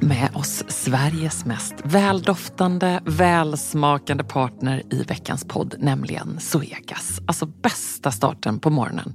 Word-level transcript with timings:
med 0.00 0.30
oss 0.34 0.64
Sveriges 0.68 1.44
mest 1.44 1.74
väldoftande, 1.84 3.02
välsmakande 3.06 4.24
partner 4.24 4.82
i 4.90 5.02
veckans 5.02 5.44
podd, 5.44 5.74
nämligen 5.78 6.40
Zoegas. 6.40 7.20
Alltså 7.26 7.46
bästa 7.46 8.10
starten 8.10 8.58
på 8.58 8.70
morgonen. 8.70 9.14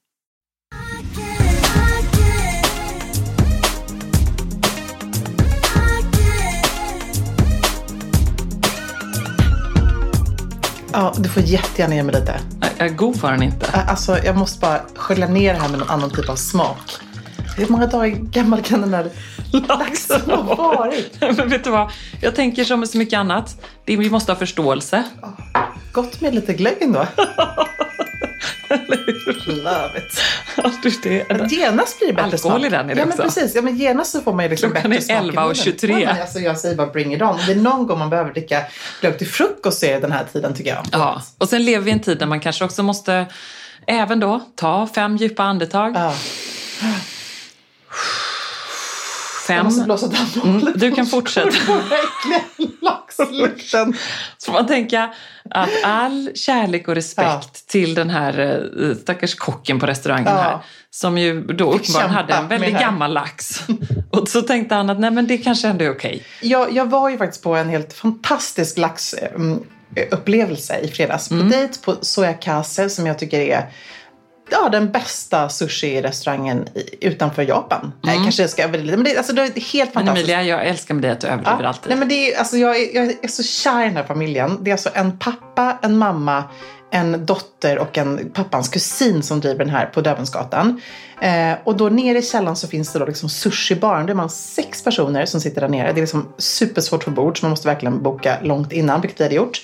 Ja, 10.93 11.13
du 11.17 11.29
får 11.29 11.43
jättegärna 11.43 11.95
ge 11.95 12.03
mig 12.03 12.15
lite. 12.15 12.39
Är 12.77 12.89
god 12.89 13.15
var 13.15 13.31
den 13.31 13.43
inte. 13.43 13.71
Alltså, 13.71 14.17
jag 14.23 14.37
måste 14.37 14.59
bara 14.59 14.81
skölja 14.95 15.27
ner 15.27 15.53
det 15.53 15.59
här 15.59 15.69
med 15.69 15.79
någon 15.79 15.89
annan 15.89 16.09
typ 16.09 16.29
av 16.29 16.35
smak. 16.35 16.91
Hur 17.57 17.67
många 17.67 17.85
dagar 17.87 18.07
gammal 18.07 18.61
kan 18.61 18.81
den 18.81 18.93
här 18.93 19.09
laxen 19.67 20.21
ha 20.31 20.55
varit? 20.55 21.17
Men 21.37 21.49
vet 21.49 21.63
du 21.63 21.69
vad? 21.69 21.91
Jag 22.21 22.35
tänker 22.35 22.63
som 22.63 22.79
med 22.79 22.89
så 22.89 22.97
mycket 22.97 23.17
annat. 23.17 23.61
Vi 23.85 24.09
måste 24.09 24.31
ha 24.31 24.39
förståelse. 24.39 25.03
Gott 25.91 26.21
med 26.21 26.35
lite 26.35 26.53
glögg 26.53 26.77
ändå. 26.81 27.05
Love 29.47 29.97
it. 29.97 31.03
det, 31.03 31.25
Men 31.29 31.47
genast 31.47 31.99
blir 31.99 32.07
det 32.07 32.13
bättre 32.13 32.25
Alkohol 32.25 32.59
smak. 32.59 32.65
i 32.65 32.69
den 32.69 32.89
är 32.89 32.95
det 32.95 33.01
ja, 33.01 33.05
också. 33.07 33.17
men 33.17 33.27
precis. 33.27 33.55
Ja, 33.55 33.61
men 33.61 33.75
genast 33.77 34.11
så 34.11 34.21
får 34.21 34.33
man 34.33 34.45
ju 34.45 34.49
liksom 34.49 34.71
Klockan 34.71 34.91
bättre 34.91 35.03
är 35.03 35.05
smak 35.05 35.23
i 35.23 35.27
11 35.27 35.41
och 35.41 35.47
munnen. 35.47 35.55
23. 35.63 35.99
Ja, 36.01 36.13
men 36.13 36.21
alltså, 36.21 36.39
jag 36.39 36.57
säger 36.59 36.75
bara 36.75 36.87
bring 36.87 37.13
it 37.15 37.21
on. 37.21 37.37
Det 37.45 37.51
är 37.51 37.55
någon 37.55 37.87
gång 37.87 37.99
man 37.99 38.09
behöver 38.09 38.31
dricka 38.33 38.61
glögg 39.01 39.17
till 39.17 39.27
frukost 39.27 39.79
så 39.79 39.85
är 39.85 39.93
det 39.93 39.99
den 39.99 40.11
här 40.11 40.25
tiden 40.33 40.53
tycker 40.53 40.69
jag. 40.69 40.85
Ja, 40.91 41.21
och 41.37 41.49
sen 41.49 41.63
lever 41.65 41.83
vi 41.85 41.89
i 41.89 41.93
en 41.93 41.99
tid 41.99 42.17
där 42.17 42.25
man 42.25 42.39
kanske 42.39 42.65
också 42.65 42.83
måste 42.83 43.25
även 43.87 44.19
då 44.19 44.41
ta 44.55 44.87
fem 44.95 45.17
djupa 45.17 45.43
andetag. 45.43 45.93
Ja. 45.95 46.13
Jag 49.47 49.57
Fem. 49.57 49.65
måste 49.65 49.83
blåsa 49.83 50.07
damm. 50.07 50.59
Mm, 50.59 50.73
du 50.75 50.91
kan 50.91 51.05
fortsätta. 51.05 51.49
Verkligen 51.67 52.77
laxlukten. 52.81 53.93
Så 54.37 54.45
får 54.45 54.53
man 54.53 54.67
tänka 54.67 55.13
att 55.51 55.69
all 55.83 56.29
kärlek 56.35 56.87
och 56.87 56.95
respekt 56.95 57.27
Ja. 57.27 57.41
till 57.67 57.95
den 57.95 58.09
här 58.09 58.39
eh, 58.89 58.95
stackars 58.95 59.35
kocken 59.35 59.79
på 59.79 59.85
restaurangen 59.85 60.27
Ja. 60.35 60.41
här. 60.41 60.57
Som 60.89 61.17
ju 61.17 61.41
då 61.43 61.73
uppenbarligen 61.73 62.11
hade 62.15 62.33
en 62.33 62.47
väldigt 62.47 62.79
gammal 62.79 63.13
lax. 63.13 63.61
Och 64.11 64.27
så 64.27 64.41
tänkte 64.41 64.75
han 64.75 64.89
att 64.89 64.99
nej 64.99 65.11
men 65.11 65.27
det 65.27 65.37
kanske 65.37 65.67
ändå 65.67 65.85
är 65.85 65.91
okej. 65.91 66.23
Jag, 66.41 66.71
jag 66.73 66.89
var 66.89 67.09
ju 67.09 67.17
faktiskt 67.17 67.43
på 67.43 67.55
en 67.55 67.69
helt 67.69 67.93
fantastisk 67.93 68.77
laxupplevelse 68.77 70.79
i 70.79 70.87
fredags. 70.87 71.29
På 71.29 71.35
Mm. 71.35 71.49
dejt 71.49 71.73
på 71.85 71.95
Sojakase 72.01 72.89
som 72.89 73.07
jag 73.07 73.19
tycker 73.19 73.39
är 73.39 73.65
ja, 74.51 74.69
den 74.69 74.91
bästa 74.91 75.47
sushi-restaurangen 75.49 76.67
utanför 77.01 77.43
Japan. 77.43 77.91
Nej, 78.03 78.17
kanske 78.23 78.43
jag 78.43 78.49
ska 78.49 78.63
överdriva 78.63 78.97
men 78.97 79.03
det, 79.05 79.17
alltså, 79.17 79.33
det 79.33 79.41
är 79.41 79.45
helt 79.45 79.55
Mm. 79.55 80.05
Men 80.05 80.05
fantastiskt. 80.05 80.29
Emilia, 80.29 80.43
jag 80.43 80.67
älskar 80.67 80.93
med 80.93 81.03
dig 81.03 81.11
att 81.11 81.19
du 81.21 81.27
överdriver 81.27 81.61
Ja, 81.63 81.67
alltid. 81.67 81.89
nej, 81.89 81.97
men 81.97 82.07
det 82.07 82.33
är, 82.33 82.39
alltså, 82.39 82.57
jag, 82.57 82.77
är, 82.81 82.95
jag 82.95 83.15
är 83.23 83.27
så 83.27 83.43
kär 83.43 83.81
i 83.81 83.85
den 83.85 83.95
här 83.97 84.03
familjen. 84.03 84.57
Det 84.61 84.69
är 84.69 84.73
alltså 84.73 84.89
en 84.93 85.17
pappa, 85.17 85.77
en 85.81 85.97
mamma, 85.97 86.43
en 86.91 87.25
dotter 87.25 87.77
och 87.79 87.97
en 87.97 88.31
pappans 88.33 88.69
kusin 88.69 89.23
som 89.23 89.39
driver 89.39 89.65
den 89.65 89.73
här 89.73 89.85
på 89.85 90.01
Dövensgatan. 90.01 90.81
Eh, 91.21 91.53
och 91.63 91.77
då 91.77 91.89
nere 91.89 92.17
i 92.17 92.21
källaren 92.21 92.55
så 92.55 92.67
finns 92.67 92.93
det 92.93 92.99
då 92.99 93.05
liksom 93.05 93.29
sushibaren. 93.29 94.05
Då 94.05 94.11
är 94.11 94.15
man 94.15 94.29
sex 94.29 94.83
personer 94.83 95.25
som 95.25 95.41
sitter 95.41 95.61
där 95.61 95.67
nere. 95.69 95.91
Det 95.93 95.99
är 95.99 96.01
liksom 96.01 96.27
supersvårt 96.37 97.03
för 97.03 97.11
bord 97.11 97.39
så 97.39 97.45
man 97.45 97.49
måste 97.49 97.67
verkligen 97.67 98.03
boka 98.03 98.37
långt 98.43 98.71
innan, 98.71 99.01
vilket 99.01 99.19
vi 99.19 99.23
hade 99.23 99.35
gjort. 99.35 99.61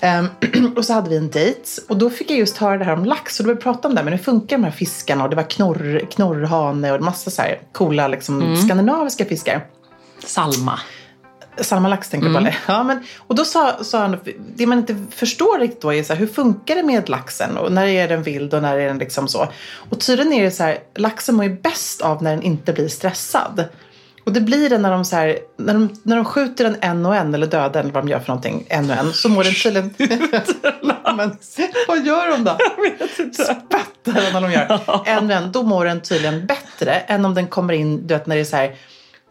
Ehm, 0.00 0.28
och 0.76 0.84
så 0.84 0.92
hade 0.92 1.10
vi 1.10 1.16
en 1.16 1.30
dejt 1.30 1.60
och 1.88 1.96
då 1.96 2.10
fick 2.10 2.30
jag 2.30 2.38
just 2.38 2.56
höra 2.56 2.78
det 2.78 2.84
här 2.84 2.92
om 2.92 3.04
lax 3.04 3.40
och 3.40 3.44
då 3.44 3.48
började 3.48 3.58
vi 3.58 3.62
prata 3.62 3.88
om 3.88 3.94
det. 3.94 4.02
Men 4.02 4.12
hur 4.12 4.20
funkar 4.24 4.56
de 4.56 4.64
här 4.64 4.70
fiskarna? 4.70 5.24
Och 5.24 5.30
det 5.30 5.36
var 5.36 5.50
knorr, 5.50 6.06
knorrhane 6.10 6.92
och 6.92 7.00
massa 7.02 7.30
så 7.30 7.42
här 7.42 7.60
coola 7.72 8.08
liksom, 8.08 8.56
skandinaviska 8.56 9.24
fiskar. 9.24 9.66
Salma. 10.24 10.80
Salmalax 11.60 12.08
tänker 12.10 12.28
Mm. 12.28 12.44
jag 12.44 12.44
på. 12.44 12.48
eller? 12.48 12.58
Ja, 12.78 12.84
men, 12.84 13.04
och 13.18 13.34
då 13.34 13.44
sa, 13.44 13.84
sa 13.84 13.98
han, 13.98 14.16
det 14.56 14.66
man 14.66 14.78
inte 14.78 14.96
förstår 15.10 15.58
riktigt 15.58 15.80
då 15.82 15.94
är 15.94 16.02
så 16.02 16.12
här, 16.12 16.20
hur 16.20 16.26
funkar 16.26 16.74
det 16.74 16.82
med 16.82 17.08
laxen? 17.08 17.56
Och 17.56 17.72
när 17.72 17.86
är 17.86 18.08
den 18.08 18.22
vild 18.22 18.54
och 18.54 18.62
när 18.62 18.78
är 18.78 18.86
den 18.86 18.98
liksom 18.98 19.28
så? 19.28 19.48
Och 19.90 20.00
tydligen 20.00 20.32
är 20.32 20.44
det 20.44 20.50
så 20.50 20.62
här, 20.62 20.78
laxen 20.94 21.34
mår 21.34 21.44
ju 21.44 21.56
bäst 21.60 22.00
av 22.02 22.22
när 22.22 22.30
den 22.30 22.42
inte 22.42 22.72
blir 22.72 22.88
stressad. 22.88 23.64
Och 24.26 24.32
det 24.32 24.40
blir 24.40 24.70
det 24.70 24.78
när 24.78 24.90
de, 24.90 25.04
så 25.04 25.16
här, 25.16 25.38
när 25.56 25.74
de, 25.74 25.88
när 26.02 26.16
de 26.16 26.24
skjuter 26.24 26.64
den 26.64 26.76
en 26.80 27.06
och 27.06 27.16
en 27.16 27.34
eller 27.34 27.46
dödar 27.46 27.80
eller 27.80 27.92
vad 27.92 28.04
de 28.04 28.10
gör 28.10 28.20
för 28.20 28.28
någonting, 28.28 28.66
en 28.68 28.90
och 28.90 28.96
en, 28.96 29.12
så 29.12 29.28
mår 29.28 29.44
den 29.44 29.54
tydligen... 29.54 29.94
men, 31.16 31.36
vad 31.88 32.06
gör 32.06 32.30
de 32.30 32.44
då? 32.44 32.58
Spattar 33.44 34.12
den 34.22 34.32
när 34.32 34.40
de 34.40 34.52
gör. 34.52 34.80
En 35.06 35.30
och 35.30 35.36
en, 35.36 35.52
då 35.52 35.62
mår 35.62 35.84
den 35.84 36.00
tydligen 36.00 36.46
bättre 36.46 36.92
än 36.94 37.24
om 37.24 37.34
den 37.34 37.46
kommer 37.46 37.74
in, 37.74 38.06
du 38.06 38.14
vet 38.14 38.26
när 38.26 38.36
det 38.36 38.42
är 38.42 38.44
så 38.44 38.56
här 38.56 38.76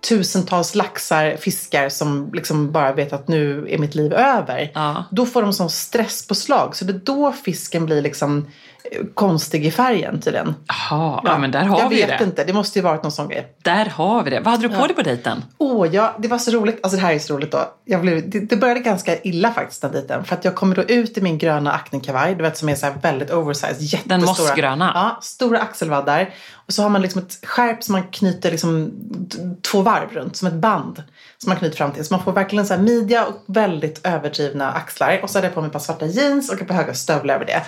tusentals 0.09 0.75
laxar, 0.75 1.37
fiskar 1.37 1.89
som 1.89 2.29
liksom 2.33 2.71
bara 2.71 2.91
vet 2.91 3.13
att 3.13 3.27
nu 3.27 3.67
är 3.69 3.77
mitt 3.77 3.95
liv 3.95 4.13
över. 4.13 4.71
Ja. 4.73 5.03
Då 5.11 5.25
får 5.25 5.41
de 5.41 5.53
sån 5.53 5.69
stresspåslag. 5.69 6.75
Så 6.75 6.85
det 6.85 6.93
är 6.93 7.01
då 7.03 7.31
fisken 7.31 7.85
blir 7.85 8.01
liksom 8.01 8.47
konstig 9.13 9.65
i 9.65 9.71
färgen 9.71 10.21
tydligen. 10.21 10.55
Jaha, 10.67 11.21
ja, 11.23 11.37
men 11.37 11.51
där 11.51 11.63
har 11.63 11.79
jag 11.79 11.89
vi 11.89 11.95
vet 11.95 12.19
det. 12.19 12.23
inte, 12.23 12.43
det 12.43 12.53
måste 12.53 12.79
ju 12.79 12.83
varit 12.83 13.03
någon 13.03 13.11
sån 13.11 13.27
grej. 13.27 13.55
Där 13.61 13.85
har 13.85 14.23
vi 14.23 14.29
det. 14.29 14.39
Vad 14.39 14.51
hade 14.51 14.67
du 14.67 14.75
på 14.75 14.87
dig 14.87 14.95
på 14.95 15.01
dejten? 15.01 15.43
Åh, 15.57 15.87
ja, 15.91 16.15
det 16.19 16.27
var 16.27 16.37
så 16.37 16.51
roligt. 16.51 16.79
Alltså 16.83 16.97
det 16.97 17.05
här 17.05 17.13
är 17.13 17.19
så 17.19 17.33
roligt 17.33 17.51
då. 17.51 17.59
Jag 17.85 18.01
blev, 18.01 18.29
det, 18.29 18.39
det 18.39 18.55
började 18.57 18.79
ganska 18.79 19.21
illa 19.21 19.51
faktiskt 19.51 19.81
den 19.81 19.91
dejten. 19.91 20.23
För 20.23 20.35
att 20.35 20.45
jag 20.45 20.55
kommer 20.55 20.75
då 20.75 20.83
ut 20.83 21.17
i 21.17 21.21
min 21.21 21.37
gröna 21.37 21.71
acne-kavaj, 21.71 22.35
du 22.35 22.43
vet 22.43 22.57
som 22.57 22.69
är 22.69 22.75
så 22.75 22.85
här 22.85 22.93
väldigt 23.01 23.31
oversized, 23.31 23.81
jättestora. 23.81 24.17
Den 24.17 24.25
mossgröna? 24.25 24.91
Ja, 24.95 25.19
stora 25.21 25.59
axelvaddar. 25.59 26.29
Och 26.67 26.73
så 26.73 26.81
har 26.81 26.89
man 26.89 27.01
liksom 27.01 27.21
ett 27.21 27.45
skärp 27.45 27.83
som 27.83 27.93
man 27.93 28.03
knyter 28.03 28.51
liksom 28.51 28.91
två 29.61 29.81
varv 29.81 30.09
runt, 30.13 30.35
som 30.35 30.47
ett 30.47 30.53
band. 30.53 31.03
Som 31.37 31.49
man 31.49 31.57
knyter 31.57 31.77
fram 31.77 31.91
till. 31.91 32.05
Så 32.05 32.13
man 32.13 32.23
får 32.23 32.31
verkligen 32.31 32.65
så 32.65 32.73
här 32.73 32.81
midja 32.81 33.25
och 33.25 33.43
väldigt 33.45 34.07
överdrivna 34.07 34.71
axlar. 34.71 35.19
Och 35.23 35.29
så 35.29 35.37
hade 35.37 35.47
jag 35.47 35.53
på 35.53 35.61
mig 35.61 35.67
ett 35.67 35.73
par 35.73 35.79
svarta 35.79 36.05
jeans 36.05 36.49
och 36.49 36.61
ett 36.61 36.67
par 36.67 36.75
höga 36.75 36.93
stövlar 36.93 37.35
över 37.35 37.45
det. 37.45 37.61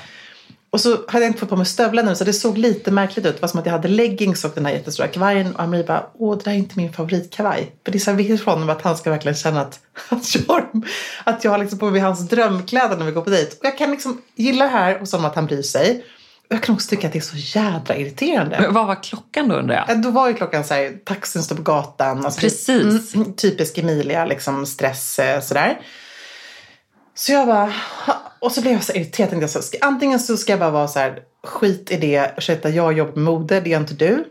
Och 0.77 0.81
så 0.81 0.97
hade 1.07 1.25
jag 1.25 1.29
inte 1.29 1.39
fått 1.39 1.49
på 1.49 1.55
mig 1.55 1.65
stövlar 1.65 2.03
nu 2.03 2.15
så 2.15 2.23
det 2.23 2.33
såg 2.33 2.57
lite 2.57 2.91
märkligt 2.91 3.25
ut. 3.25 3.35
Det 3.35 3.41
var 3.41 3.49
som 3.49 3.59
att 3.59 3.65
jag 3.65 3.73
hade 3.73 3.87
leggings 3.87 4.45
och 4.45 4.51
den 4.55 4.65
här 4.65 4.73
jättestora 4.73 5.07
kavajen. 5.07 5.55
Och 5.55 5.69
Marie 5.69 5.83
bara, 5.83 6.05
åh 6.13 6.37
det 6.37 6.43
där 6.43 6.51
är 6.51 6.55
inte 6.55 6.77
min 6.77 6.93
favoritkavaj. 6.93 7.75
För 7.85 7.91
det 7.91 7.97
är 7.97 7.99
så 7.99 8.11
här 8.11 8.45
honom 8.45 8.69
att 8.69 8.81
han 8.81 8.97
ska 8.97 9.09
verkligen 9.09 9.35
känna 9.35 9.61
att, 9.61 9.79
att 10.09 10.35
jag, 10.35 10.85
att 11.23 11.43
jag 11.43 11.51
har 11.51 11.57
liksom 11.57 11.79
på 11.79 11.89
mig 11.89 12.01
hans 12.01 12.29
drömkläder 12.29 12.97
när 12.97 13.05
vi 13.05 13.11
går 13.11 13.21
på 13.21 13.29
dejt. 13.29 13.51
Och 13.51 13.65
jag 13.65 13.77
kan 13.77 13.91
liksom 13.91 14.21
gilla 14.35 14.65
det 14.65 14.71
här 14.71 14.99
hos 14.99 15.11
honom 15.11 15.25
att 15.25 15.35
han 15.35 15.45
bryr 15.45 15.61
sig. 15.61 16.03
Och 16.49 16.55
jag 16.55 16.63
kan 16.63 16.75
också 16.75 16.89
tycka 16.89 17.07
att 17.07 17.13
det 17.13 17.19
är 17.19 17.21
så 17.21 17.59
jädra 17.59 17.95
irriterande. 17.95 18.57
Men 18.61 18.73
Vad 18.73 18.87
var 18.87 19.03
klockan 19.03 19.49
då 19.49 19.55
undrar 19.55 19.75
jag? 19.75 19.85
Ja, 19.87 19.95
Då 19.95 20.09
var 20.11 20.27
ju 20.27 20.33
klockan 20.33 20.63
så 20.63 20.73
här, 20.73 20.97
taxin 21.05 21.43
står 21.43 21.55
på 21.55 21.61
gatan. 21.61 22.25
Alltså, 22.25 22.41
Precis. 22.41 23.15
Mm, 23.15 23.33
typisk 23.33 23.77
Emilia, 23.77 24.25
liksom 24.25 24.65
stress 24.65 25.19
eh, 25.19 25.41
sådär. 25.41 25.79
Så 27.15 27.31
jag 27.31 27.47
bara, 27.47 27.73
och 28.39 28.51
så 28.51 28.61
blev 28.61 28.73
jag 28.73 28.83
så 28.83 28.93
irriterad. 28.93 29.29
Tänkte 29.29 29.43
jag 29.43 29.49
så, 29.49 29.61
ska, 29.61 29.77
antingen 29.81 30.19
så 30.19 30.37
ska 30.37 30.51
jag 30.51 30.59
bara 30.59 30.71
vara 30.71 30.87
så 30.87 30.99
här, 30.99 31.19
skit 31.43 31.91
i 31.91 31.97
det, 31.97 32.31
ursäkta 32.37 32.69
jag 32.69 32.93
jobbar 32.93 33.13
med 33.13 33.23
mode, 33.23 33.59
det 33.59 33.69
gör 33.69 33.79
inte 33.79 33.93
du. 33.93 34.25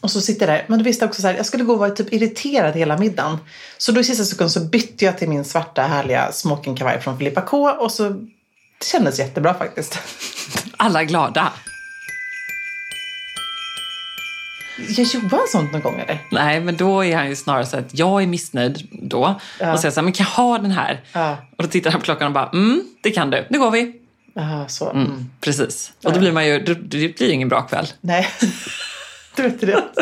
Och 0.00 0.10
så 0.10 0.20
sitter 0.20 0.48
jag 0.48 0.56
där, 0.58 0.64
men 0.68 0.78
då 0.78 0.84
visste 0.84 1.04
jag 1.04 1.08
också 1.08 1.22
så 1.22 1.28
här, 1.28 1.34
jag 1.34 1.46
skulle 1.46 1.64
gå 1.64 1.72
och 1.72 1.78
vara 1.78 1.90
typ 1.90 2.12
irriterad 2.12 2.74
hela 2.74 2.98
middagen. 2.98 3.38
Så 3.78 3.92
då 3.92 4.00
i 4.00 4.04
sista 4.04 4.24
sekund 4.24 4.50
så 4.50 4.60
bytte 4.60 5.04
jag 5.04 5.18
till 5.18 5.28
min 5.28 5.44
svarta 5.44 5.82
härliga 5.82 6.32
smokingkavaj 6.32 7.00
från 7.00 7.18
Filippa 7.18 7.40
K. 7.40 7.70
Och 7.70 7.92
så, 7.92 8.08
det 8.08 8.86
kändes 8.92 9.18
jättebra 9.18 9.54
faktiskt. 9.54 9.98
Alla 10.76 11.04
glada. 11.04 11.52
Jag 14.96 15.06
gjorde 15.06 15.36
han 15.36 15.48
sånt 15.48 15.72
någon 15.72 15.82
gång 15.82 16.00
eller? 16.00 16.18
Nej, 16.30 16.60
men 16.60 16.76
då 16.76 17.04
är 17.04 17.16
han 17.16 17.28
ju 17.28 17.36
snarare 17.36 17.66
så 17.66 17.76
att 17.76 17.98
jag 17.98 18.22
är 18.22 18.26
missnöjd 18.26 18.88
då. 18.90 19.40
Ja. 19.60 19.72
Och 19.72 19.80
säger 19.80 19.92
så 19.92 20.00
här, 20.00 20.04
men 20.04 20.12
kan 20.12 20.24
jag 20.24 20.44
ha 20.44 20.58
den 20.58 20.70
här? 20.70 21.00
Ja. 21.12 21.36
Och 21.56 21.62
då 21.62 21.68
tittar 21.68 21.90
han 21.90 22.00
på 22.00 22.04
klockan 22.04 22.26
och 22.26 22.32
bara, 22.32 22.48
mm, 22.48 22.82
det 23.02 23.10
kan 23.10 23.30
du. 23.30 23.46
Nu 23.50 23.58
går 23.58 23.70
vi. 23.70 23.94
Jaha, 24.34 24.68
så. 24.68 24.90
Mm. 24.90 25.06
Mm. 25.06 25.30
Precis. 25.40 25.92
Och 26.04 26.12
då 26.12 26.20
blir 26.20 26.32
man 26.32 26.46
ju, 26.46 26.58
det, 26.58 26.74
blir 26.74 27.30
ingen 27.30 27.48
bra 27.48 27.62
kväll. 27.62 27.86
Nej, 28.00 28.28
du 29.36 29.42
vet 29.42 29.60
det. 29.60 29.84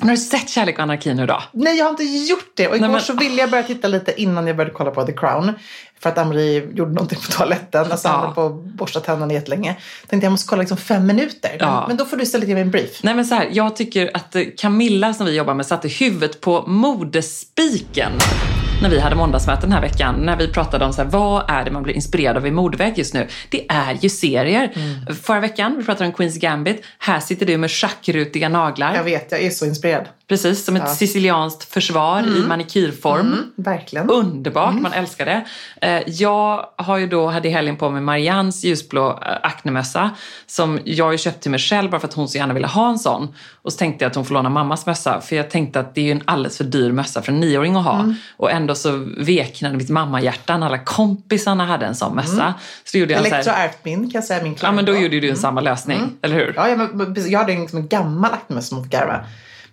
Men 0.00 0.08
har 0.08 0.16
du 0.16 0.22
sett 0.22 0.48
Kärlek 0.50 0.76
och 0.78 0.82
anarki 0.82 1.14
nu 1.14 1.26
då? 1.26 1.42
Nej, 1.52 1.76
jag 1.78 1.84
har 1.84 1.90
inte 1.90 2.04
gjort 2.04 2.52
det. 2.54 2.68
Och 2.68 2.76
igår 2.76 2.86
Nej, 2.86 2.90
men- 2.94 3.00
så 3.02 3.12
ville 3.12 3.40
jag 3.40 3.50
börja 3.50 3.64
titta 3.64 3.88
lite 3.88 4.22
innan 4.22 4.46
jag 4.46 4.56
började 4.56 4.74
kolla 4.74 4.90
på 4.90 5.06
The 5.06 5.12
Crown. 5.12 5.52
För 6.00 6.08
att 6.10 6.18
Amri 6.18 6.68
gjorde 6.74 6.90
någonting 6.92 7.18
på 7.26 7.32
toaletten. 7.32 7.90
Alltså 7.92 8.08
Ja. 8.08 8.12
han 8.12 8.24
höll 8.24 8.34
på 8.34 8.46
att 8.46 8.64
borsta 8.76 9.00
tänderna 9.00 9.32
jättelänge. 9.32 9.76
Tänkte 10.08 10.26
jag 10.26 10.30
måste 10.30 10.48
kolla 10.48 10.60
liksom 10.60 10.76
fem 10.78 11.06
minuter. 11.06 11.50
Men, 11.58 11.68
Ja. 11.68 11.84
men 11.88 11.96
då 11.96 12.04
får 12.04 12.16
du 12.16 12.22
istället 12.22 12.48
ge 12.48 12.54
mig 12.54 12.62
en 12.62 12.70
brief. 12.70 13.02
Nej 13.02 13.14
men 13.14 13.24
så 13.24 13.34
här, 13.34 13.48
jag 13.52 13.76
tycker 13.76 14.10
att 14.14 14.36
Camilla 14.58 15.14
som 15.14 15.26
vi 15.26 15.36
jobbar 15.36 15.54
med 15.54 15.66
satte 15.66 15.88
huvudet 15.88 16.40
på 16.40 16.64
modespiken 16.66 18.12
när 18.82 18.90
vi 18.90 19.00
hade 19.00 19.16
måndagsmöte 19.16 19.60
den 19.62 19.72
här 19.72 19.80
veckan. 19.80 20.14
När 20.14 20.36
vi 20.36 20.48
pratade 20.48 20.84
om 20.84 20.92
så 20.92 21.02
här, 21.02 21.08
vad 21.08 21.50
är 21.50 21.64
det 21.64 21.70
man 21.70 21.82
blir 21.82 21.94
inspirerad 21.94 22.36
av 22.36 22.46
i 22.46 22.50
modeväg 22.50 22.98
just 22.98 23.14
nu? 23.14 23.28
Det 23.48 23.66
är 23.68 23.98
ju 24.00 24.08
serier. 24.08 24.72
Mm. 24.74 25.16
Förra 25.16 25.40
veckan, 25.40 25.74
vi 25.78 25.84
pratade 25.84 26.06
om 26.06 26.12
Queens 26.12 26.38
Gambit. 26.38 26.84
Här 26.98 27.20
sitter 27.20 27.46
du 27.46 27.56
med 27.56 27.70
schackrutiga 27.70 28.48
naglar. 28.48 28.94
Jag 28.94 29.04
vet, 29.04 29.32
jag 29.32 29.42
är 29.42 29.50
så 29.50 29.66
inspirerad. 29.66 30.08
Precis, 30.30 30.64
som 30.64 30.76
ett 30.76 30.82
Ja. 30.86 30.94
sicilianskt 30.94 31.72
försvar 31.72 32.22
i 32.36 32.46
manikyrform. 32.46 33.20
Mm. 33.20 33.44
Underbart, 34.10 34.74
man 34.74 34.92
älskar 34.92 35.26
det. 35.26 35.44
Eh, 35.82 36.02
Jag 36.06 36.66
har 36.76 36.96
ju 36.98 37.06
då, 37.06 37.26
hade 37.26 37.48
i 37.48 37.50
helgen 37.50 37.76
på 37.76 37.90
mig 37.90 38.02
Mariannes 38.02 38.64
ljusblå 38.64 39.10
eh, 39.10 39.36
acnemössa 39.42 40.10
som 40.46 40.78
jag 40.84 41.12
ju 41.12 41.18
köpt 41.18 41.40
till 41.42 41.50
mig 41.50 41.60
själv 41.60 41.90
bara 41.90 42.00
för 42.00 42.08
att 42.08 42.14
hon 42.14 42.28
så 42.28 42.38
gärna 42.38 42.54
ville 42.54 42.66
ha 42.66 42.88
en 42.90 42.98
sån. 42.98 43.34
Och 43.62 43.72
så 43.72 43.78
tänkte 43.78 44.04
jag 44.04 44.10
att 44.10 44.16
hon 44.16 44.24
får 44.24 44.34
låna 44.34 44.48
mammas 44.50 44.86
mössa 44.86 45.20
för 45.20 45.36
jag 45.36 45.50
tänkte 45.50 45.80
att 45.80 45.94
det 45.94 46.00
är 46.00 46.04
ju 46.04 46.10
en 46.12 46.22
alldeles 46.24 46.56
för 46.56 46.64
dyr 46.64 46.92
mössa 46.92 47.22
för 47.22 47.32
en 47.32 47.40
nioåring 47.40 47.76
att 47.76 47.84
ha. 47.84 48.14
Och 48.36 48.50
ändå 48.50 48.74
så 48.74 48.90
veknade 49.18 49.76
mitt 49.76 49.90
mammahjärta 49.90 50.56
när 50.58 50.66
alla 50.66 50.78
kompisarna 50.78 51.66
hade 51.66 51.86
en 51.86 51.94
sån 51.94 52.14
mössa. 52.14 52.54
Så 52.84 52.90
då 52.96 52.98
gjorde 52.98 53.12
jag 53.12 53.22
så 53.22 53.28
Elektro 53.34 53.52
ärvt 53.56 53.78
min 53.84 54.00
kan 54.00 54.10
jag 54.18 54.24
säga. 54.24 54.42
Min 54.42 54.56
Ja 54.62 54.72
men 54.72 54.84
då 54.84 54.96
gjorde 54.96 55.20
du 55.20 55.30
en 55.30 55.36
samma 55.36 55.60
lösning, 55.60 56.12
eller 56.22 56.36
hur? 56.36 56.52
Ja, 56.56 56.68
jag, 56.68 57.18
jag 57.28 57.38
hade 57.38 57.52
en, 57.52 57.60
liksom 57.60 57.78
en 57.78 57.88
gammal 57.88 58.32
aknemössa 58.32 58.68
som 58.68 58.78
mot 58.78 58.86
garva. 58.90 59.24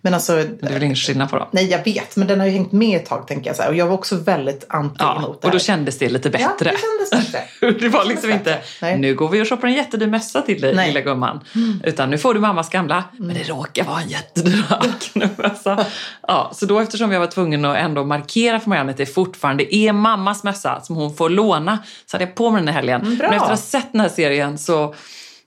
Men 0.02 0.14
alltså, 0.14 0.36
Det 0.36 0.68
är 0.68 0.74
väl 0.74 0.84
ingen 0.84 0.96
skillnad 0.96 1.30
på 1.30 1.38
dem? 1.40 1.48
nej 1.52 1.66
jag 1.72 1.84
vet. 1.84 2.16
Men 2.16 2.28
den 2.28 2.40
har 2.40 2.48
ju 2.48 2.54
hängt 2.54 2.72
med 2.72 2.98
ett 3.02 3.06
tag 3.06 3.28
tänker 3.28 3.50
jag. 3.50 3.56
Så 3.56 3.62
här. 3.64 3.70
Och 3.70 3.76
jag 3.76 3.88
var 3.88 3.94
också 3.94 4.16
väldigt 4.16 4.66
anti 4.70 4.96
Ja, 5.00 5.18
emot 5.18 5.42
det 5.42 5.48
och 5.48 5.52
då 5.52 5.58
här. 5.58 5.60
kändes 5.60 5.98
det 5.98 6.10
lite 6.10 6.30
Ja, 6.40 6.48
bättre. 6.48 6.72
det 6.72 6.78
kändes 7.12 7.32
bättre. 7.32 7.80
Det 7.80 7.90
var 7.90 8.06
liksom 8.06 8.30
inte, 8.32 8.60
Nej. 8.82 8.98
nu 8.98 9.16
går 9.16 9.30
vi 9.30 9.42
och 9.42 9.50
shoppar 9.50 9.68
en 9.68 9.74
jättedyr 9.74 10.08
mössa 10.08 10.42
till 10.42 10.62
dig 10.62 10.76
Nej. 10.76 10.88
lilla 10.88 11.02
gumman. 11.02 11.40
Utan 11.84 12.10
nu 12.10 12.18
får 12.18 12.34
du 12.34 12.40
mammas 12.40 12.70
gamla, 12.70 13.04
men 13.18 13.36
det 13.36 13.44
råkar 13.50 13.84
vara 13.84 14.02
en 14.02 14.08
jättedyr 14.10 14.64
acnemössa. 14.70 15.86
Ja, 16.28 16.52
så 16.54 16.66
då 16.66 16.80
eftersom 16.80 17.12
jag 17.12 17.20
var 17.20 17.28
tvungen 17.28 17.66
att 17.66 17.78
ändå 17.78 18.04
markera 18.06 18.60
för 18.60 18.70
Marianne 18.70 18.92
att 18.92 18.98
det 18.98 19.06
fortfarande 19.06 19.76
är 19.76 19.94
mammas 19.94 20.44
mössa 20.44 20.82
som 20.82 20.96
hon 20.96 21.16
får 21.16 21.30
låna, 21.30 21.80
så 22.06 22.18
hade 22.18 22.26
jag 22.26 22.36
på 22.36 22.50
mig 22.52 22.62
den 22.62 22.68
här 22.68 22.76
helgen. 22.76 23.02
bra. 23.02 23.28
Men 23.30 23.34
efter 23.34 23.44
att 23.44 23.50
ha 23.50 23.58
sett 23.58 23.92
den 23.92 24.02
här 24.02 24.10
serien 24.10 24.58
så 24.58 24.96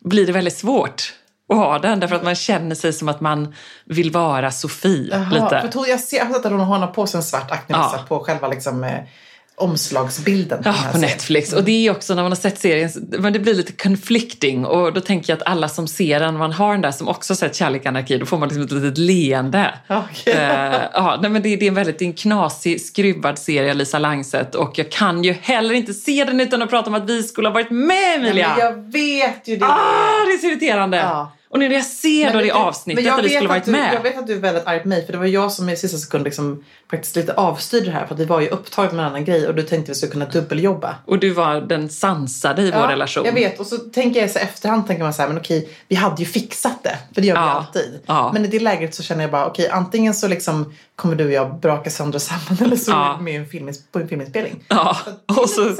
blir 0.05 0.27
det 0.27 0.33
väldigt 0.33 0.57
svårt 0.57 1.13
att 1.51 1.57
ha 1.57 1.79
den. 1.79 2.01
Därför 2.01 2.17
att 2.17 2.25
man 2.25 2.35
känner 2.35 2.75
sig 2.75 2.93
som 2.93 3.09
att 3.09 3.21
man 3.21 3.55
vill 3.85 4.11
vara 4.11 4.51
Sofie 4.51 5.09
Jaha, 5.11 5.31
lite. 5.31 5.69
För 5.73 5.89
jag 5.89 6.01
ser 6.01 6.23
att 6.23 6.45
hon 6.45 6.61
har 6.61 6.87
på 6.87 7.07
sig 7.07 7.19
en 7.19 7.25
svart 7.25 7.51
aknemössa 7.51 7.97
Ja. 7.97 8.05
på 8.09 8.25
själva 8.25 8.49
liksom, 8.49 8.85
eh, 8.85 8.99
omslagsbilden. 9.61 10.63
Ja, 10.65 10.73
på 10.73 10.79
serien. 10.79 11.01
Netflix. 11.01 11.53
Och 11.53 11.65
det 11.65 11.87
är 11.87 11.91
också 11.91 12.15
när 12.15 12.23
man 12.23 12.33
har 12.33 12.37
sett 12.37 12.59
serien, 12.59 12.91
men 13.19 13.33
det 13.33 13.39
blir 13.39 13.55
lite 13.55 13.73
conflicting. 13.73 14.67
Och 14.67 14.93
då 14.93 15.01
tänker 15.01 15.33
jag 15.33 15.37
att 15.37 15.47
alla 15.47 15.69
som 15.69 15.89
ser 15.89 16.21
den, 16.21 16.37
man 16.37 16.53
har 16.53 16.73
den 16.73 16.81
där 16.81 16.91
som 16.91 17.09
också 17.09 17.35
sett 17.35 17.55
Kärlek 17.55 17.87
anarki, 17.87 18.19
då 18.19 18.27
får 18.27 18.39
man 18.39 18.49
liksom 18.49 18.65
ett 18.65 18.73
litet 18.73 18.99
leende. 18.99 19.75
Okej. 19.89 20.33
Eh, 20.35 20.81
ja, 20.93 21.19
nej, 21.23 21.31
men 21.31 21.43
det, 21.43 21.57
det 21.57 21.65
är 21.65 21.69
en 21.69 21.75
väldigt 21.75 21.99
det 21.99 22.05
är 22.05 22.07
en 22.07 22.13
knasig, 22.13 22.81
skruvad 22.81 23.39
serie, 23.39 23.75
Lisa 23.75 23.99
Langset. 23.99 24.55
Och 24.55 24.79
jag 24.79 24.91
kan 24.91 25.25
ju 25.25 25.33
heller 25.33 25.75
inte 25.75 25.95
se 25.95 26.25
den 26.25 26.41
utan 26.41 26.63
att 26.63 26.71
prata 26.71 26.89
om 26.91 26.95
att 26.95 27.11
vi 27.11 27.23
skulle 27.23 27.49
ha 27.49 27.55
varit 27.55 27.71
med, 27.71 27.87
Nej, 27.89 28.15
Emilia! 28.17 28.49
men 28.49 28.67
jag 28.67 28.93
vet 28.93 29.49
ju 29.49 29.57
det. 29.57 29.67
Ah, 29.67 30.25
det 30.27 30.33
är 30.33 30.39
så 30.39 30.47
irriterande! 30.47 30.97
Ja. 30.97 31.33
Och 31.53 31.59
när 31.59 31.71
jag 31.71 31.85
ser 31.85 32.25
Men 32.25 32.33
då 32.33 32.39
det 32.39 32.45
du- 32.45 32.51
avsnittet 32.51 33.05
där 33.05 33.17
vet 33.23 33.25
skulle 33.33 33.41
att 33.41 33.49
varit 33.49 33.65
du, 33.65 33.71
med. 33.71 33.95
Jag 33.95 34.03
vet 34.03 34.19
att 34.19 34.27
du 34.27 34.33
är 34.33 34.39
väldigt 34.39 34.67
arg 34.67 34.81
på 34.81 34.89
mig 34.89 35.07
för 35.07 35.13
det 35.13 35.19
var 35.19 35.27
jag 35.27 35.53
som 35.53 35.69
i 35.69 35.77
sista 35.77 35.99
sekund 35.99 36.25
liksom 36.25 36.65
faktiskt 36.91 37.17
lite 37.17 37.35
avstyrde 37.35 37.87
det 37.87 37.93
här 37.93 38.07
för 38.07 38.15
att 38.15 38.21
vi 38.21 38.25
var 38.25 38.41
ju 38.41 38.49
upptagna 38.49 38.93
med 38.93 39.01
en 39.01 39.07
annan 39.07 39.25
grej 39.25 39.47
och 39.49 39.55
du 39.55 39.63
tänkte 39.63 39.91
vi 39.93 39.95
skulle 39.95 40.13
kunna 40.13 40.25
dubbeljobba. 40.25 40.95
Och 41.07 41.19
du 41.19 41.31
var 41.31 41.61
den 41.61 41.89
sansade 41.89 42.63
i 42.63 42.71
vår 42.71 42.89
relation. 42.89 43.25
Jag 43.25 43.33
vet 43.33 43.61
och 43.61 43.67
så 43.67 43.77
tänker 43.77 44.21
jag 44.21 44.31
så 44.31 44.39
efterhand 44.39 44.87
tänker 44.87 45.03
man 45.05 45.15
så 45.15 45.23
här 45.23 45.29
men 45.29 45.39
okej 45.39 45.69
vi 45.89 45.97
hade 45.97 46.23
ju 46.23 46.29
fixat 46.29 46.83
det 46.83 46.99
för 47.15 47.21
det 47.21 47.27
gör 47.27 47.35
vi 47.37 47.41
Ja. 47.41 47.51
alltid. 47.51 48.01
Ja. 48.07 48.31
Men 48.33 48.45
i 48.45 48.49
det 48.49 48.61
läget 48.61 48.95
så 48.95 49.03
känner 49.03 49.23
jag 49.23 49.31
bara 49.31 49.47
okej 49.47 49.69
antingen 49.69 50.15
så 50.15 50.29
liksom 50.29 50.73
kommer 50.97 51.15
du 51.17 51.25
och 51.25 51.33
jag 51.33 51.61
braka 51.61 51.91
sönder 51.91 52.17
och 52.17 52.23
samman 52.23 52.59
eller 52.65 52.77
så 52.77 52.91
Ja. 52.91 53.19
med 53.21 53.41
en 53.41 53.47
film, 53.47 53.71
på 53.93 53.99
en 53.99 54.09
filminspelning. 54.09 54.65
Ja, 54.69 54.97
och 55.43 55.51
så 55.51 55.71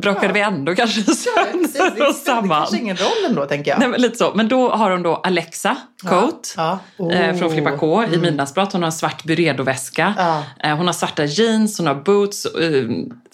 brakade 0.00 0.26
Ja. 0.26 0.32
vi 0.32 0.40
ändå 0.40 0.74
kanske 0.74 1.00
Ja, 1.00 1.04
precis. 1.52 1.72
sönder 1.76 1.96
Det 2.00 2.06
och 2.08 2.14
samman. 2.14 2.48
kanske 2.60 2.76
ingen 2.78 2.96
roll 2.96 3.24
ändå 3.28 3.44
tänker 3.46 3.70
jag. 3.70 3.80
Nej, 3.80 3.88
men 3.88 4.00
lite 4.02 4.16
så. 4.18 4.32
Men 4.34 4.48
då 4.48 4.70
har 4.70 4.90
hon 4.94 5.02
då 5.02 5.14
Alexa 5.16 5.76
Coat 6.02 6.54
Ja. 6.56 6.78
Oh. 6.96 7.16
eh, 7.16 7.36
från 7.36 7.50
Filippa 7.50 7.76
K 7.78 8.04
i 8.04 8.18
midnattsbrott. 8.18 8.72
Hon 8.72 8.82
har 8.82 8.86
en 8.86 8.92
svart 8.92 9.24
Byredo-väska. 9.24 10.14
Ja. 10.18 10.42
Eh, 10.68 10.76
hon 10.76 10.86
har 10.86 10.94
svarta 10.94 11.24
jeans, 11.24 11.78
hon 11.78 11.86
har 11.86 11.94
boots. 11.94 12.46
Eh, 12.46 12.84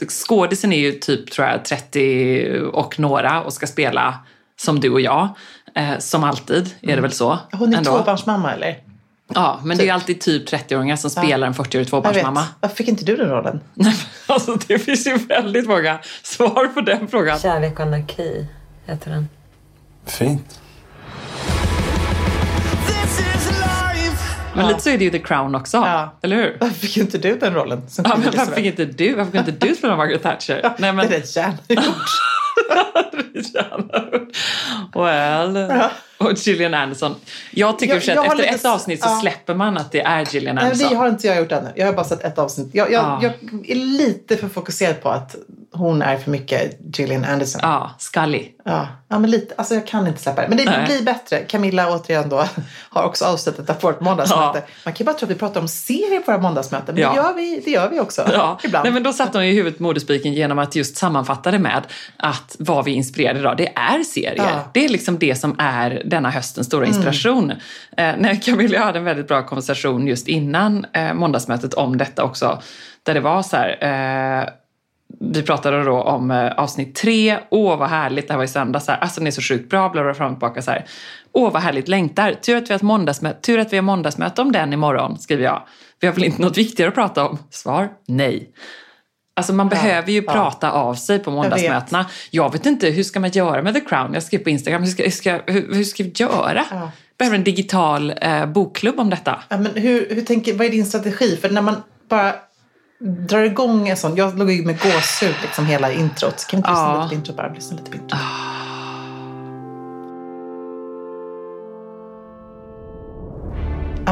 skådisen 0.08 0.72
är 0.72 0.78
ju 0.78 0.92
typ 0.92 1.30
tror 1.30 1.48
jag 1.48 1.64
30 1.64 2.60
och 2.72 3.00
några 3.00 3.42
och 3.42 3.52
ska 3.52 3.66
spela 3.66 4.18
som 4.60 4.80
du 4.80 4.90
och 4.90 5.00
jag. 5.00 5.28
Eh, 5.74 5.98
som 5.98 6.24
alltid 6.24 6.74
är 6.82 6.96
det 6.96 7.02
väl 7.02 7.12
så. 7.12 7.38
Hon 7.52 7.72
är 7.74 7.78
ändå. 7.78 7.96
tvåbarnsmamma 7.96 8.52
eller? 8.52 8.78
Ja, 9.34 9.60
men 9.64 9.76
det 9.76 9.82
är 9.82 9.86
ju 9.86 9.90
alltid 9.90 10.20
typ 10.20 10.48
30-åringar 10.52 10.96
som 10.96 11.10
spelar 11.10 11.46
en 11.46 11.54
40-årig 11.54 11.74
Jag 11.74 11.78
vet. 11.80 11.88
tvåbarnsmamma. 11.88 12.44
Varför 12.60 12.76
fick 12.76 12.88
inte 12.88 13.04
du 13.04 13.16
den 13.16 13.28
rollen? 13.28 13.60
Alltså, 14.26 14.58
det 14.66 14.78
finns 14.78 15.06
ju 15.06 15.14
väldigt 15.16 15.68
många 15.68 15.98
svar 16.22 16.66
på 16.74 16.80
den 16.80 17.08
frågan. 17.08 17.38
Kärlek 17.38 17.72
och 17.72 17.80
anarki 17.86 18.46
heter 18.86 19.10
den. 19.10 19.28
Fint. 20.06 20.59
Men 24.60 24.68
lite 24.68 24.80
så 24.80 24.90
är 24.90 24.98
det 24.98 25.04
ju 25.04 25.10
The 25.10 25.18
Crown 25.18 25.54
också. 25.54 25.76
Ja. 25.76 26.18
Eller 26.22 26.36
hur? 26.36 26.56
Varför 26.60 26.74
fick 26.74 26.96
inte 26.96 27.18
du 27.18 27.38
den 27.38 27.54
rollen? 27.54 27.88
Som 27.88 28.04
Ja, 28.08 28.16
men 28.16 28.32
varför 28.36 28.54
fick 28.54 28.64
inte 28.64 28.84
du? 28.84 29.14
Varför 29.14 29.30
fick 29.30 29.48
inte 29.48 29.66
du 29.66 29.74
spela 29.74 29.96
Margaret 29.96 30.22
Thatcher? 30.22 30.74
Nej, 30.78 30.92
men... 30.92 31.08
Det 31.08 31.14
är 31.14 31.20
rätt 31.20 31.36
hjärngjort. 31.36 32.10
well. 34.94 35.68
Och 36.24 36.32
Gillian 36.34 36.74
Anderson. 36.74 37.14
Jag 37.50 37.78
tycker 37.78 37.94
Jag- 37.94 38.16
jag, 38.16 38.26
att 38.26 38.40
efter 38.40 38.54
ett 38.54 38.64
avsnitt 38.64 39.02
så 39.02 39.08
ja. 39.08 39.20
släpper 39.20 39.54
man 39.54 39.78
att 39.78 39.92
det 39.92 40.00
är 40.00 40.26
Gillian 40.34 40.54
Nej, 40.56 40.64
Anderson. 40.64 40.88
det 40.90 40.94
har 40.96 41.08
inte 41.08 41.26
jag 41.26 41.36
gjort 41.38 41.52
ännu. 41.52 41.72
Jag 41.76 41.86
har 41.86 41.92
bara 41.92 42.04
sett 42.04 42.24
ett 42.24 42.38
avsnitt. 42.38 42.68
Jag, 42.72 42.92
jag, 42.92 43.04
Ah. 43.04 43.18
jag 43.22 43.32
är 43.70 43.74
lite 43.74 44.36
för 44.36 44.48
fokuserad 44.48 45.02
på 45.02 45.08
att 45.08 45.36
hon 45.72 46.02
är 46.02 46.16
för 46.16 46.30
mycket 46.30 46.78
Gillian 46.98 47.24
Anderson. 47.24 47.60
Ja, 47.64 47.90
Scully. 47.98 48.48
Ja, 48.64 48.88
ja 49.08 49.18
men 49.18 49.30
lite. 49.30 49.54
Alltså 49.58 49.74
jag 49.74 49.86
kan 49.86 50.06
inte 50.06 50.22
släppa 50.22 50.42
det. 50.42 50.48
Men 50.48 50.56
det 50.56 50.64
Nej. 50.64 50.84
blir 50.86 51.02
bättre. 51.02 51.38
Camilla 51.38 51.90
återigen 51.96 52.28
då 52.28 52.44
har 52.90 53.02
också 53.02 53.24
avslutat 53.24 53.84
vårt 53.84 54.00
måndagsmöte. 54.00 54.62
Man 54.84 54.94
kan 54.94 54.98
ju 54.98 55.04
bara 55.04 55.16
tro 55.18 55.26
att 55.26 55.30
vi 55.30 55.34
pratar 55.34 55.60
om 55.60 55.68
serier 55.68 56.20
på 56.20 56.32
våra 56.32 56.42
måndagsmöten. 56.42 56.94
Men 56.94 57.02
Ja. 57.02 57.10
det, 57.10 57.16
gör 57.16 57.34
vi, 57.34 57.62
det 57.64 57.70
gör 57.70 57.88
vi 57.90 58.00
också. 58.00 58.28
Ja, 58.32 58.58
Ibland. 58.64 58.84
Nej, 58.84 58.92
men 58.92 59.02
då 59.02 59.12
satte 59.12 59.38
hon 59.38 59.44
i 59.44 59.52
huvudet 59.52 59.80
modespiken 59.80 60.32
genom 60.32 60.58
att 60.58 60.74
just 60.74 60.96
sammanfatta 60.96 61.50
det 61.50 61.58
med 61.58 61.82
att 62.16 62.56
vad 62.58 62.84
vi 62.84 62.90
är 62.92 62.96
inspirerade 62.96 63.38
idag, 63.38 63.56
det 63.56 63.72
är 63.76 64.02
serier. 64.02 64.34
Ja. 64.36 64.70
Det 64.74 64.84
är 64.84 64.88
liksom 64.88 65.18
det 65.18 65.34
som 65.34 65.56
är 65.58 66.02
denna 66.10 66.30
höstens 66.30 66.66
stora 66.66 66.86
inspiration. 66.86 67.50
Eh, 67.50 67.56
när 68.18 68.42
Camilla 68.42 68.68
och 68.68 68.80
jag 68.80 68.86
hade 68.86 68.98
en 68.98 69.04
väldigt 69.04 69.28
bra 69.28 69.46
konversation 69.46 70.06
just 70.06 70.28
innan 70.28 70.86
eh, 70.92 71.14
måndagsmötet 71.14 71.74
om 71.74 71.98
detta 71.98 72.24
också. 72.24 72.62
Där 73.02 73.14
det 73.14 73.20
var 73.20 73.42
så 73.42 73.56
här, 73.56 73.78
eh, 74.40 74.48
vi 75.20 75.42
pratade 75.42 75.84
då 75.84 76.02
om 76.02 76.30
eh, 76.30 76.52
avsnitt 76.52 76.94
tre. 76.94 77.38
Åh, 77.50 77.78
vad 77.78 77.88
härligt. 77.88 78.28
Det 78.28 78.32
här 78.32 78.38
var 78.38 78.44
i 78.44 78.48
söndags. 78.48 78.84
Så 78.84 78.92
här, 78.92 78.98
alltså, 78.98 79.20
den 79.20 79.26
är 79.26 79.30
så 79.30 79.42
sjukt 79.42 79.70
bra. 79.70 79.88
Bla, 79.88 80.02
bla, 80.02 80.14
fram 80.14 80.32
och 80.32 80.38
tillbaka. 80.38 80.62
Så 80.62 80.70
här. 80.70 80.84
Åh, 81.32 81.52
vad 81.52 81.62
härligt. 81.62 81.88
Längtar. 81.88 82.32
Tur 82.32 82.56
att, 82.56 82.68
vi 82.68 82.72
har 82.72 82.76
ett 82.76 82.82
måndagsmöte, 82.82 83.40
tur 83.40 83.58
att 83.58 83.72
vi 83.72 83.76
har 83.76 83.82
måndagsmöte 83.82 84.42
om 84.42 84.52
den 84.52 84.72
imorgon, 84.72 85.18
skriver 85.18 85.44
jag. 85.44 85.62
Vi 86.00 86.06
har 86.06 86.14
väl 86.14 86.24
inte 86.24 86.42
något 86.42 86.58
viktigare 86.58 86.88
att 86.88 86.94
prata 86.94 87.28
om? 87.28 87.38
Svar, 87.50 87.88
nej. 88.06 88.50
Alltså 89.40 89.52
man 89.52 89.68
behöver 89.68 90.12
ju 90.12 90.23
ja. 90.26 90.32
prata 90.32 90.70
av 90.70 90.94
sig 90.94 91.18
på 91.18 91.30
måndagsmötena. 91.30 92.06
Jag 92.30 92.52
vet. 92.52 92.66
inte, 92.66 92.90
hur 92.90 93.02
ska 93.02 93.20
man 93.20 93.30
göra 93.30 93.62
med 93.62 93.75
The 93.75 93.80
Crown? 93.80 94.14
Jag 94.14 94.23
skrev 94.23 94.38
på 94.38 94.50
Instagram, 94.50 94.82
hur 94.82 94.90
ska, 94.90 95.02
hur 95.02 95.11
ska, 95.11 95.40
hur, 95.47 95.75
hur 95.75 95.85
ska 95.85 96.02
vi 96.04 96.12
göra? 96.14 96.64
Ja. 96.70 96.90
Behöver 97.18 97.37
en 97.37 97.44
digital 97.44 98.14
eh, 98.20 98.47
bokklubb 98.47 99.00
om 99.00 99.11
detta. 99.11 99.42
Ja, 99.49 99.59
men 99.59 99.75
hur, 99.75 100.14
hur 100.14 100.23
tänker, 100.23 100.54
vad 100.54 100.66
är 100.66 100.70
din 100.70 100.87
strategi? 100.87 101.37
För 101.37 101.50
när 101.50 101.62
man 101.62 101.76
bara 102.09 102.35
drar 103.00 103.42
igång 103.42 103.88
en 103.88 103.97
sån. 103.97 104.16
Jag 104.16 104.38
låg 104.38 104.50
ju 104.50 104.64
med 104.64 104.80
gåshud 104.80 105.35
liksom 105.42 105.66
hela 105.66 105.92
introt. 105.92 106.47
Kan 106.47 106.56
vi 106.56 106.56
inte 106.56 106.70
lyssna 106.70 106.85
Ja. 106.85 107.02
lite 107.02 107.09
på 107.09 107.14
introt 107.14 107.37
bara? 107.37 107.54
Lyssna 107.54 107.76
lite 107.76 107.90
på 107.90 107.97
introt. 107.97 108.11
Ja, 108.12 108.59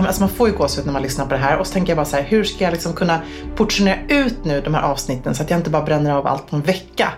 alltså 0.06 0.22
man 0.22 0.30
får 0.30 0.48
ju 0.48 0.54
gåshud 0.56 0.86
när 0.86 0.92
man 0.92 1.02
lyssnar 1.02 1.24
på 1.26 1.30
det 1.32 1.40
här. 1.40 1.58
Och 1.58 1.66
så 1.66 1.72
tänker 1.72 1.90
jag 1.90 1.96
bara 1.96 2.06
så 2.06 2.16
här, 2.16 2.22
hur 2.22 2.44
ska 2.44 2.64
jag 2.64 2.72
liksom 2.72 2.92
kunna 2.92 3.20
portionera 3.56 3.98
ut 4.08 4.44
nu 4.44 4.60
de 4.60 4.74
här 4.74 4.82
avsnitten 4.82 5.34
så 5.34 5.42
att 5.42 5.50
jag 5.50 5.58
inte 5.58 5.70
bara 5.70 5.82
bränner 5.82 6.10
av 6.10 6.26
allt 6.26 6.50
på 6.50 6.56
en 6.56 6.62
vecka. 6.62 7.12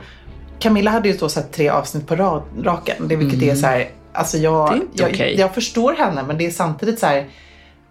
Camilla 0.59 0.91
hade 0.91 1.09
ju 1.09 1.17
då 1.17 1.29
sett 1.29 1.53
tre 1.53 1.69
avsnitt 1.69 2.07
på 2.07 2.17
rad, 2.17 2.43
raken. 2.63 3.09
Det, 3.09 3.17
vilket 3.17 3.43
är 3.43 3.55
så 3.55 3.67
här, 3.67 3.89
alltså 4.13 4.39
jag, 4.39 4.73
Mm. 4.73 4.89
Jag, 4.93 5.11
okej. 5.11 5.35
jag 5.39 5.55
förstår 5.55 5.93
henne 5.93 6.23
men 6.23 6.39
det 6.39 6.47
är 6.47 6.51
samtidigt 6.51 6.99
så 6.99 7.07
här, 7.07 7.29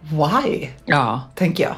why? 0.02 0.68
Ja. 0.86 1.22
Tänker 1.36 1.64
jag. 1.64 1.76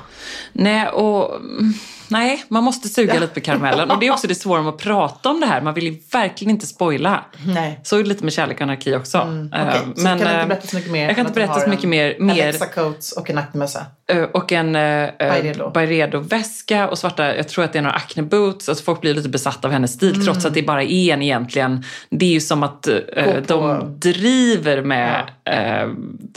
Nej, 0.53 0.87
och, 0.87 1.35
mm, 1.35 1.73
nej, 2.11 2.43
man 2.47 2.63
måste 2.63 2.89
suga 2.89 3.13
lite 3.19 3.27
på 3.33 3.39
karamellen. 3.41 3.91
Och 3.91 3.99
det 3.99 4.07
är 4.07 4.11
också 4.11 4.27
det 4.27 4.35
svåra 4.35 4.61
med 4.61 4.69
att 4.73 4.77
prata 4.77 5.29
om 5.29 5.39
det 5.39 5.45
här. 5.45 5.61
Man 5.61 5.73
vill 5.73 5.83
ju 5.83 5.97
verkligen 6.11 6.51
inte 6.51 6.67
spoila. 6.67 7.25
Nej. 7.45 7.79
Så 7.83 7.97
är 7.97 8.03
det 8.03 8.09
lite 8.09 8.23
med 8.23 8.33
kärlek 8.33 8.55
och 8.57 8.61
anarki 8.61 8.95
också. 8.95 9.17
Eh, 9.17 9.23
Mm, 9.27 9.49
Okej, 9.67 9.81
så 9.95 10.03
kan 10.03 10.17
du 10.17 10.23
eh, 10.23 10.31
inte 10.33 10.45
berätta 10.47 10.67
så 10.67 10.75
mycket 10.75 10.91
mer? 10.91 11.05
Jag 11.07 11.15
kan 11.15 11.25
inte 11.25 11.39
berätta 11.39 11.59
så 11.59 11.69
mycket 11.69 11.83
en 11.83 11.89
mer. 11.89 12.15
mer 12.19 12.43
Alexa 12.43 12.65
Coates 12.65 13.11
och 13.11 13.29
en 13.29 13.35
nattmössa. 13.35 13.85
Eh, 14.11 14.23
Och 14.23 14.51
en 14.51 14.75
uh, 14.75 15.09
Byredo. 15.19 15.71
Byredo-väska 15.73 16.89
och 16.89 16.97
svarta, 16.97 17.35
jag 17.35 17.47
tror 17.49 17.63
att 17.65 17.73
det 17.73 17.79
är 17.79 17.83
några 17.83 17.95
Acne 17.95 18.23
boots. 18.23 18.69
Alltså 18.69 18.83
folk 18.83 19.01
blir 19.01 19.13
lite 19.13 19.29
besatta 19.29 19.67
av 19.67 19.71
hennes 19.71 19.93
stil 19.93 20.25
trots 20.25 20.45
att 20.45 20.53
det 20.53 20.61
bara 20.63 20.83
är 20.83 21.13
en 21.13 21.21
egentligen. 21.21 21.83
Det 22.09 22.25
är 22.25 22.29
ju 22.33 22.39
som 22.41 22.63
att 22.63 22.87
eh, 22.87 22.95
på- 23.25 23.41
de 23.47 23.99
driver 23.99 24.81
med 24.81 25.29
eh, 25.45 25.89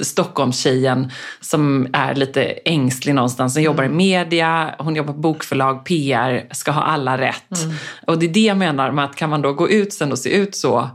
Stockholmstjejen 0.04 1.10
som 1.40 1.86
är 1.92 2.14
lite 2.14 2.42
ängslig 2.44 3.14
någonstans. 3.14 3.52
Som 3.54 3.62
jobbar 3.62 3.84
i 3.84 3.88
media, 3.88 4.74
hon 4.78 4.96
jobbar 4.96 5.12
på 5.12 5.18
bokförlag, 5.20 5.63
PR, 5.72 6.48
ska 6.50 6.70
ha 6.70 6.82
alla 6.82 7.18
rätt. 7.18 7.58
Och 8.06 8.18
det 8.18 8.26
är 8.26 8.30
det 8.32 8.40
jag 8.40 8.56
menar 8.56 8.90
med 8.90 9.04
att 9.04 9.16
kan 9.16 9.30
man 9.30 9.42
då 9.42 9.52
gå 9.52 9.70
ut 9.70 9.92
sen 9.92 10.12
och 10.12 10.18
se 10.18 10.30
ut 10.30 10.56
så 10.56 10.90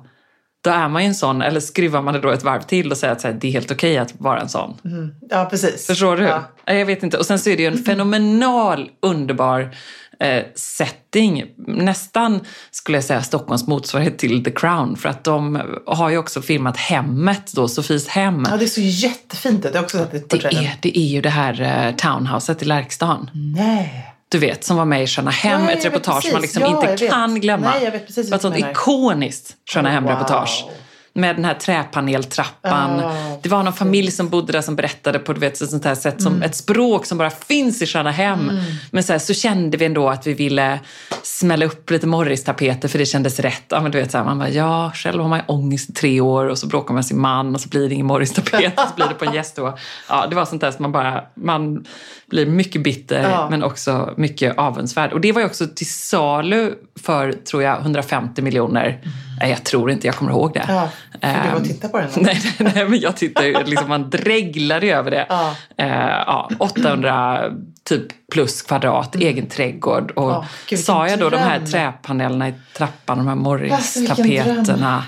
då 0.61 0.69
är 0.69 0.89
man 0.89 1.01
ju 1.01 1.07
en 1.07 1.15
sån, 1.15 1.41
eller 1.41 1.59
skruvar 1.59 2.01
man 2.01 2.13
det 2.13 2.19
då 2.19 2.29
ett 2.29 2.43
varv 2.43 2.61
till 2.61 2.91
och 2.91 2.97
säger 2.97 3.13
att 3.13 3.21
så 3.21 3.27
här, 3.27 3.37
det 3.41 3.47
är 3.47 3.51
helt 3.51 3.71
okej 3.71 3.97
att 3.97 4.13
vara 4.17 4.41
en 4.41 4.49
sån. 4.49 4.77
Ja, 5.29 5.47
precis. 5.49 5.87
Förstår 5.87 6.17
du? 6.17 6.23
Ja. 6.23 6.43
Ja. 6.65 6.73
Jag 6.73 6.85
vet 6.85 7.03
inte. 7.03 7.17
Och 7.17 7.25
sen 7.25 7.39
så 7.39 7.49
är 7.49 7.57
det 7.57 7.63
ju 7.63 7.67
en 7.67 7.77
fenomenal, 7.85 8.89
underbar 9.01 9.75
eh, 10.19 10.43
setting. 10.55 11.45
Nästan, 11.57 12.39
skulle 12.71 12.97
jag 12.97 13.05
säga, 13.05 13.21
Stockholms 13.21 13.67
motsvarighet 13.67 14.17
till 14.17 14.43
The 14.43 14.51
Crown. 14.51 14.95
För 14.95 15.09
att 15.09 15.23
de 15.23 15.61
har 15.85 16.09
ju 16.09 16.17
också 16.17 16.41
filmat 16.41 16.77
hemmet 16.77 17.51
då, 17.53 17.67
Sofies 17.67 18.07
hem. 18.07 18.45
Ja, 18.49 18.57
det 18.57 18.65
är 18.65 18.67
så 18.67 18.81
jättefint 18.81 19.65
ut. 19.65 19.73
Jag 19.73 19.79
har 19.79 19.83
också 19.83 19.97
sett 19.97 20.11
det 20.11 20.19
på 20.19 20.35
Det 20.35 20.55
är, 20.55 20.77
det 20.81 20.99
är 20.99 21.07
ju 21.07 21.21
det 21.21 21.29
här 21.29 21.61
eh, 21.61 21.95
townhouset 21.95 22.61
i 22.61 22.65
Lärkstan. 22.65 23.29
Nej. 23.55 24.15
Du 24.31 24.37
vet, 24.37 24.63
som 24.63 24.77
var 24.77 24.85
med 24.85 25.03
i 25.03 25.07
Sköna 25.07 25.31
Hem. 25.31 25.63
Ja, 25.63 25.71
ett 25.71 25.85
reportage 25.85 26.29
man 26.33 26.41
liksom 26.41 26.61
Ja, 26.63 26.91
inte 26.91 27.07
kan 27.07 27.41
glömma. 27.41 27.69
Nej, 27.71 27.79
det 27.85 27.89
var 27.89 28.23
ett 28.23 28.31
vad 28.31 28.41
sånt 28.41 28.57
ikoniskt 28.57 29.55
Sköna 29.69 29.89
Hem-reportage. 29.89 30.63
wow. 30.65 30.73
Med 31.19 31.35
den 31.35 31.45
här 31.45 31.53
träpaneltrappan. 31.53 32.99
Ah, 32.99 33.13
det 33.43 33.49
var 33.49 33.63
någon 33.63 33.73
familj 33.73 34.11
som 34.11 34.29
bodde 34.29 34.51
där 34.51 34.61
som 34.61 34.75
berättade 34.75 35.19
på 35.19 35.33
du 35.33 35.39
vet, 35.39 35.61
ett 35.61 35.69
sånt 35.69 35.85
här 35.85 35.95
sätt 35.95 36.21
som 36.21 36.33
Mm. 36.33 36.43
ett 36.43 36.55
språk 36.55 37.05
som 37.05 37.17
bara 37.17 37.29
finns 37.29 37.81
i 37.81 37.85
Sköna 37.85 38.11
Hem. 38.11 38.51
Men 38.91 39.03
så, 39.03 39.11
här, 39.13 39.19
så 39.19 39.33
kände 39.33 39.77
vi 39.77 39.85
ändå 39.85 40.09
att 40.09 40.27
vi 40.27 40.33
ville 40.33 40.79
smälla 41.23 41.65
upp 41.65 41.89
lite 41.91 42.07
Morris-tapeter 42.07 42.87
för 42.87 42.97
det 42.99 43.05
kändes 43.05 43.39
rätt. 43.39 43.63
Ja, 43.69 43.81
men 43.81 43.91
du 43.91 43.97
vet, 43.99 44.11
så 44.11 44.17
här, 44.17 44.25
man 44.25 44.39
bara, 44.39 44.49
ja, 44.49 44.91
själv 44.95 45.21
har 45.21 45.29
man 45.29 45.41
ångest 45.47 45.89
i 45.89 45.93
tre 45.93 46.21
år 46.21 46.45
och 46.45 46.57
så 46.57 46.67
bråkar 46.67 46.87
man 46.87 46.95
med 46.95 47.05
sin 47.05 47.21
man 47.21 47.55
och 47.55 47.61
så 47.61 47.69
blir 47.69 47.87
det 47.89 47.93
ingen 47.93 48.05
Morris-tapet 48.07 48.73
och 48.79 48.87
så 48.89 48.95
blir 48.95 49.07
det 49.07 49.13
på 49.15 49.25
en 49.25 49.33
gästtoa. 49.33 49.73
Ja, 50.09 50.27
det 50.29 50.35
var 50.35 50.45
sånt 50.45 50.61
där 50.61 50.71
som 50.71 50.83
man 50.83 50.91
bara, 50.91 51.23
man 51.35 51.85
blir 52.29 52.45
mycket 52.45 52.83
bitter 52.83 53.21
Ja. 53.29 53.47
men 53.49 53.63
också 53.63 54.13
mycket 54.17 54.57
avundsvärd. 54.57 55.13
Och 55.13 55.21
det 55.21 55.31
var 55.31 55.41
ju 55.41 55.47
också 55.47 55.67
till 55.67 55.89
salu 55.89 56.73
för, 57.01 57.31
tror 57.31 57.63
jag, 57.63 57.81
150 57.81 58.41
miljoner. 58.41 59.01
Nej, 59.39 59.49
jag 59.49 59.63
tror 59.63 59.91
inte, 59.91 60.07
jag 60.07 60.15
kommer 60.15 60.31
ihåg 60.31 60.53
det. 60.53 60.65
Ja, 60.67 60.89
för 61.11 61.19
du 61.19 61.49
var 61.49 61.55
och 61.55 61.61
Ehm, 61.61 61.63
tittade 61.67 61.91
på 61.91 61.97
den. 61.99 62.09
Nej, 62.15 62.41
nej, 62.59 62.71
nej, 62.75 62.85
men 62.89 62.99
jag 62.99 63.17
tittar 63.17 63.43
ju, 63.43 63.63
liksom, 63.63 63.89
man 63.89 64.09
dreglar 64.09 64.81
ju 64.81 64.91
över 64.91 65.11
det. 65.11 65.25
Ja. 65.29 65.55
Eh, 65.77 65.87
ja, 66.07 66.49
800 66.59 67.43
typ 67.83 68.03
plus 68.31 68.61
kvadrat, 68.61 69.15
egen 69.15 69.47
trädgård. 69.47 70.11
Och 70.11 70.31
Ja, 70.31 70.45
gud, 70.69 70.79
sa 70.79 71.07
jag 71.07 71.19
då 71.19 71.29
de 71.29 71.37
här 71.37 71.59
dröm. 71.59 71.71
träpanelerna 71.71 72.49
i 72.49 72.53
trappan, 72.77 73.17
de 73.17 73.27
här 73.27 73.35
Alltså, 73.73 73.99
dröm. 73.99 75.01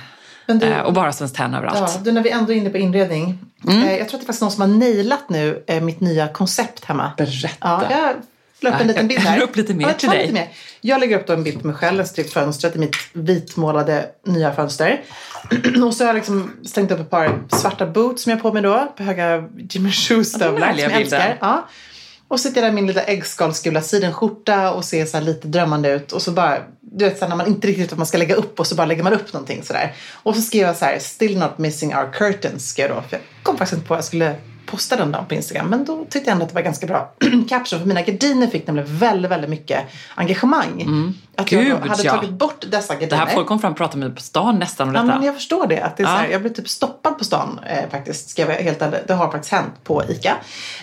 Men 0.46 0.60
du- 0.60 0.66
Eh, 0.66 0.80
och 0.80 0.94
bara 0.94 1.12
Svenskt 1.12 1.36
Tenn 1.38 1.54
överallt. 1.54 1.92
Ja, 1.96 2.02
du, 2.04 2.12
när 2.12 2.22
vi 2.24 2.30
ändå 2.32 2.52
är 2.54 2.58
inne 2.58 2.70
på 2.70 2.78
inredning. 2.78 3.40
Mm. 3.68 3.84
Eh, 3.84 3.98
jag 3.98 3.98
tror 3.98 4.04
att 4.06 4.10
det 4.10 4.16
är 4.16 4.18
faktiskt 4.20 4.42
någon 4.42 4.52
som 4.52 4.62
har 4.62 4.68
nailat 4.80 5.30
nu 5.30 5.64
eh, 5.68 5.82
mitt 5.82 6.00
nya 6.00 6.28
koncept 6.28 6.86
hemma. 6.86 7.12
Berätta. 7.18 7.48
Ja, 7.60 7.82
jag 7.90 8.16
la 8.64 8.70
upp 8.70 8.76
en 8.76 8.82
Ja, 8.82 8.88
liten 8.88 8.96
jag- 9.02 9.08
bild 9.08 9.20
jag 9.20 9.30
här. 9.32 9.38
la 9.38 9.44
upp 9.46 9.56
lite 9.56 9.74
mer 9.74 9.88
ja, 9.88 9.94
till 9.94 10.10
dig. 10.10 10.22
Lite 10.22 10.34
mer. 10.34 10.50
Jag 10.82 11.00
lägger 11.00 11.20
upp 11.20 11.28
då 11.28 11.34
en 11.34 11.44
bild 11.44 11.62
på 11.62 11.68
mig 11.68 11.76
själv, 11.76 12.02
ett 12.02 12.08
stycke 12.08 12.30
fönstret 12.30 12.76
i 12.76 12.80
mitt 12.80 12.96
vitmålade 13.14 14.06
nya 14.26 14.54
fönster. 14.54 15.02
och 15.86 15.94
så 15.94 16.04
har 16.04 16.08
jag 16.08 16.16
liksom 16.16 16.52
slängt 16.66 16.92
upp 16.92 17.00
ett 17.00 17.10
par 17.10 17.42
svarta 17.52 17.86
boots 17.86 18.24
som 18.24 18.30
jag 18.30 18.38
har 18.38 18.42
på 18.42 18.54
mig 18.54 18.62
då. 18.64 18.94
På 18.98 19.04
höga 19.04 19.44
Jimmy 19.70 19.92
Choo-stövlar 19.92 20.50
som 20.60 20.62
härliga 20.68 20.92
jag 20.92 21.02
älskar. 21.02 21.38
Ja. 21.42 21.68
Och 22.28 22.40
så 22.40 22.48
sitter 22.48 22.62
jag 22.62 22.66
där 22.68 22.72
i 22.72 22.76
min 22.76 22.88
lilla 22.88 23.04
äggskalsgula 23.04 23.82
sidenskjorta 23.82 24.72
och 24.74 24.86
ser 24.86 25.06
så 25.06 25.18
här 25.18 25.24
lite 25.24 25.48
drömmande 25.48 25.90
ut. 25.92 26.12
Och 26.12 26.22
så 26.22 26.32
bara, 26.32 26.58
du 26.82 27.06
vet 27.06 27.18
så 27.20 27.26
här, 27.26 27.30
när 27.30 27.36
man 27.36 27.48
inte 27.48 27.68
riktigt 27.68 27.84
vet 27.84 27.92
vad 27.92 27.98
man 27.98 28.08
ska 28.08 28.18
lägga 28.18 28.36
upp 28.36 28.60
och 28.60 28.68
så 28.68 28.76
bara 28.76 28.86
lägger 28.88 29.04
man 29.04 29.14
upp 29.14 29.34
någonting 29.34 29.64
sådär. 29.64 29.94
Och 30.14 30.36
så 30.36 30.42
skrev 30.42 30.68
jag 30.68 30.76
så 30.76 30.86
här, 30.86 31.00
still 31.00 31.38
not 31.40 31.58
missing 31.58 31.96
our 31.96 32.14
curtains, 32.14 32.70
skrev 32.70 32.88
jag 32.88 32.98
då. 32.98 33.02
För 33.02 33.16
jag 33.16 33.22
kom 33.44 33.58
faktiskt 33.58 33.74
inte 33.78 33.88
på 33.88 33.94
att 33.94 33.98
jag 33.98 34.06
skulle 34.06 34.36
posta 34.72 34.96
den 34.96 35.12
dagen 35.12 35.26
på 35.26 35.34
Instagram. 35.34 35.68
Men 35.70 35.86
då 35.86 36.06
tyckte 36.10 36.30
jag 36.30 36.32
ändå 36.34 36.44
att 36.44 36.50
det 36.50 36.56
var 36.56 36.62
ganska 36.62 36.88
bra 36.88 37.14
caption. 37.50 37.80
För 37.80 37.88
mina 37.88 38.02
gardiner 38.02 38.48
fick 38.48 38.68
nämligen 38.68 38.98
väldigt, 38.98 39.32
väldigt 39.32 39.50
mycket 39.50 39.80
engagemang. 40.16 41.14
Att 41.36 41.52
jag 41.52 41.64
Gud, 41.64 41.78
hade 41.78 42.04
ja. 42.04 42.16
tagit 42.16 42.30
bort 42.30 42.66
dessa 42.72 42.94
gardiner. 42.94 43.10
Det 43.10 43.16
här 43.16 43.36
folk 43.36 43.48
kom 43.48 43.60
fram 43.60 43.72
och 43.72 43.78
pratade 43.78 43.98
med 44.00 44.08
mig 44.10 44.16
på 44.16 44.22
stan 44.22 44.60
nästan 44.60 44.90
om 44.90 44.96
Ja, 44.96 45.02
detta. 45.02 45.16
men 45.16 45.26
jag 45.26 45.36
förstår 45.36 45.68
det. 45.68 45.82
Att 45.82 45.98
det 45.98 46.04
är 46.04 46.08
så 46.08 46.14
Ja. 46.14 46.18
här, 46.18 46.28
jag 46.28 46.42
blev 46.42 46.54
typ 46.54 46.70
stoppad 46.70 47.18
på 47.18 47.24
stan 47.24 47.60
eh, 47.68 47.90
faktiskt. 47.90 48.30
Ska 48.30 48.42
jag 48.42 48.48
vara 48.48 48.58
helt 48.58 48.82
ärlig. 48.82 49.00
Det 49.08 49.14
har 49.14 49.32
faktiskt 49.32 49.52
hänt 49.54 49.74
på 49.84 50.04
ICA. 50.10 50.36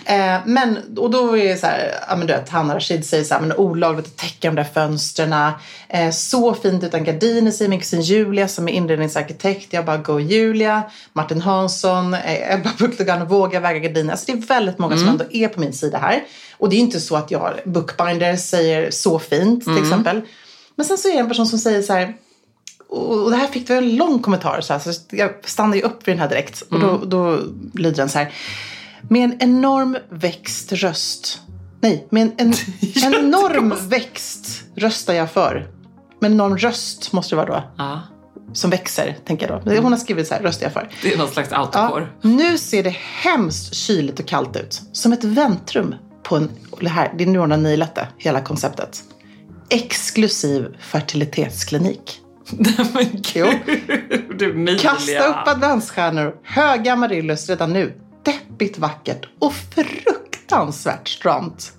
Eh, 0.05 0.37
men, 0.45 0.79
och 0.97 1.11
då 1.11 1.37
är 1.37 1.49
det 1.49 1.57
så 1.57 1.65
här, 1.67 1.91
ja 2.09 2.15
men 2.15 2.27
du 2.27 2.33
vet, 2.33 2.49
Hanna 2.49 2.75
Rashid 2.75 3.05
säger 3.05 3.23
så 3.23 3.33
här, 3.33 3.41
men 3.41 3.57
olagligt 3.57 4.07
att 4.07 4.17
täcka 4.17 4.47
de 4.49 4.55
där 4.55 4.63
fönstren. 4.63 5.33
Eh, 5.87 6.09
så 6.11 6.53
fint 6.53 6.83
utan 6.83 7.03
gardiner 7.03 7.51
säger 7.51 7.69
min 7.69 7.79
kusin 7.79 8.01
Julia 8.01 8.47
som 8.47 8.67
är 8.67 8.73
inredningsarkitekt. 8.73 9.73
Jag 9.73 9.85
bara, 9.85 9.97
go 9.97 10.19
Julia. 10.19 10.83
Martin 11.13 11.41
Hansson, 11.41 12.13
eh, 12.13 12.53
Ebba 12.53 12.69
Bucklegan 12.79 13.27
Våga 13.27 13.59
väga 13.59 13.78
gardiner. 13.79 14.11
Alltså 14.11 14.25
det 14.25 14.31
är 14.31 14.47
väldigt 14.47 14.79
många 14.79 14.97
som 14.97 15.07
ändå 15.07 15.25
är 15.31 15.47
på 15.47 15.59
min 15.59 15.73
sida 15.73 15.97
här. 15.97 16.23
Och 16.57 16.69
det 16.69 16.75
är 16.75 16.79
inte 16.79 16.99
så 16.99 17.15
att 17.15 17.31
jag 17.31 17.59
bookbinder 17.65 18.35
säger 18.35 18.91
så 18.91 19.19
fint 19.19 19.63
till 19.63 19.77
exempel. 19.77 20.21
Men 20.75 20.85
sen 20.85 20.97
så 20.97 21.07
är 21.07 21.13
det 21.13 21.19
en 21.19 21.27
person 21.27 21.47
som 21.47 21.59
säger 21.59 21.81
så 21.81 21.93
här, 21.93 22.13
och 22.89 23.31
det 23.31 23.37
här 23.37 23.47
fick 23.47 23.69
vi 23.69 23.73
en 23.73 23.95
lång 23.95 24.19
kommentar 24.19 24.61
så, 24.61 24.73
här, 24.73 24.79
så 24.79 25.01
jag 25.09 25.31
stannade 25.45 25.77
ju 25.77 25.83
upp 25.83 26.07
vid 26.07 26.15
den 26.15 26.19
här 26.19 26.29
direkt. 26.29 26.61
Och 26.61 26.79
då, 26.79 27.01
då 27.05 27.39
lyder 27.73 27.97
den 27.97 28.09
så 28.09 28.17
här. 28.17 28.33
Med 29.09 29.23
en 29.23 29.37
enorm 29.39 29.97
växt 30.09 30.71
röst. 30.71 31.41
Nej, 31.81 32.07
med 32.09 32.21
en, 32.21 32.33
en, 32.37 32.53
en 33.05 33.25
enorm 33.25 33.73
växt 33.89 34.63
röstar 34.75 35.13
jag 35.13 35.31
för. 35.31 35.67
Med 36.19 36.31
en 36.31 36.33
enorm 36.33 36.57
röst 36.57 37.13
måste 37.13 37.35
det 37.35 37.45
vara 37.45 37.47
då. 37.47 37.63
Ja, 37.77 38.01
Som 38.53 38.69
växer, 38.69 39.17
tänker 39.25 39.49
jag 39.49 39.61
då. 39.65 39.81
Hon 39.81 39.91
har 39.91 39.99
skrivit 39.99 40.27
så 40.27 40.33
här, 40.33 40.41
röstar 40.41 40.65
jag 40.65 40.73
för. 40.73 40.89
det 41.01 41.13
är 41.13 41.17
någon 41.17 41.27
slags 41.27 41.49
Ja, 41.51 41.57
autokor. 41.57 42.13
nu 42.21 42.57
ser 42.57 42.83
det 42.83 42.95
hemskt 43.23 43.73
kyligt 43.73 44.19
och 44.19 44.27
kallt 44.27 44.55
ut. 44.57 44.81
Som 44.91 45.13
ett 45.13 45.23
väntrum 45.23 45.95
på 46.23 46.35
en... 46.35 46.49
Det, 46.79 46.89
här, 46.89 47.13
det 47.17 47.23
är 47.23 47.27
nu 47.27 47.39
hon 47.39 47.51
har 47.51 47.57
nailat 47.57 47.95
det, 47.95 48.07
hela 48.17 48.41
konceptet. 48.41 48.99
exklusiv 49.69 50.65
fertilitetsklinik. 50.79 52.19
Men 52.93 53.23
Jo. 53.33 53.47
du 54.37 54.51
Emilia. 54.51 54.79
Kasta 54.79 55.27
upp 55.27 55.47
adventsstjärnor, 55.47 56.35
höga 56.43 56.93
amaryllis 56.93 57.49
redan 57.49 57.73
nu. 57.73 57.93
Deppigt 58.25 58.77
vackert 58.77 59.25
och 59.39 59.53
fruktansvärt 59.53 61.07
stramt. 61.07 61.71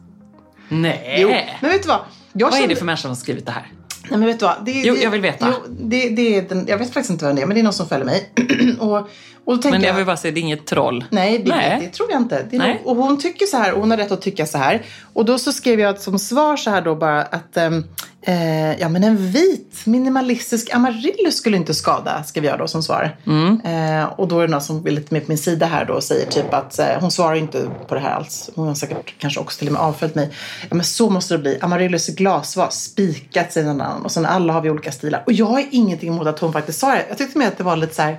Nej. 0.68 1.16
Jo, 1.18 1.28
men 1.60 1.70
vet 1.70 1.82
du 1.82 1.88
vad? 1.88 2.00
Jag 2.32 2.46
Vad 2.46 2.54
är 2.54 2.60
kände- 2.60 2.74
det 2.74 2.78
för 2.78 2.86
människa 2.86 3.00
som 3.02 3.10
har 3.10 3.16
skrivit 3.16 3.46
det 3.46 3.52
här? 3.52 3.72
Nej 4.10 4.18
men 4.18 4.26
vet 4.28 4.38
du 4.38 4.44
vad? 4.44 4.64
Det, 4.64 4.72
Jo, 4.72 4.94
det, 4.94 5.02
jag 5.02 5.10
vill 5.10 5.20
veta. 5.20 5.48
Jo, 5.48 5.74
det, 5.80 6.08
det 6.08 6.36
är 6.36 6.42
den, 6.42 6.64
jag 6.68 6.78
vet 6.78 6.94
faktiskt 6.94 7.10
inte 7.10 7.24
vem 7.24 7.36
det 7.36 7.42
är, 7.42 7.46
men 7.46 7.54
det 7.54 7.60
är 7.60 7.64
någon 7.64 7.72
som 7.72 7.88
följer 7.88 8.06
mig. 8.06 8.30
och, 8.78 9.08
Men 9.47 9.82
jag... 9.82 9.94
vill 9.94 10.06
bara 10.06 10.16
säga, 10.16 10.32
det 10.32 10.40
är 10.40 10.42
inget 10.42 10.66
troll. 10.66 11.04
Nej, 11.11 11.38
det, 11.38 11.50
Nej. 11.50 11.78
det 11.80 11.88
tror 11.88 12.11
jag 12.11 12.20
inte. 12.20 12.47
Nog, 12.52 12.76
och 12.85 12.97
hon 12.97 13.18
tycker 13.18 13.47
så 13.47 13.56
här, 13.56 13.73
och 13.73 13.80
hon 13.80 13.90
har 13.90 13.99
rätt 13.99 14.12
att 14.12 14.23
tycka 14.23 14.47
så 14.47 14.59
här. 14.59 14.82
Och 15.12 15.25
då 15.25 15.38
så 15.38 15.52
skrev 15.52 15.80
jag 15.80 16.00
som 16.00 16.18
svar 16.18 16.56
så 16.56 16.70
här 16.70 16.82
då 16.82 16.94
bara 16.94 17.23
att 17.23 17.56
ehm, 17.56 17.85
eh, 18.23 18.80
ja 18.80 18.88
men 18.88 19.04
en 19.04 19.16
vit 19.16 19.82
minimalistisk 19.85 20.75
amaryllis 20.75 21.37
skulle 21.37 21.56
inte 21.56 21.75
skada, 21.75 22.23
skrev 22.23 22.44
jag 22.44 22.59
då 22.59 22.68
som 22.68 22.82
svar. 22.82 23.16
Mm. 23.26 23.61
Eh, 23.61 24.04
och 24.04 24.28
då 24.28 24.38
är 24.38 24.47
det 24.47 24.50
någon 24.50 24.61
som 24.61 24.87
är 24.87 24.90
lite 24.90 25.14
med 25.14 25.26
på 25.26 25.30
min 25.30 25.38
sida 25.38 25.66
här 25.66 25.85
då 25.85 25.94
och 25.94 26.04
säger 26.04 26.26
typ 26.26 26.54
att 26.54 26.78
eh, 26.78 26.87
hon 27.00 27.11
svarar 27.11 27.35
inte 27.35 27.70
på 27.88 27.94
det 27.94 28.00
här 28.00 28.11
alls. 28.11 28.50
Hon 28.54 28.66
har 28.66 28.75
säkert 28.75 29.14
kanske 29.18 29.40
också 29.40 29.59
till 29.59 29.68
och 29.68 29.73
med 29.73 29.82
avföljt 29.82 30.14
mig. 30.14 30.30
Ja 30.68 30.76
men 30.76 30.85
så 30.85 31.11
måste 31.11 31.35
det 31.35 31.38
bli. 31.38 31.59
Amaryllis 31.61 32.09
glasvas, 32.09 32.82
spikat 32.82 33.52
säger 33.52 33.66
någon 33.66 33.80
annan. 33.80 34.04
Och 34.04 34.12
sen 34.12 34.26
alla 34.26 34.52
har 34.52 34.61
vi 34.61 34.70
olika 34.70 34.92
stilar. 34.92 35.23
Och 35.26 35.32
jag 35.32 35.47
har 35.47 35.64
ingenting 35.70 36.09
emot 36.09 36.26
att 36.26 36.38
hon 36.38 36.52
faktiskt 36.52 36.78
sa 36.78 36.90
det. 36.90 37.04
Jag 37.09 37.18
tyckte 37.18 37.38
med 37.38 37.49
att 37.49 37.59
det 37.59 37.64
var 37.64 37.76
lite 37.76 37.94
så 37.94 38.02
här 38.02 38.18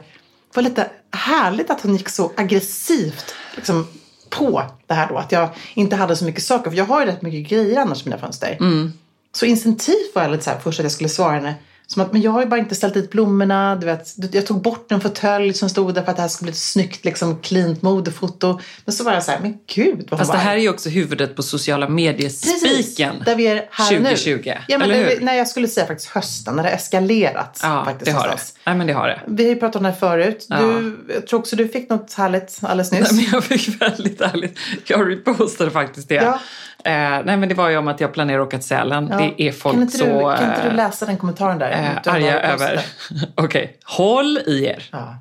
var 0.55 0.63
lite 0.63 0.89
härligt 1.11 1.69
att 1.69 1.81
hon 1.81 1.95
gick 1.95 2.09
så 2.09 2.31
aggressivt 2.37 3.35
liksom, 3.55 3.87
på 4.29 4.63
det 4.87 4.93
här 4.93 5.07
då. 5.07 5.17
Att 5.17 5.31
jag 5.31 5.49
inte 5.73 5.95
hade 5.95 6.15
så 6.15 6.25
mycket 6.25 6.43
saker. 6.43 6.69
För 6.71 6.77
jag 6.77 6.85
har 6.85 6.99
ju 7.01 7.05
rätt 7.05 7.21
mycket 7.21 7.49
grejer 7.49 7.79
annars 7.79 8.01
i 8.01 8.09
mina 8.09 8.17
fönster. 8.17 8.57
Så 9.35 9.45
instinktivt 9.45 10.15
var 10.15 10.21
jag 10.21 10.31
lite 10.31 10.43
så 10.43 10.49
här 10.49 10.59
först 10.59 10.79
att 10.79 10.83
jag 10.83 10.91
skulle 10.91 11.09
svara 11.09 11.31
henne. 11.31 11.55
Som 11.91 12.01
att, 12.01 12.13
men 12.13 12.21
jag 12.21 12.31
har 12.31 12.41
ju 12.41 12.47
bara 12.47 12.59
inte 12.59 12.75
ställt 12.75 12.93
dit 12.93 13.11
blommorna. 13.11 13.75
Du 13.75 13.85
vet, 13.85 14.15
jag 14.31 14.45
tog 14.45 14.61
bort 14.61 14.91
en 14.91 15.01
fåtölj 15.01 15.53
som 15.53 15.69
stod 15.69 15.93
där 15.93 16.03
för 16.03 16.11
att 16.11 16.15
det 16.15 16.21
här 16.21 16.29
skulle 16.29 16.45
bli 16.45 16.51
ett 16.51 16.57
snyggt, 16.57 17.05
liksom, 17.05 17.39
cleant 17.39 17.81
modefoto. 17.81 18.59
Men 18.85 18.93
så 18.93 19.03
var 19.03 19.13
jag 19.13 19.23
så 19.23 19.31
här, 19.31 19.39
men 19.41 19.57
gud 19.67 20.07
vad 20.09 20.19
Fast 20.19 20.31
det 20.31 20.37
här 20.37 20.55
är 20.55 20.59
ju 20.59 20.69
också 20.69 20.89
huvudet 20.89 21.35
på 21.35 21.43
sociala 21.43 21.89
medier-spiken. 21.89 23.15
Där 23.25 23.35
vi 23.35 23.47
är 23.47 23.67
här 23.71 23.95
och 23.95 24.01
nu. 24.01 24.09
2020, 24.09 24.41
Ja, 24.45 24.77
men 24.77 24.81
eller 24.81 24.95
hur? 24.95 25.05
vi, 25.05 25.25
nej, 25.25 25.37
jag 25.37 25.47
skulle 25.47 25.67
säga 25.67 25.87
faktiskt 25.87 26.09
hösten, 26.09 26.55
när 26.55 26.63
det 26.63 26.69
har 26.69 26.75
eskalerat. 26.75 27.59
Ja, 27.63 27.85
faktiskt, 27.85 28.05
det 28.05 28.17
har 28.17 28.27
det. 28.27 28.37
Nej, 28.65 28.75
men 28.75 28.87
det 28.87 28.93
har 28.93 29.07
det. 29.07 29.21
Vi 29.27 29.43
har 29.43 29.49
ju 29.49 29.59
pratat 29.59 29.75
om 29.75 29.83
det 29.83 29.89
här 29.89 29.97
förut. 29.97 30.45
Ja. 30.49 30.57
Du, 30.57 30.97
jag 31.13 31.27
tror 31.27 31.39
också 31.39 31.55
du 31.55 31.67
fick 31.67 31.89
något 31.89 32.13
härligt 32.13 32.59
alldeles 32.61 32.91
nyss. 32.91 33.11
Nej, 33.11 33.23
men 33.23 33.33
jag 33.33 33.43
fick 33.43 33.81
väldigt 33.81 34.21
ärligt, 34.21 34.59
jag 34.85 35.11
repostade 35.11 35.71
faktiskt 35.71 36.09
det. 36.09 36.15
Ja. 36.15 36.39
Eh, 36.83 37.21
nej 37.25 37.37
men 37.37 37.49
det 37.49 37.55
var 37.55 37.69
ju 37.69 37.77
om 37.77 37.87
att 37.87 37.99
jag 37.99 38.13
planerar 38.13 38.39
att 38.39 38.47
åka 38.47 38.57
till 38.57 38.67
Sälen. 38.67 39.07
Ja. 39.11 39.17
Det 39.17 39.43
är 39.47 39.51
folk 39.51 39.75
kan 39.75 39.81
inte 39.81 39.97
så 39.97 40.05
du, 40.05 40.11
kan 40.11 40.49
inte 40.49 40.61
eh, 40.61 40.69
du 40.69 40.75
läsa 40.75 41.05
den 41.05 41.17
kommentaren 41.17 41.59
där? 41.59 41.69
Eh, 41.83 42.13
arga 42.13 42.41
över. 42.41 42.81
Okej, 43.35 43.77
håll 43.83 44.37
i 44.37 44.65
er. 44.65 44.83
Ja. 44.91 45.17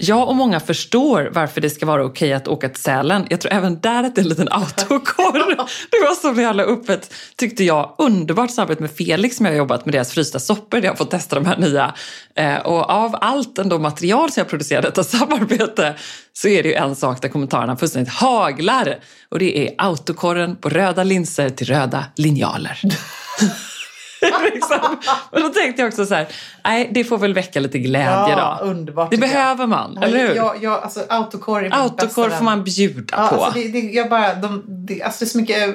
Jag 0.00 0.28
och 0.28 0.36
många 0.36 0.60
förstår 0.60 1.30
varför 1.32 1.60
det 1.60 1.70
ska 1.70 1.86
vara 1.86 2.04
okej 2.04 2.32
att 2.32 2.48
åka 2.48 2.68
till 2.68 2.82
Sälen. 2.82 3.26
Jag 3.30 3.40
tror 3.40 3.52
även 3.52 3.80
där 3.80 4.04
att 4.04 4.14
det 4.14 4.20
är 4.20 4.22
en 4.22 4.28
liten 4.28 4.48
autokorr. 4.50 5.56
Det 5.90 5.98
var 6.00 6.34
så 6.34 6.40
jävla 6.40 6.62
öppet, 6.62 7.14
tyckte 7.36 7.64
jag, 7.64 7.94
underbart 7.98 8.50
samarbete 8.50 8.82
med 8.82 8.90
Felix 8.90 9.36
som 9.36 9.46
jag 9.46 9.52
har 9.52 9.58
jobbat 9.58 9.86
med 9.86 9.94
deras 9.94 10.12
frysta 10.12 10.38
soppor 10.38 10.78
där 10.78 10.84
jag 10.84 10.92
har 10.92 10.96
fått 10.96 11.10
testa 11.10 11.36
de 11.36 11.46
här 11.46 11.56
nya. 11.56 11.94
Eh, 12.34 12.56
och 12.56 12.90
av 12.90 13.16
allt 13.20 13.58
ändå 13.58 13.78
material 13.78 14.30
som 14.30 14.40
jag 14.40 14.48
producerat 14.48 14.84
detta 14.84 15.04
samarbete 15.04 15.94
så 16.32 16.48
är 16.48 16.62
det 16.62 16.68
ju 16.68 16.74
en 16.74 16.96
sak 16.96 17.22
där 17.22 17.28
kommentarerna 17.28 17.76
fullständigt 17.76 18.12
haglar. 18.12 18.98
Och 19.28 19.38
det 19.38 19.58
är 19.58 19.74
autokorren 19.78 20.56
på 20.56 20.68
röda 20.68 21.04
linser 21.04 21.50
till 21.50 21.66
röda 21.66 22.04
linjaler. 22.16 22.80
liksom. 24.54 24.96
Men 25.32 25.42
då 25.42 25.48
tänkte 25.48 25.82
jag 25.82 25.88
också 25.88 26.06
så 26.06 26.14
här, 26.14 26.28
nej 26.64 26.90
det 26.94 27.04
får 27.04 27.18
väl 27.18 27.34
väcka 27.34 27.60
lite 27.60 27.78
glädje 27.78 28.30
Ja, 28.36 28.58
då. 28.60 28.66
underbart, 28.66 29.10
Det 29.10 29.16
tycker 29.16 29.28
jag. 29.28 29.36
behöver 29.38 29.66
man, 29.66 29.98
eller 29.98 30.28
hur? 30.28 30.34
Ja, 30.34 30.54
ja, 30.60 30.80
alltså 30.84 31.00
autokorr 31.08 31.64
är 31.64 31.70
vän. 31.70 32.10
får 32.38 32.44
man 32.44 32.64
bjuda 32.64 33.14
Ja, 33.16 33.28
på. 33.36 33.44
alltså 33.44 33.60
det, 33.60 33.68
det, 33.68 33.78
jag 33.80 34.08
bara, 34.08 34.34
de, 34.34 34.64
det, 34.68 35.02
alltså 35.02 35.24
det 35.24 35.28
är 35.28 35.30
så 35.30 35.38
mycket 35.38 35.74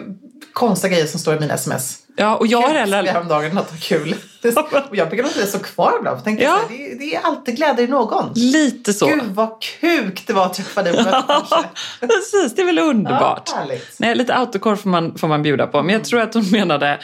konstiga 0.53 0.91
grejer 0.93 1.07
som 1.07 1.19
står 1.19 1.35
i 1.35 1.39
mina 1.39 1.53
sms. 1.53 1.97
Ja, 2.15 2.35
och 2.35 2.47
jag 2.47 2.61
har 2.61 2.73
heller... 2.73 3.03
häromdagen, 3.03 3.55
något 3.55 3.71
var 3.71 3.77
kul. 3.77 4.15
Och 4.89 4.95
jag 4.95 5.07
brukar 5.07 5.23
låta 5.23 5.39
det 5.39 5.47
så 5.47 5.59
kvar 5.59 5.93
ibland. 5.99 6.23
tänker 6.23 6.43
Ja. 6.43 6.59
så 6.67 6.73
det, 6.73 6.99
det 6.99 7.15
är 7.15 7.21
alltid 7.21 7.55
glädje 7.55 7.83
i 7.83 7.87
någon. 7.87 8.33
Lite 8.35 8.93
så. 8.93 9.07
Gud 9.07 9.23
vad 9.23 9.61
kuk 9.61 10.23
det 10.27 10.33
var 10.33 10.45
att 10.45 10.53
träffa 10.53 10.83
dig 10.83 10.93
på. 10.93 11.03
Precis, 11.99 12.55
det 12.55 12.61
är 12.61 12.65
väl 12.65 12.79
underbart. 12.79 13.49
Ja, 13.53 13.59
härligt. 13.59 13.95
Nej, 13.99 14.15
lite 14.15 14.35
autokorv 14.35 14.75
får 14.75 14.89
man, 14.89 15.17
får 15.17 15.27
man 15.27 15.43
bjuda 15.43 15.67
på. 15.67 15.83
Men 15.83 15.93
jag 15.93 16.03
tror 16.03 16.21
att 16.21 16.33
hon 16.33 16.51
menade, 16.51 16.99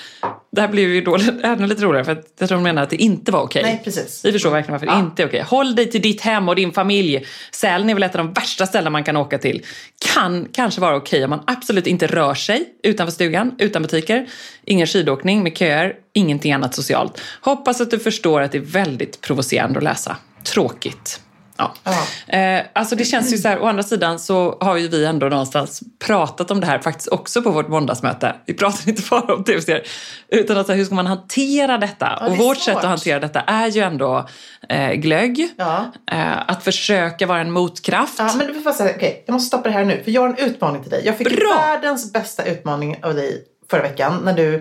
det 0.52 0.62
här 0.62 0.68
blev 0.68 0.90
ju 0.90 1.02
då 1.02 1.18
ännu 1.44 1.68
lite 1.68 1.82
roligare 1.82 2.06
för 2.06 2.24
jag 2.40 2.48
tror 2.48 2.56
hon 2.56 2.64
menade 2.64 2.84
att 2.84 2.90
det 2.90 2.96
inte 2.96 3.32
var 3.32 3.42
okej. 3.42 3.64
Nej, 3.64 3.82
precis. 3.84 4.26
Vi 4.26 4.32
förstår 4.32 4.50
verkligen 4.50 4.80
varför 4.80 4.86
det 4.96 5.00
inte 5.00 5.24
är 5.24 5.28
okej. 5.28 5.42
Håll 5.42 5.76
dig 5.76 5.92
till 5.92 6.02
ditt 6.02 6.22
hem 6.22 6.50
och 6.50 6.56
din 6.56 6.72
familj. 6.72 7.26
Sälen 7.52 7.90
är 7.90 7.94
väl 7.94 8.04
ett 8.04 8.16
av 8.16 8.26
de 8.26 8.34
värsta 8.34 8.66
ställen 8.66 8.92
man 8.92 9.04
kan 9.04 9.18
åka 9.18 9.38
till. 9.38 9.66
Kan 10.14 10.48
kanske 10.52 10.82
vara 10.82 10.96
okej 10.96 11.24
om 11.24 11.30
man 11.30 11.44
absolut 11.48 11.88
inte 11.88 12.08
rör 12.08 12.34
sig 12.34 12.66
utanför 12.84 13.12
stugan, 13.12 13.56
utan 13.58 13.82
butiker. 13.82 14.28
Ingen 14.64 14.88
skidåkning 15.00 15.44
med 15.44 15.58
köer, 15.58 15.96
ingenting 16.14 16.54
annat 16.54 16.76
socialt. 16.76 17.22
Hoppas 17.42 17.82
att 17.82 17.92
du 17.92 18.00
förstår 18.00 18.42
att 18.42 18.52
det 18.52 18.58
är 18.58 18.62
väldigt 18.62 19.22
provocerande 19.22 19.78
att 19.78 19.84
läsa. 19.84 20.18
Tråkigt. 20.44 21.22
Ja. 21.58 21.74
Ja. 21.84 22.38
Eh, 22.38 22.66
alltså 22.74 22.96
det 22.96 23.06
känns 23.06 23.34
ju 23.34 23.38
så 23.38 23.48
här, 23.48 23.60
å 23.60 23.66
andra 23.66 23.84
sidan 23.84 24.20
så 24.20 24.58
har 24.62 24.78
ju 24.78 24.88
vi 24.88 25.06
ändå 25.06 25.30
någonstans 25.30 25.82
pratat 26.06 26.52
om 26.52 26.60
det 26.60 26.68
här 26.68 26.80
faktiskt 26.80 27.08
också 27.08 27.42
på 27.42 27.52
vårt 27.52 27.68
måndagsmöte. 27.68 28.36
Vi 28.46 28.54
pratar 28.54 28.90
inte 28.90 29.02
bara 29.10 29.34
om 29.36 29.44
tv-serier. 29.44 29.84
Utan 30.28 30.58
att 30.58 30.66
så 30.66 30.72
här, 30.72 30.78
hur 30.78 30.86
ska 30.86 30.96
man 30.96 31.08
hantera 31.08 31.78
detta? 31.78 32.06
det 32.06 32.26
är 32.26 32.32
och 32.32 32.38
vårt 32.38 32.58
svårt. 32.58 32.66
sätt 32.66 32.78
att 32.78 32.84
hantera 32.84 33.20
detta 33.20 33.40
är 33.40 33.68
ju 33.68 33.82
ändå 33.82 34.28
eh, 34.70 34.92
glögg. 34.92 35.50
Ja. 35.58 35.86
Eh, 36.12 36.50
att 36.50 36.64
försöka 36.64 37.28
vara 37.28 37.42
en 37.42 37.52
motkraft. 37.52 38.16
Ja, 38.18 38.34
men 38.38 38.48
du 38.48 38.62
får 38.62 38.72
säga, 38.72 38.96
okej, 38.96 39.24
jag 39.26 39.34
måste 39.34 39.48
stoppa 39.48 39.70
det 39.70 39.74
här 39.76 39.86
nu. 39.86 40.02
För 40.04 40.12
jag 40.12 40.22
har 40.22 40.30
en 40.30 40.38
utmaning 40.38 40.82
till 40.82 40.92
dig. 40.92 41.02
Jag 41.06 41.18
fick 41.18 41.40
Bra! 41.40 41.56
världens 41.62 42.14
bästa 42.14 42.46
utmaning 42.46 43.00
av 43.04 43.16
dig 43.16 43.46
förra 43.70 43.82
veckan. 43.82 44.22
När 44.24 44.34
du 44.34 44.56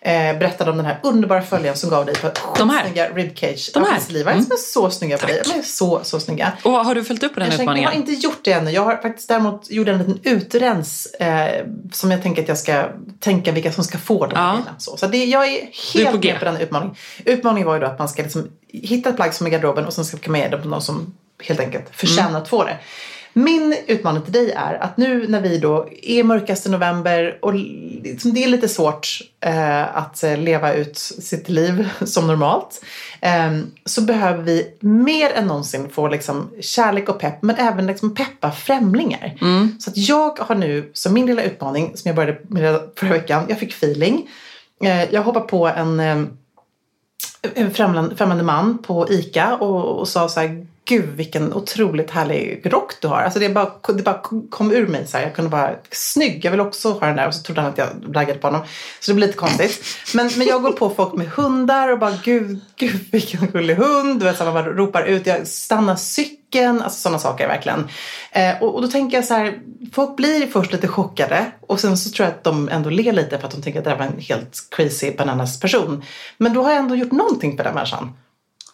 eh, 0.00 0.38
berättade 0.38 0.70
om 0.70 0.76
den 0.76 0.86
här 0.86 1.00
underbara 1.02 1.42
följaren 1.42 1.76
som 1.76 1.90
gav 1.90 2.06
dig 2.06 2.14
för 2.14 2.32
De 2.58 2.70
här. 2.70 2.78
skitsnygga 2.84 3.08
ribcage. 3.14 3.70
De 3.74 3.82
här. 3.84 4.20
Mm. 4.20 4.42
Som 4.42 4.52
är 4.52 4.56
så 4.56 4.90
snygga 4.90 5.18
på 5.18 5.26
dig. 5.26 5.42
De 5.44 5.58
är 5.58 5.62
så, 5.62 6.00
så 6.04 6.20
snygga. 6.20 6.52
Och 6.62 6.72
har 6.72 6.94
du 6.94 7.04
följt 7.04 7.22
upp 7.22 7.34
den 7.34 7.44
Jag, 7.44 7.50
tänker, 7.50 7.58
jag 7.58 7.78
utmaningen? 7.78 7.88
har 7.88 7.94
inte 8.12 8.12
gjort 8.12 8.38
det 8.42 8.52
ännu. 8.52 8.70
Jag 8.70 8.82
har 8.82 8.96
faktiskt 8.96 9.28
däremot 9.28 9.70
gjort 9.70 9.88
en 9.88 9.98
liten 9.98 10.20
utrens 10.22 11.06
eh, 11.06 11.64
som 11.92 12.10
jag 12.10 12.22
tänker 12.22 12.42
att 12.42 12.48
jag 12.48 12.58
ska 12.58 12.88
tänka 13.20 13.52
vilka 13.52 13.72
som 13.72 13.84
ska 13.84 13.98
få 13.98 14.26
de 14.26 14.32
Ja. 14.34 14.40
här 14.40 14.52
grejerna. 14.52 14.74
Så, 14.78 14.96
så 14.96 15.06
det, 15.06 15.24
jag 15.24 15.46
är 15.46 15.50
Du 15.92 16.00
är 16.00 16.04
helt 16.04 16.20
på 16.22 16.26
med 16.26 16.38
på 16.38 16.44
den 16.44 16.56
utmaningen. 16.56 16.96
Utmaningen 17.24 17.66
var 17.66 17.74
ju 17.74 17.80
då 17.80 17.86
att 17.86 17.98
man 17.98 18.08
ska 18.08 18.22
liksom 18.22 18.48
hitta 18.72 19.08
ett 19.10 19.16
plagg 19.16 19.34
som 19.34 19.46
är 19.46 19.50
i 19.50 19.52
garderoben 19.52 19.84
och 19.86 19.92
sen 19.92 20.04
ska 20.04 20.16
man 20.30 20.32
med 20.40 20.50
det 20.50 20.56
på 20.58 20.68
någon 20.68 20.82
som 20.82 21.14
helt 21.44 21.60
enkelt 21.60 21.84
förtjänar 21.92 22.28
Mm. 22.28 22.42
att 22.42 22.48
få 22.48 22.64
det. 22.64 22.76
Min 23.38 23.76
utmaning 23.86 24.22
till 24.22 24.32
dig 24.32 24.52
är 24.52 24.74
att 24.74 24.96
nu 24.96 25.28
när 25.28 25.40
vi 25.40 25.58
då 25.58 25.88
är 26.02 26.24
mörkaste 26.24 26.70
november 26.70 27.38
och 27.42 27.54
liksom 27.54 28.34
det 28.34 28.44
är 28.44 28.48
lite 28.48 28.68
svårt 28.68 29.08
eh, 29.40 29.96
att 29.96 30.22
eh, 30.22 30.36
leva 30.36 30.72
ut 30.74 30.98
sitt 30.98 31.48
liv 31.48 31.88
som 32.04 32.26
normalt. 32.26 32.84
Eh, 33.20 33.58
så 33.84 34.02
behöver 34.02 34.42
vi 34.42 34.76
mer 34.80 35.30
än 35.30 35.46
någonsin 35.46 35.88
få 35.88 36.08
liksom 36.08 36.50
kärlek 36.60 37.08
och 37.08 37.18
pepp 37.18 37.42
men 37.42 37.56
även 37.56 37.86
liksom 37.86 38.14
peppa 38.14 38.52
främlingar. 38.52 39.36
Så 39.78 39.90
att 39.90 39.96
jag 39.96 40.38
har 40.38 40.54
nu 40.54 40.90
som 40.92 41.14
min 41.14 41.26
lilla 41.26 41.42
utmaning 41.42 41.96
som 41.96 42.08
jag 42.08 42.16
började 42.16 42.38
med 42.48 42.80
förra 42.96 43.10
veckan. 43.10 43.44
Jag 43.48 43.58
fick 43.58 43.72
feeling. 43.72 44.28
Eh, 44.84 45.14
jag 45.14 45.22
hoppar 45.22 45.40
på 45.40 45.66
en 45.66 46.00
eh, 46.00 46.22
en 47.54 47.74
främmande, 47.74 48.16
främmande 48.16 48.44
man 48.44 48.78
på 48.78 49.12
ICA 49.12 49.56
och, 49.56 50.00
och 50.00 50.08
sa 50.08 50.28
så 50.28 50.40
här 50.40 50.66
Gud 50.88 51.08
vilken 51.08 51.52
otroligt 51.52 52.10
härlig 52.10 52.60
rock 52.64 52.92
du 53.00 53.08
har. 53.08 53.22
Alltså 53.22 53.38
det 53.38 53.48
bara, 53.48 53.72
det 53.94 54.02
bara 54.02 54.22
kom 54.50 54.72
ur 54.72 54.86
mig 54.86 55.06
så 55.06 55.16
här. 55.16 55.24
Jag 55.24 55.34
kunde 55.34 55.50
bara, 55.50 55.74
snygg, 55.90 56.44
jag 56.44 56.50
vill 56.50 56.60
också 56.60 56.92
ha 56.92 57.06
den 57.06 57.16
där. 57.16 57.26
Och 57.26 57.34
så 57.34 57.42
trodde 57.42 57.60
han 57.60 57.70
att 57.70 57.78
jag 57.78 57.88
raggade 58.12 58.38
på 58.38 58.46
honom. 58.46 58.60
Så 59.00 59.10
det 59.10 59.14
blir 59.14 59.26
lite 59.26 59.38
konstigt. 59.38 59.84
Men, 60.14 60.30
men 60.36 60.46
jag 60.46 60.62
går 60.62 60.72
på 60.72 60.90
folk 60.90 61.14
med 61.14 61.28
hundar 61.28 61.92
och 61.92 61.98
bara 61.98 62.18
gud, 62.24 62.60
gud 62.76 63.00
vilken 63.12 63.46
gullig 63.46 63.74
hund. 63.74 64.20
Du 64.20 64.24
vet, 64.24 64.36
så 64.36 64.44
här, 64.44 64.52
man 64.52 64.64
bara 64.64 64.74
ropar 64.74 65.02
ut, 65.02 65.26
jag 65.26 65.46
stannar 65.46 65.96
cykeln. 65.96 66.82
Alltså 66.82 67.00
sådana 67.00 67.18
saker 67.18 67.48
verkligen. 67.48 67.88
Eh, 68.32 68.62
och, 68.62 68.74
och 68.74 68.82
då 68.82 68.88
tänker 68.88 69.16
jag 69.16 69.24
så 69.24 69.34
här, 69.34 69.58
folk 69.92 70.16
blir 70.16 70.46
först 70.46 70.72
lite 70.72 70.88
chockade. 70.88 71.46
Och 71.60 71.80
sen 71.80 71.96
så 71.96 72.10
tror 72.10 72.26
jag 72.26 72.34
att 72.34 72.44
de 72.44 72.68
ändå 72.68 72.90
ler 72.90 73.12
lite 73.12 73.38
för 73.38 73.46
att 73.46 73.54
de 73.54 73.62
tänker 73.62 73.78
att 73.78 73.84
det 73.84 73.90
här 73.90 73.98
var 73.98 74.06
en 74.06 74.20
helt 74.20 74.68
crazy 74.70 75.10
bananas 75.10 75.60
person. 75.60 76.02
Men 76.38 76.54
då 76.54 76.62
har 76.62 76.70
jag 76.70 76.78
ändå 76.78 76.96
gjort 76.96 77.12
någonting 77.12 77.56
för 77.56 77.64
den 77.64 77.74
människan. 77.74 78.12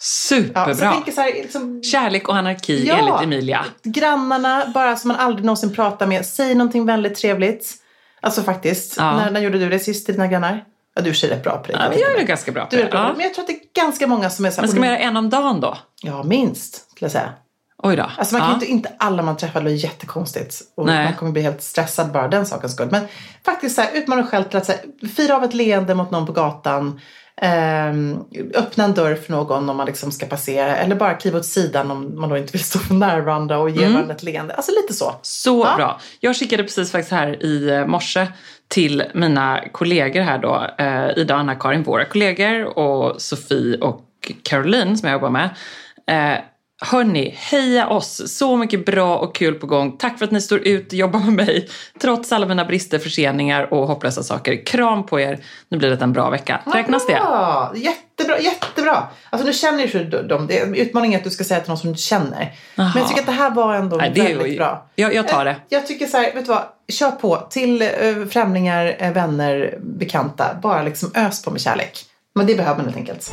Ja, 0.02 0.06
så 0.06 0.34
Superbra. 0.34 0.84
jag 0.84 0.92
tänker 0.94 1.12
så 1.12 1.20
här, 1.20 1.32
liksom, 1.32 1.82
Kärlek 1.82 2.28
och 2.28 2.36
anarki 2.36 2.84
Ja. 2.86 2.94
enligt 2.96 3.22
Emilia. 3.22 3.64
grannarna, 3.82 4.64
bara 4.74 4.96
som 4.96 5.08
man 5.08 5.16
aldrig 5.16 5.44
någonsin 5.44 5.74
pratar 5.74 6.06
med. 6.06 6.26
Säg 6.26 6.54
någonting 6.54 6.86
väldigt 6.86 7.14
trevligt. 7.14 7.74
Alltså 8.20 8.42
faktiskt. 8.42 8.96
Ja. 8.96 9.16
När, 9.16 9.30
när 9.30 9.40
gjorde 9.40 9.58
du 9.58 9.68
det 9.68 9.78
sist 9.78 10.06
till 10.06 10.14
dina 10.14 10.26
grannar? 10.26 10.64
Ja, 10.94 11.02
du 11.02 11.10
är 11.10 11.14
rätt 11.14 11.42
bra 11.44 11.58
på 11.58 11.72
det. 11.72 11.78
Ja, 11.92 11.98
jag 12.00 12.12
är 12.12 12.18
nog 12.18 12.26
ganska 12.26 12.52
bra 12.52 12.66
på 12.66 12.76
det. 12.76 12.90
bra. 12.90 13.00
Ja. 13.00 13.12
Men 13.16 13.20
jag 13.20 13.34
tror 13.34 13.42
att 13.42 13.48
det 13.48 13.54
är 13.80 13.84
ganska 13.84 14.06
många 14.06 14.30
som 14.30 14.44
är 14.44 14.50
så 14.50 14.56
här. 14.56 14.62
Men 14.62 14.70
ska 14.70 14.80
man 14.80 14.88
göra 14.88 14.98
en 14.98 15.16
om 15.16 15.30
dagen 15.30 15.60
då? 15.60 15.78
Ja, 16.02 16.22
minst 16.22 16.74
skulle 16.90 17.04
jag 17.06 17.12
säga. 17.12 17.32
Oj 17.84 17.96
då. 17.96 18.10
Alltså 18.18 18.34
man 18.34 18.40
kan 18.40 18.50
Ja. 18.50 18.60
ju 18.60 18.66
inte, 18.66 18.88
inte 18.88 19.04
alla 19.04 19.22
man 19.22 19.36
träffar, 19.36 19.60
det 19.60 19.70
är 19.70 19.74
jättekonstigt. 19.74 20.54
Och 20.76 20.86
Nej. 20.86 21.04
man 21.04 21.14
kommer 21.14 21.32
bli 21.32 21.42
helt 21.42 21.62
stressad 21.62 22.12
bara 22.12 22.28
den 22.28 22.46
sakens 22.46 22.72
skull. 22.72 22.88
Men 22.90 23.06
faktiskt 23.44 23.74
så 23.76 23.82
här, 23.82 23.90
utmana 23.94 24.26
själv 24.26 24.44
till 24.44 24.56
att 24.56 24.66
så 24.66 24.72
här, 24.72 25.08
fira 25.08 25.36
av 25.36 25.44
ett 25.44 25.54
leende 25.54 25.94
mot 25.94 26.10
någon 26.10 26.26
på 26.26 26.32
gatan. 26.32 27.00
Ehm, 27.42 28.18
öppna 28.54 28.84
en 28.84 28.94
dörr 28.94 29.14
för 29.14 29.32
någon 29.32 29.68
om 29.70 29.76
man 29.76 29.86
liksom 29.86 30.12
ska 30.12 30.26
passera. 30.26 30.76
Eller 30.76 30.94
bara 30.96 31.14
kliva 31.14 31.38
åt 31.38 31.44
sidan 31.46 31.90
om 31.90 32.20
man 32.20 32.28
då 32.30 32.36
inte 32.36 32.52
vill 32.52 32.64
stå 32.64 32.78
för 32.78 32.94
nära 32.94 33.20
varandra 33.20 33.58
och 33.58 33.70
ge 33.70 33.88
varandra 33.88 34.14
ett 34.14 34.22
leende. 34.22 34.54
Alltså 34.54 34.72
lite 34.72 34.94
så. 34.94 35.14
Så 35.22 35.66
Ja. 35.70 35.76
bra. 35.76 36.00
Jag 36.20 36.36
skickade 36.36 36.62
precis 36.62 36.92
faktiskt 36.92 37.12
här 37.12 37.42
i 37.44 37.70
eh, 37.70 37.86
morse 37.86 38.26
till 38.68 39.04
mina 39.14 39.60
kollegor 39.72 40.20
här 40.20 40.38
då, 40.38 40.66
eh, 40.78 41.10
Ida 41.18 41.34
och 41.34 41.40
Anna-Karin, 41.40 41.82
våra 41.82 42.04
kollegor 42.04 42.78
och 42.78 43.22
Sofie 43.22 43.78
och 43.80 44.32
Caroline 44.42 44.96
som 44.98 45.08
jag 45.08 45.14
jobbar 45.14 45.30
med. 45.30 45.50
Eh, 46.82 46.88
hörni, 46.88 47.34
heja 47.38 47.88
oss! 47.88 48.22
Så 48.36 48.56
mycket 48.56 48.86
bra 48.86 49.18
och 49.18 49.34
kul 49.34 49.54
på 49.54 49.66
gång. 49.66 49.96
Tack 49.98 50.18
för 50.18 50.24
att 50.24 50.30
ni 50.30 50.40
står 50.40 50.58
ut 50.58 50.86
och 50.86 50.94
jobbar 50.94 51.20
med 51.20 51.32
mig 51.32 51.68
trots 52.00 52.32
alla 52.32 52.46
mina 52.46 52.64
brister, 52.64 52.98
förseningar 52.98 53.74
och 53.74 53.86
hopplösa 53.86 54.22
saker. 54.22 54.66
Kram 54.66 55.06
på 55.06 55.20
er! 55.20 55.38
Nu 55.68 55.78
blir 55.78 55.90
det 55.90 56.02
en 56.02 56.12
bra 56.12 56.30
vecka. 56.30 56.60
Räknas 56.74 57.06
det? 57.06 57.12
Ja, 57.12 57.72
jättebra, 57.74 58.38
jättebra. 58.38 59.02
Alltså 59.30 59.46
nu 59.46 59.52
känner 59.52 59.86
ju 59.86 60.04
de, 60.04 60.28
de 60.28 60.46
det. 60.46 60.60
Utmaningen 60.60 61.14
är 61.14 61.18
att 61.18 61.24
du 61.24 61.30
ska 61.30 61.44
säga 61.44 61.60
till 61.60 61.68
någon 61.68 61.78
som 61.78 61.92
du 61.92 61.98
känner. 61.98 62.52
Men 62.74 62.92
jag 62.96 63.08
tycker 63.08 63.20
att 63.20 63.26
det 63.26 63.32
här 63.32 63.50
var 63.50 63.74
ändå 63.74 63.96
Nej, 63.96 64.10
väldigt 64.10 64.52
ju- 64.52 64.56
bra. 64.56 64.86
Jag, 64.94 65.14
jag 65.14 65.28
tar 65.28 65.44
det. 65.44 65.56
Jag 65.68 65.86
tycker 65.86 66.06
så 66.06 66.16
här, 66.16 66.34
vet 66.34 66.44
du 66.46 66.50
vad? 66.52 66.62
Kör 66.88 67.10
på 67.10 67.36
till 67.50 67.82
uh, 67.82 68.26
främlingar, 68.26 68.96
eh, 68.98 69.12
vänner, 69.12 69.78
bekanta. 69.80 70.46
Bara 70.62 70.82
liksom 70.82 71.10
ös 71.14 71.42
på 71.44 71.50
med 71.50 71.60
kärlek. 71.60 72.04
Men 72.34 72.46
det 72.46 72.54
behöver 72.54 72.76
man 72.76 72.84
helt 72.84 72.96
enkelt. 72.96 73.32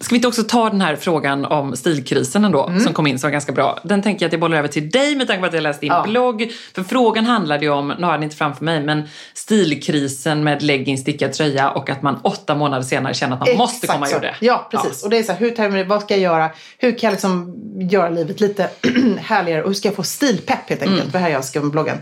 Ska 0.00 0.10
vi 0.12 0.16
inte 0.16 0.28
också 0.28 0.42
ta 0.42 0.70
den 0.70 0.80
här 0.80 0.96
frågan 0.96 1.44
om 1.44 1.76
stilkrisen 1.76 2.44
ändå, 2.44 2.72
som 2.84 2.92
kom 2.92 3.06
in 3.06 3.18
som 3.18 3.26
var 3.28 3.32
ganska 3.32 3.52
bra. 3.52 3.78
Den 3.84 4.02
tänker 4.02 4.22
jag 4.24 4.28
att 4.28 4.32
jag 4.32 4.40
bollar 4.40 4.58
över 4.58 4.68
till 4.68 4.90
dig 4.90 5.16
med 5.16 5.26
tanke 5.26 5.40
på 5.40 5.46
att 5.46 5.54
jag 5.54 5.62
läst 5.62 5.80
din 5.80 5.88
Ja. 5.92 6.02
blogg. 6.02 6.52
För 6.74 6.82
frågan 6.84 7.26
handlade 7.26 7.64
ju 7.64 7.70
om, 7.70 7.94
nu 7.98 8.06
har 8.06 8.12
den 8.12 8.22
inte 8.22 8.36
framför 8.36 8.64
mig, 8.64 8.80
men 8.82 9.02
stilkrisen 9.34 10.44
med 10.44 10.62
leggings, 10.62 11.00
stickad 11.00 11.32
tröja 11.32 11.70
och 11.70 11.90
att 11.90 12.02
man 12.02 12.20
åtta 12.22 12.54
månader 12.54 12.82
senare 12.84 13.14
känner 13.14 13.36
att 13.36 13.46
man 13.48 13.56
måste 13.56 13.86
komma 13.86 14.06
så. 14.06 14.16
ur 14.16 14.20
det. 14.20 14.34
Ja, 14.40 14.68
precis. 14.70 15.02
Och 15.04 15.10
det 15.10 15.18
är 15.18 15.22
så 15.22 15.32
här, 15.32 15.38
hur 15.38 15.50
tar 15.50 15.64
jag 15.76 15.84
vad 15.84 16.02
ska 16.02 16.14
jag 16.14 16.22
göra? 16.22 16.50
Hur 16.78 16.98
kan 16.98 17.06
jag 17.08 17.12
liksom 17.12 17.54
göra 17.90 18.08
livet 18.08 18.40
lite 18.40 18.70
härligare? 19.18 19.62
Och 19.62 19.68
hur 19.68 19.74
ska 19.74 19.88
jag 19.88 19.96
få 19.96 20.02
stilpepp 20.02 20.68
helt 20.68 20.82
enkelt? 20.82 21.04
För 21.04 21.12
det 21.12 21.18
här 21.18 21.30
jag 21.30 21.44
skrev 21.44 21.62
om 21.62 21.70
bloggen. 21.70 21.98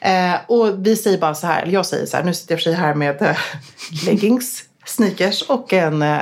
Eh, 0.00 0.34
och 0.46 0.86
vi 0.86 0.96
säger 0.96 1.18
bara 1.18 1.34
så 1.34 1.46
här, 1.46 1.62
eller 1.62 1.72
jag 1.72 1.86
säger 1.86 2.06
så 2.06 2.16
här, 2.16 2.24
nu 2.24 2.34
sitter 2.34 2.52
jag 2.54 2.58
för 2.60 2.64
sig 2.64 2.74
här 2.74 2.94
med 2.94 3.22
eh, 3.22 3.36
leggings. 4.06 4.62
Sneakers 4.86 5.42
och 5.42 5.72
en 5.72 6.02
eh, 6.02 6.18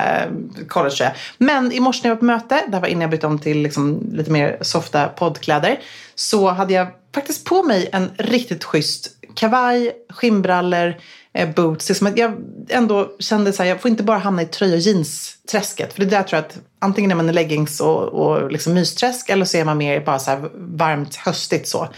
collegetröja. 0.68 1.14
Men 1.38 1.72
i 1.72 1.80
morse 1.80 2.00
när 2.02 2.10
jag 2.10 2.14
var 2.14 2.20
på 2.20 2.24
möte, 2.24 2.62
där 2.68 2.80
var 2.80 2.88
innan 2.88 3.00
jag 3.00 3.10
bytte 3.10 3.26
om 3.26 3.38
till 3.38 3.58
liksom, 3.58 4.10
lite 4.12 4.30
mer 4.30 4.58
softa 4.60 5.08
poddkläder. 5.08 5.80
Så 6.14 6.48
hade 6.50 6.74
jag 6.74 6.86
faktiskt 7.14 7.44
på 7.44 7.62
mig 7.62 7.88
en 7.92 8.10
riktigt 8.18 8.64
schysst 8.64 9.10
kavaj, 9.34 9.92
skinnbrallor, 10.08 10.94
eh, 11.32 11.48
boots. 11.54 11.88
Liksom 11.88 12.06
att 12.06 12.18
jag 12.18 12.34
ändå 12.68 13.10
kände 13.18 13.52
så 13.52 13.62
här, 13.62 13.70
jag 13.70 13.80
får 13.80 13.90
inte 13.90 14.02
bara 14.02 14.18
hamna 14.18 14.42
i 14.42 14.46
tröja 14.46 14.74
och 14.74 14.80
jeans-träsket. 14.80 15.92
För 15.92 16.00
det 16.00 16.06
där 16.06 16.22
tror 16.22 16.36
jag 16.36 16.44
att 16.44 16.58
antingen 16.78 17.10
är 17.10 17.14
man 17.14 17.30
i 17.30 17.32
leggings 17.32 17.80
och, 17.80 18.02
och 18.02 18.52
liksom 18.52 18.74
mysträsk 18.74 19.28
eller 19.28 19.44
så 19.44 19.56
är 19.56 19.64
man 19.64 19.78
mer 19.78 20.00
bara 20.00 20.18
så 20.18 20.30
här 20.30 20.48
varmt 20.54 21.16
höstigt 21.16 21.68
så. 21.68 21.88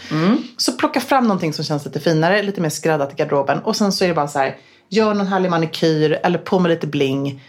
Så 0.57 0.71
plocka 0.71 0.99
fram 0.99 1.23
någonting 1.23 1.53
som 1.53 1.65
känns 1.65 1.85
lite 1.85 1.99
finare, 1.99 2.43
lite 2.43 2.61
mer 2.61 2.69
skräddat 2.69 3.13
i 3.13 3.15
garderoben. 3.15 3.59
Och 3.59 3.75
sen 3.75 3.91
så 3.91 4.03
är 4.03 4.07
det 4.07 4.13
bara 4.13 4.27
så 4.27 4.39
här, 4.39 4.55
gör 4.89 5.13
någon 5.13 5.27
härlig 5.27 5.49
manikyr 5.49 6.19
eller 6.23 6.37
på 6.37 6.59
med 6.59 6.69
lite 6.69 6.87
bling. 6.87 7.41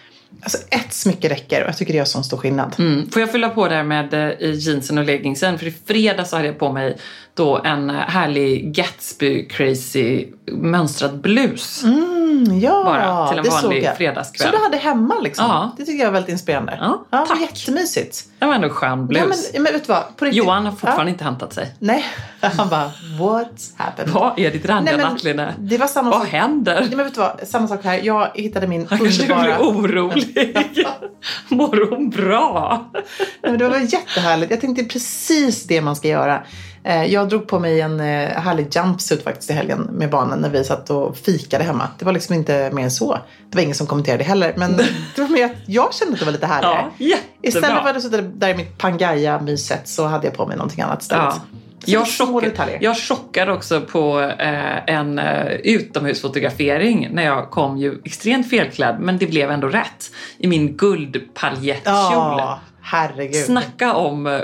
Alltså 0.43 0.59
ett 0.71 0.93
smycke 0.93 1.29
räcker 1.29 1.63
och 1.63 1.69
jag 1.69 1.77
tycker 1.77 1.93
det 1.93 1.99
gör 1.99 2.05
sån 2.05 2.25
stor 2.25 2.37
skillnad. 2.37 2.75
Mm. 2.79 3.11
Får 3.11 3.21
jag 3.21 3.33
fylla 3.33 3.49
på 3.49 3.69
där 3.69 3.83
med 3.83 4.15
eh, 4.15 4.51
jeansen 4.55 4.99
och 4.99 5.05
leggingsen? 5.05 5.59
För 5.59 5.67
i 5.67 5.75
fredags 5.87 6.33
hade 6.33 6.47
jag 6.47 6.59
på 6.59 6.73
mig 6.73 6.97
då 7.35 7.59
en 7.65 7.91
eh, 7.91 7.97
härlig 7.97 8.75
Gatsby 8.75 9.49
crazy 9.49 10.27
mönstrad 10.53 11.21
blus. 11.21 11.85
Mm, 11.85 12.61
ja, 12.61 12.83
Bara 12.85 13.29
till 13.29 13.39
en 13.39 13.45
vanlig 13.63 13.91
fredagskväll. 13.97 14.49
Som 14.51 14.59
du 14.59 14.65
hade 14.65 14.77
hemma 14.77 15.15
liksom. 15.21 15.45
Ja. 15.49 15.71
Det 15.77 15.85
tycker 15.85 15.99
jag 15.99 16.09
är 16.09 16.13
väldigt 16.13 16.31
inspirerande. 16.33 16.79
Ja, 16.81 17.05
ja 17.11 17.25
tack. 17.29 17.41
Jättemysigt. 17.41 18.25
Det 18.39 18.47
var 18.47 18.55
ändå 18.55 18.69
en 18.69 18.75
skön 18.75 19.07
blus. 19.07 19.21
Ja, 19.23 19.51
men, 19.55 19.63
men 19.63 19.73
vet 19.73 19.87
du 19.87 19.93
vad? 19.93 20.17
På 20.17 20.25
riktigt. 20.25 20.39
Johan 20.45 20.65
har 20.65 20.73
fortfarande 20.73 21.05
Ja. 21.05 21.09
inte 21.09 21.25
hämtat 21.25 21.53
sig. 21.53 21.75
Nej, 21.79 22.05
han 22.41 22.69
bara 22.69 22.91
what 23.19 23.53
happened? 23.77 24.11
Vad 24.13 24.39
är 24.39 24.51
ditt 24.51 24.67
randiga 24.67 24.97
nattlinne? 24.97 25.55
det 25.59 25.79
var 25.79 25.87
samma 25.87 26.11
Vad 26.11 26.21
sak. 26.21 26.29
händer? 26.29 26.81
Nej, 26.81 26.97
men 26.97 27.05
vet 27.05 27.15
du 27.15 27.21
vad? 27.21 27.41
Samma 27.49 27.69
sak 27.69 27.85
här. 27.85 28.01
Jag 28.03 28.29
hittade 28.35 28.67
min 28.67 28.87
Han 28.91 28.99
kanske 28.99 29.23
underbara... 29.23 29.43
blir 29.59 29.67
orolig. 29.69 30.57
Mår 31.49 31.91
hon 31.91 32.11
bra? 32.11 32.85
Nej, 32.93 33.03
men 33.43 33.59
det 33.59 33.69
var 33.69 33.77
jättehärligt. 33.79 34.51
Jag 34.51 34.61
tänkte 34.61 34.85
precis 34.85 35.65
det 35.67 35.81
man 35.81 35.97
ska 35.97 36.09
göra. 36.09 36.43
Eh, 36.89 37.05
Jag 37.05 37.29
drog 37.29 37.47
på 37.47 37.59
mig 37.59 37.81
en 37.81 38.01
eh, 38.01 38.29
härlig 38.41 38.67
jumpsuit 38.77 39.25
faktiskt 39.25 39.51
i 39.51 39.53
helgen 39.53 39.81
med 39.93 40.11
barnen 40.11 40.39
när 40.39 40.51
vi 40.51 40.65
satt 40.65 40.91
och 40.91 41.17
fikade 41.17 41.65
hemma. 41.65 41.89
Det 41.99 42.05
var 42.05 42.13
liksom 42.13 42.35
inte 42.35 42.71
mer 42.73 42.83
än 42.85 42.91
så. 42.91 43.19
Det 43.51 43.57
var 43.57 43.63
ingen 43.63 43.75
som 43.75 43.87
kommenterade 43.87 44.25
heller. 44.25 44.55
Men 44.57 44.77
det 45.17 45.23
var 45.23 45.29
mer 45.29 45.45
att 45.45 45.53
jag 45.67 45.95
kände 45.95 46.13
att 46.15 46.19
det 46.19 46.25
var 46.25 46.33
lite 46.33 46.47
härligare. 46.47 46.85
Ja. 46.99 47.17
Istället 47.43 47.83
för 47.83 47.95
att 47.95 48.03
sitta 48.03 48.21
där 48.23 48.49
i 48.49 48.55
mitt 48.55 48.79
Pangaya-myset 48.79 49.89
så 49.89 50.07
hade 50.07 50.27
jag 50.27 50.37
på 50.37 50.47
mig 50.47 50.57
någonting 50.57 50.81
annat 50.83 51.03
istället. 51.03 51.25
Ja. 51.25 51.41
Så 51.85 51.91
Jag, 51.91 52.03
det 52.03 52.07
är 52.09 52.11
små 52.11 52.27
chock, 52.27 52.43
detaljer. 52.45 52.79
jag 52.83 52.97
chockade 52.99 53.53
också 53.53 53.81
på 53.81 54.21
eh, 54.21 54.95
en 54.95 55.19
eh, 55.19 55.47
utomhusfotografering 55.53 57.09
när 57.13 57.25
jag 57.25 57.51
kom 57.51 57.79
ju 57.79 58.01
extremt 58.05 58.51
felklädd 58.51 58.97
men 59.01 59.19
det 59.19 59.27
blev 59.27 59.51
ändå 59.51 59.69
rätt 59.69 60.11
i 60.39 60.47
min 60.47 60.77
guldpaljettkjol. 60.77 61.85
Ja, 61.95 62.61
herregud. 62.83 63.45
Snacka 63.45 63.95
om 63.95 64.27
eh, 64.27 64.41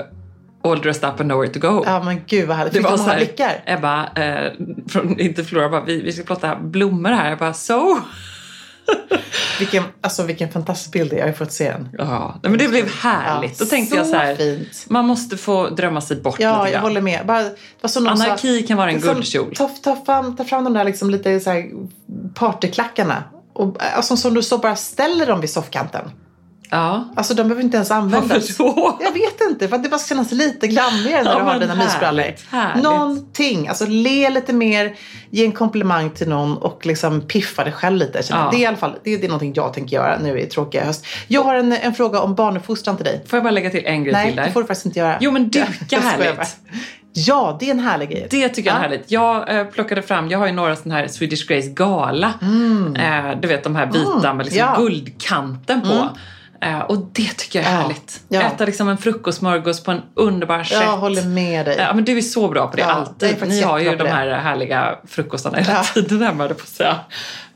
all 0.65 0.81
dressed 0.81 1.09
up 1.09 1.19
and 1.19 1.29
nowhere 1.29 1.53
to 1.53 1.59
go. 1.59 1.83
Ja 1.85 2.03
men 2.03 2.21
gud 2.27 2.47
vad 2.47 2.57
härligt. 2.57 2.73
Det 2.73 2.79
Fick 2.79 2.89
var 2.89 2.97
så 2.97 3.03
här, 3.03 3.17
blickar? 3.17 3.63
Ebba, 3.65 4.09
eh, 4.15 4.51
från, 4.89 5.19
inte 5.19 5.43
Flora, 5.43 5.69
bara, 5.69 5.81
vi, 5.83 6.01
vi 6.01 6.11
ska 6.13 6.23
plotta 6.23 6.55
blommor 6.55 7.09
här. 7.09 7.29
Jag 7.29 7.39
bara, 7.39 7.53
so? 7.53 7.99
Vilken, 9.59 9.83
alltså, 10.01 10.23
vilken 10.23 10.51
fantastisk 10.51 10.91
bild 10.91 11.09
det 11.09 11.15
är. 11.15 11.19
Jag 11.19 11.27
har 11.27 11.33
fått 11.33 11.51
se 11.51 11.71
den. 11.71 11.89
Ja, 11.97 12.39
men 12.41 12.57
det 12.57 12.67
blev 12.67 12.89
härligt. 12.89 13.59
Ja, 13.59 13.65
Då 13.65 13.69
tänkte 13.69 13.95
jag 13.95 14.05
så 14.05 14.11
så 14.11 14.17
här, 14.17 14.35
fint. 14.35 14.85
man 14.87 15.05
måste 15.05 15.37
få 15.37 15.69
drömma 15.69 16.01
sig 16.01 16.21
bort 16.21 16.39
Ja, 16.39 16.49
lite 16.51 16.63
jag 16.63 16.71
grann. 16.73 16.81
håller 16.83 17.01
med. 17.01 17.25
Bara, 17.25 17.43
var 17.81 18.07
Anarki 18.11 18.61
sa, 18.61 18.67
kan 18.67 18.77
vara 18.77 18.89
en 18.89 18.95
liksom, 18.95 19.13
guldkjol. 19.13 19.55
Ta, 19.55 19.67
ta, 19.67 19.95
fram, 20.05 20.35
ta 20.35 20.43
fram 20.43 20.63
de 20.63 20.73
där 20.73 20.83
liksom 20.83 21.09
lite 21.09 21.39
så 21.39 21.49
här 21.49 21.71
partyklackarna. 22.33 23.23
Och, 23.53 23.77
alltså, 23.95 24.17
som 24.17 24.33
du 24.33 24.43
så 24.43 24.57
bara 24.57 24.75
ställer 24.75 25.25
dem 25.25 25.41
vid 25.41 25.49
soffkanten. 25.49 26.11
Ja. 26.69 27.13
Alltså 27.15 27.33
de 27.33 27.43
behöver 27.43 27.61
inte 27.63 27.77
ens 27.77 27.91
användas. 27.91 28.59
Varför? 28.59 29.03
Jag 29.03 29.11
vet 29.11 29.41
inte, 29.49 29.67
för 29.67 29.75
att 29.75 29.83
det 29.83 29.89
bara 29.89 29.97
ska 29.99 30.09
kännas 30.15 30.31
lite 30.31 30.67
glammigare 30.67 31.23
när 31.23 31.31
Ja, 31.31 31.37
du 31.39 31.43
har 31.43 31.59
dina 31.59 31.75
mysbrallor. 31.75 32.33
Någonting, 32.81 33.67
alltså 33.67 33.85
le 33.85 34.29
lite 34.29 34.53
mer, 34.53 34.95
ge 35.29 35.45
en 35.45 35.51
komplimang 35.51 36.09
till 36.09 36.29
någon 36.29 36.57
och 36.57 36.85
liksom 36.85 37.21
piffa 37.21 37.63
dig 37.63 37.73
själv 37.73 37.97
lite. 37.97 38.21
Ja. 38.29 38.47
Det 38.51 38.57
är 38.57 38.59
i 38.59 38.65
alla 38.65 38.77
fall 38.77 38.95
det 39.03 39.13
är, 39.13 39.17
det 39.17 39.25
är 39.25 39.27
någonting 39.27 39.53
jag 39.55 39.73
tänker 39.73 39.95
göra 39.95 40.17
nu 40.19 40.39
i 40.39 40.45
tråkiga 40.45 40.85
höst. 40.85 41.05
Jag 41.27 41.43
har 41.43 41.55
en, 41.55 41.71
en 41.73 41.93
fråga 41.93 42.19
om 42.21 42.35
barnuppfostran 42.35 42.95
till 42.95 43.05
dig. 43.05 43.25
Får 43.27 43.37
jag 43.37 43.43
bara 43.43 43.51
lägga 43.51 43.69
till 43.69 43.85
en 43.85 44.03
grej 44.03 44.13
Nej, 44.13 44.27
till 44.27 44.35
där? 44.35 44.45
det 44.45 44.51
får 44.51 44.61
du 44.61 44.67
faktiskt 44.67 44.85
inte 44.85 44.99
göra. 44.99 45.17
Jo, 45.19 45.31
men 45.31 45.49
duka 45.49 45.99
härligt. 45.99 46.57
Ja, 47.17 47.57
det 47.59 47.65
är 47.65 47.71
en 47.71 47.79
härlig 47.79 48.09
grej. 48.09 48.27
Det 48.29 48.49
tycker 48.49 48.69
jag 48.69 48.77
är 48.77 48.83
Ja. 48.83 48.89
härligt. 48.89 49.11
Jag 49.11 49.57
eh, 49.59 49.63
plockade 49.65 50.01
fram, 50.01 50.29
jag 50.29 50.39
har 50.39 50.45
ju 50.47 50.51
några 50.53 50.75
sådana 50.75 50.95
här 50.99 51.07
Swedish 51.07 51.47
Grace 51.47 51.67
Gala. 51.67 52.33
Eh, 52.97 53.39
du 53.41 53.47
vet 53.47 53.63
de 53.63 53.75
här 53.75 53.85
vita 53.85 54.33
med 54.33 54.45
liksom 54.45 54.61
Mm. 54.61 54.69
ja. 54.69 54.75
Mm. 54.75 54.81
guldkanten 54.81 55.81
på. 55.81 55.87
Eh, 55.87 56.07
och 56.87 56.97
det 57.13 57.37
tycker 57.37 57.59
jag 57.61 57.67
är 57.69 57.73
Ja. 57.75 57.81
härligt. 57.81 58.21
Ja. 58.29 58.41
Äta 58.41 58.65
liksom 58.65 58.89
en 58.89 58.97
frukostsmörgås 58.97 59.83
på 59.83 59.91
en 59.91 60.01
underbar 60.15 60.63
sätt. 60.63 60.77
Jag 60.81 60.97
håller 60.97 61.23
med 61.23 61.65
dig. 61.65 61.75
Ja, 61.79 61.93
men 61.93 62.05
du 62.05 62.17
är 62.17 62.21
så 62.21 62.47
bra 62.49 62.67
på 62.67 62.75
det 62.75 62.81
Ja, 62.81 62.87
är 62.89 62.93
alltid. 62.93 63.47
Ni 63.47 63.61
har 63.61 63.79
ju 63.79 63.95
de 63.95 64.07
här 64.07 64.25
det. 64.27 64.35
härliga 64.35 64.99
frukostarna 65.07 65.57
hela 65.57 65.73
Ja. 65.73 65.83
tiden 65.93 66.21
hemma, 66.21 66.47
på 66.47 66.53
att 66.53 66.67
säga. 66.67 66.95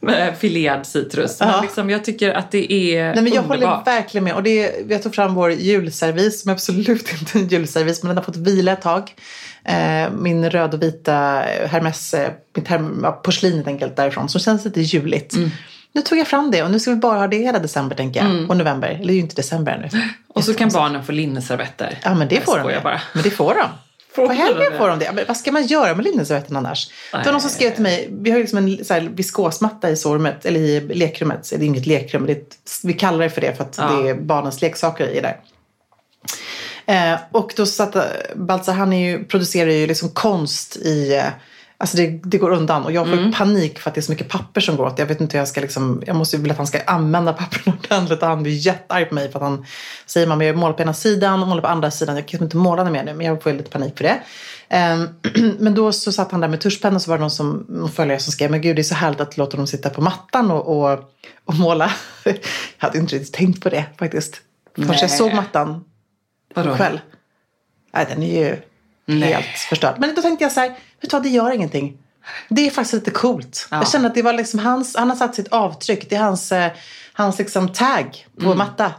Med 0.01 0.37
filead 0.37 0.87
citrus. 0.87 1.39
Men 1.39 1.61
liksom, 1.61 1.89
jag 1.89 2.03
tycker 2.05 2.33
att 2.33 2.51
det 2.51 2.73
är 2.73 3.03
Nej, 3.03 3.15
men 3.23 3.33
jag 3.33 3.43
underbart. 3.43 3.59
håller 3.85 3.85
verkligen 3.85 4.23
med. 4.23 4.33
Och 4.33 4.43
det 4.43 4.65
är, 4.65 4.91
jag 4.91 5.03
tog 5.03 5.15
fram 5.15 5.33
vår 5.35 5.51
julservis, 5.51 6.41
som 6.41 6.49
är 6.49 6.53
absolut 6.53 7.13
inte 7.21 7.37
en 7.39 7.47
julservis, 7.47 8.03
men 8.03 8.07
den 8.07 8.17
har 8.17 8.23
fått 8.23 8.35
vila 8.37 8.71
ett 8.71 8.81
tag. 8.81 9.11
Eh, 9.65 10.11
min 10.11 10.49
röd 10.49 10.73
och 10.73 10.81
vita 10.83 11.13
Hermes, 11.67 12.13
eh, 12.13 12.31
mitt 12.55 12.67
herm, 12.67 13.05
porslin 13.23 13.53
helt 13.55 13.67
enkelt 13.67 13.95
därifrån, 13.95 14.29
som 14.29 14.41
känns 14.41 14.65
lite 14.65 14.81
juligt. 14.81 15.33
Mm. 15.35 15.49
Nu 15.93 16.01
tog 16.01 16.17
jag 16.17 16.27
fram 16.27 16.51
det 16.51 16.63
och 16.63 16.71
nu 16.71 16.79
ska 16.79 16.91
vi 16.91 16.97
bara 16.97 17.19
ha 17.19 17.27
det 17.27 17.37
hela 17.37 17.59
december 17.59 17.95
tänker 17.95 18.23
jag. 18.23 18.49
Och 18.49 18.57
november. 18.57 18.87
Eller 18.87 19.05
det 19.05 19.11
är 19.11 19.15
ju 19.15 19.19
inte 19.19 19.35
december 19.35 19.71
ännu. 19.71 19.89
Och 20.27 20.43
så 20.43 20.53
kan 20.53 20.69
barnen 20.69 21.05
få 21.05 21.11
linneservetter. 21.11 21.99
Ja 22.03 22.13
men 22.15 22.27
det 22.27 22.35
Jag 22.35 22.43
får 22.43 22.57
de 22.59 22.83
bara. 22.83 23.01
Men 23.13 23.23
det 23.23 23.31
får 23.31 23.55
de. 23.55 23.65
Får 24.15 24.27
På 24.27 24.33
helgen 24.33 24.77
får 24.77 24.89
de 24.89 24.99
det. 24.99 25.11
Men 25.13 25.25
vad 25.27 25.37
ska 25.37 25.51
man 25.51 25.65
göra 25.65 25.95
med 25.95 26.05
linneservetten 26.05 26.55
annars? 26.55 26.91
Det 27.11 27.25
var 27.25 27.31
någon 27.31 27.41
som 27.41 27.49
skrev 27.49 27.71
till 27.73 27.83
mig, 27.83 28.09
vi 28.11 28.29
har 28.31 28.37
ju 28.37 28.43
liksom 28.43 28.57
en 28.59 28.85
så 28.85 28.93
här 28.93 29.01
viskosmatta 29.01 29.89
i 29.89 29.95
sovrummet, 29.95 30.45
eller 30.45 30.59
i 30.59 30.79
lekrummet. 30.79 31.49
Det 31.49 31.55
är 31.55 31.63
inget 31.63 31.85
lekrum, 31.85 32.25
det 32.25 32.31
är 32.31 32.43
vi 32.83 32.93
kallar 32.93 33.19
det 33.19 33.29
för 33.29 33.41
det 33.41 33.55
för 33.57 33.63
att 33.63 33.75
Ja. 33.77 33.91
det 33.91 34.09
är 34.09 34.15
barnens 34.15 34.61
leksaker 34.61 35.07
i 35.07 35.21
där. 35.21 35.37
Eh, 36.85 37.19
och 37.31 37.53
då 37.55 37.65
satt 37.65 37.95
Baltzar, 38.35 38.73
han 38.73 38.91
ju, 38.91 39.23
producerar 39.23 39.71
ju 39.71 39.87
liksom 39.87 40.09
konst 40.09 40.75
i, 40.75 41.15
eh, 41.15 41.23
alltså 41.79 41.97
det, 41.97 42.07
det 42.23 42.37
går 42.37 42.51
undan. 42.51 42.83
Och 42.85 42.91
jag 42.91 43.07
får 43.07 43.17
Mm. 43.17 43.33
panik 43.33 43.79
för 43.79 43.89
att 43.89 43.95
det 43.95 43.99
är 43.99 44.03
så 44.03 44.11
mycket 44.11 44.29
papper 44.29 44.61
som 44.61 44.75
går 44.77 44.85
åt. 44.85 44.99
Jag 44.99 45.05
vet 45.05 45.21
inte 45.21 45.37
hur 45.37 45.41
jag 45.41 45.47
ska 45.47 45.61
liksom, 45.61 46.03
jag 46.05 46.15
måste 46.15 46.35
ju 46.35 46.41
vilja 46.41 46.51
att 46.53 46.57
han 46.57 46.67
ska 46.67 46.81
använda 46.81 47.33
pappren 47.33 47.75
ordentligt. 47.83 48.21
Och 48.21 48.27
han 48.27 48.43
blir 48.43 48.53
jättearg 48.53 49.09
på 49.09 49.15
mig 49.15 49.31
för 49.31 49.39
att 49.39 49.43
han 49.43 49.65
säger 50.05 50.27
man 50.27 50.41
jag 50.41 50.57
målar 50.57 50.73
på 50.73 50.81
ena 50.81 50.93
sidan 50.93 51.41
och 51.41 51.47
målar 51.47 51.61
på 51.61 51.67
andra 51.67 51.91
sidan. 51.91 52.15
Jag 52.15 52.27
kan 52.27 52.43
inte 52.43 52.57
måla 52.57 52.83
mer 52.89 53.03
nu 53.03 53.13
men 53.13 53.25
jag 53.25 53.43
får 53.43 53.53
lite 53.53 53.69
panik 53.69 53.97
för 53.97 54.03
det. 54.03 54.19
Ehm, 54.69 55.07
men 55.59 55.73
då 55.75 55.91
så 55.91 56.11
satt 56.11 56.31
han 56.31 56.41
där 56.41 56.47
med 56.47 56.61
tuschpenna 56.61 56.95
och 56.95 57.01
så 57.01 57.09
var 57.09 57.17
det 57.17 57.21
någon, 57.21 57.31
som, 57.31 57.65
någon 57.69 57.91
följare 57.91 58.19
som 58.19 58.31
skrev 58.31 58.51
men 58.51 58.61
gud 58.61 58.75
det 58.75 58.81
är 58.81 58.83
så 58.83 58.95
härligt 58.95 59.21
att 59.21 59.37
låta 59.37 59.57
dem 59.57 59.67
sitta 59.67 59.89
på 59.89 60.01
mattan 60.01 60.51
och, 60.51 60.77
och, 60.91 60.99
och 61.45 61.55
måla. 61.55 61.91
jag 62.23 62.35
hade 62.77 62.97
inte 62.97 63.15
riktigt 63.15 63.33
tänkt 63.33 63.63
på 63.63 63.69
det 63.69 63.85
faktiskt. 63.99 64.41
Först 64.87 65.01
jag 65.01 65.11
såg 65.11 65.33
mattan 65.33 65.83
Vadå? 66.55 66.75
själv. 66.75 66.97
Nej, 67.93 68.05
den 68.09 68.23
är 68.23 68.45
ju 68.45 68.57
Nej. 69.09 69.33
helt 69.33 69.45
förstörd. 69.69 69.95
Men 69.99 70.15
då 70.15 70.21
tänkte 70.21 70.43
jag 70.45 70.51
så 70.51 70.59
här, 70.59 70.67
vet 70.69 70.77
du 71.01 71.07
vad, 71.11 71.23
det 71.23 71.29
gör 71.29 71.51
ingenting. 71.51 71.97
Det 72.49 72.67
är 72.67 72.71
faktiskt 72.71 72.93
lite 72.93 73.11
coolt. 73.11 73.67
Ja. 73.71 73.77
Jag 73.77 73.89
kände 73.89 74.07
att 74.07 74.15
det 74.15 74.21
var 74.21 74.33
liksom 74.33 74.59
hans, 74.59 74.95
han 74.95 75.09
har 75.09 75.17
satt 75.17 75.35
sitt 75.35 75.47
avtryck. 75.47 76.09
Det 76.09 76.15
är 76.15 76.19
hans, 76.19 76.51
eh, 76.51 76.71
hans 77.13 77.39
liksom 77.39 77.69
tag 77.73 78.25
på 78.39 78.45
Mm. 78.45 78.57
matta. 78.57 78.91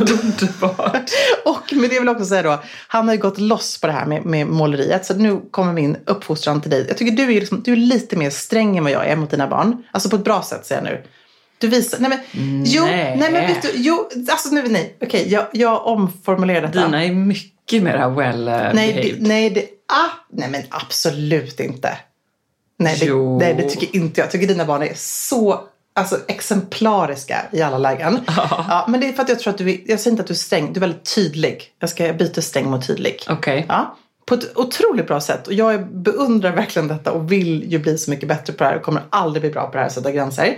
Underbart. 0.00 1.10
Och 1.44 1.72
med 1.72 1.90
det 1.90 1.98
vill 1.98 2.06
jag 2.06 2.16
också 2.16 2.26
säga 2.26 2.42
då, 2.42 2.62
han 2.88 3.08
har 3.08 3.14
ju 3.14 3.20
gått 3.20 3.38
loss 3.38 3.80
på 3.80 3.86
det 3.86 3.92
här 3.92 4.06
med, 4.06 4.24
med 4.24 4.46
måleriet. 4.46 5.06
Så 5.06 5.14
nu 5.14 5.40
kommer 5.50 5.72
min 5.72 5.96
uppfostran 6.06 6.60
till 6.60 6.70
dig. 6.70 6.84
Jag 6.88 6.96
tycker 6.98 7.16
du 7.16 7.22
är, 7.22 7.40
liksom, 7.40 7.62
du 7.62 7.72
är 7.72 7.76
lite 7.76 8.16
mer 8.16 8.30
sträng 8.30 8.76
än 8.78 8.84
vad 8.84 8.92
jag 8.92 9.06
är 9.06 9.16
mot 9.16 9.30
dina 9.30 9.46
barn. 9.48 9.82
Alltså 9.92 10.10
på 10.10 10.16
ett 10.16 10.24
bra 10.24 10.42
sätt 10.42 10.66
säger 10.66 10.82
jag 10.82 10.90
nu. 10.92 11.02
Du 11.58 11.68
visar, 11.68 11.98
nej 11.98 12.10
men, 12.10 12.18
jo, 12.64 12.84
Nej. 12.84 13.16
nej 13.16 13.32
men 13.32 13.46
vet 13.46 13.62
du, 13.62 13.70
jo, 13.74 14.08
alltså 14.28 14.48
nu, 14.48 14.68
nej, 14.68 14.96
okej, 15.00 15.28
jag, 15.28 15.46
jag 15.52 15.86
omformulerar 15.86 16.66
detta. 16.66 16.84
Dina 16.84 17.04
är 17.04 17.12
mycket 17.12 17.82
mer 17.82 18.10
well 18.10 18.48
eh, 18.48 18.54
Nej, 18.54 18.94
behaved. 18.94 19.22
det, 19.22 19.28
nej, 19.28 19.50
det, 19.50 19.60
ah, 19.86 20.10
nej 20.32 20.48
men 20.50 20.62
absolut 20.70 21.60
inte. 21.60 21.98
Nej 22.78 22.96
det, 23.00 23.14
nej, 23.14 23.54
det 23.54 23.68
tycker 23.68 23.96
inte 23.96 24.20
jag. 24.20 24.24
Jag 24.24 24.32
tycker 24.32 24.46
dina 24.46 24.64
barn 24.64 24.82
är 24.82 24.92
så 24.94 25.60
alltså, 25.92 26.18
exemplariska 26.28 27.46
i 27.52 27.62
alla 27.62 27.78
lägen. 27.78 28.18
Ja, 28.26 28.86
men 28.88 29.00
det 29.00 29.08
är 29.08 29.12
för 29.12 29.22
att 29.22 29.28
jag 29.28 29.38
tror 29.38 29.52
att 29.52 29.58
du 29.58 29.70
är, 29.70 29.80
jag 29.86 30.00
säger 30.00 30.10
inte 30.10 30.20
att 30.20 30.26
du 30.26 30.34
är 30.34 30.38
sträng, 30.38 30.72
du 30.72 30.78
är 30.78 30.80
väldigt 30.80 31.14
tydlig. 31.14 31.72
Jag 31.78 31.90
ska 31.90 32.12
byta 32.12 32.42
sträng 32.42 32.70
mot 32.70 32.86
tydlig. 32.86 33.22
Okej. 33.28 33.66
Ja, 33.68 33.96
på 34.28 34.34
ett 34.34 34.56
otroligt 34.56 35.06
bra 35.06 35.20
sätt. 35.20 35.46
Och 35.46 35.52
jag 35.52 35.86
beundrar 35.86 36.52
verkligen 36.56 36.88
detta 36.88 37.12
och 37.12 37.32
vill 37.32 37.72
ju 37.72 37.78
bli 37.78 37.98
så 37.98 38.10
mycket 38.10 38.28
bättre 38.28 38.52
på 38.52 38.64
det 38.64 38.70
här 38.70 38.76
och 38.76 38.82
kommer 38.82 39.02
aldrig 39.10 39.42
bli 39.42 39.50
bra 39.50 39.66
på 39.66 39.76
det 39.76 39.82
här, 39.82 39.88
sätta 39.88 40.12
gränser. 40.12 40.56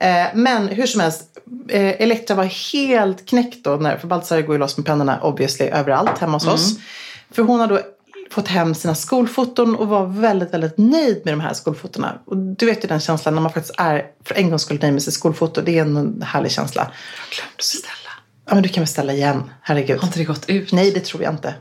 Eh, 0.00 0.26
men 0.34 0.68
hur 0.68 0.86
som 0.86 1.00
helst, 1.00 1.24
eh, 1.68 2.02
Elektra 2.02 2.36
var 2.36 2.44
helt 2.72 3.28
knäckt 3.28 3.64
då, 3.64 3.76
när, 3.76 3.96
för 3.96 4.08
Baltzar 4.08 4.42
går 4.42 4.54
ju 4.54 4.58
loss 4.58 4.76
med 4.76 4.86
pennorna 4.86 5.20
obviously 5.20 5.66
överallt 5.66 6.18
hemma 6.18 6.32
hos 6.32 6.46
oss. 6.46 6.78
För 7.30 7.42
hon 7.42 7.60
har 7.60 7.66
då 7.66 7.80
fått 8.30 8.48
hem 8.48 8.74
sina 8.74 8.94
skolfoton 8.94 9.76
och 9.76 9.88
var 9.88 10.06
väldigt, 10.06 10.54
väldigt 10.54 10.78
nöjd 10.78 11.20
med 11.24 11.34
de 11.34 11.40
här 11.40 11.54
skolfotona. 11.54 12.18
Och 12.24 12.36
du 12.36 12.66
vet 12.66 12.84
ju 12.84 12.88
den 12.88 13.00
känslan 13.00 13.34
när 13.34 13.42
man 13.42 13.52
faktiskt 13.52 13.74
är 13.78 14.06
för 14.24 14.34
en 14.34 14.50
gångs 14.50 14.62
skull 14.62 14.78
nöjd 14.82 14.92
med 14.92 15.02
sitt 15.02 15.14
skolfoto. 15.14 15.60
Det 15.60 15.78
är 15.78 15.82
en 15.82 16.22
härlig 16.22 16.52
känsla. 16.52 16.82
Jag 16.82 17.36
glömde 17.36 17.56
beställa. 17.56 18.12
Ja, 18.46 18.54
men 18.54 18.62
du 18.62 18.68
kan 18.68 18.82
beställa 18.82 19.12
igen. 19.12 19.50
Herregud. 19.62 19.98
Har 19.98 20.06
inte 20.06 20.18
det 20.18 20.24
gått 20.24 20.48
ut? 20.48 20.72
Nej, 20.72 20.90
det 20.90 21.00
tror 21.00 21.22
jag 21.22 21.32
inte. 21.32 21.54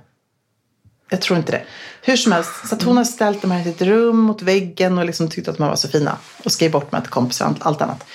Jag 1.09 1.21
tror 1.21 1.39
inte 1.39 1.51
det. 1.51 1.63
Hur 2.01 2.17
som 2.17 2.31
helst, 2.31 2.67
så 2.69 2.75
att 2.75 2.83
hon 2.83 2.97
har 2.97 3.03
ställt 3.03 3.41
dem 3.41 3.51
här 3.51 3.61
i 3.61 3.63
sitt 3.63 3.81
rum 3.81 4.17
mot 4.17 4.41
väggen 4.41 4.97
och 4.97 5.05
liksom 5.05 5.29
tyckte 5.29 5.51
att 5.51 5.57
de 5.57 5.67
var 5.67 5.75
så 5.75 5.87
fina. 5.87 6.17
Och 6.43 6.51
skrev 6.51 6.71
bort 6.71 6.91
med 6.91 7.03
till 7.03 7.11
kompisar 7.11 7.49
och 7.59 7.65
allt- 7.65 7.81
annat. 7.81 8.05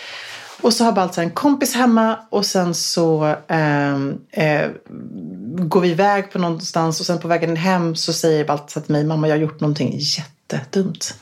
Och 0.60 0.72
så 0.72 0.84
har 0.84 0.92
Baltzar 0.92 1.22
en 1.22 1.30
kompis 1.30 1.74
hemma 1.74 2.18
och 2.30 2.46
sen 2.46 2.74
så 2.74 3.36
eh, 3.48 3.94
eh, 4.30 4.70
går 5.58 5.80
vi 5.80 5.88
iväg 5.88 6.32
på 6.32 6.38
någonstans 6.38 7.00
och 7.00 7.06
sen 7.06 7.18
på 7.18 7.28
vägen 7.28 7.56
hem 7.56 7.96
så 7.96 8.12
säger 8.12 8.44
Baltzar 8.44 8.80
till 8.80 8.92
mig, 8.92 9.04
mamma 9.04 9.28
jag 9.28 9.34
har 9.34 9.40
gjort 9.40 9.60
någonting 9.60 9.98
jättedumt. 9.98 11.14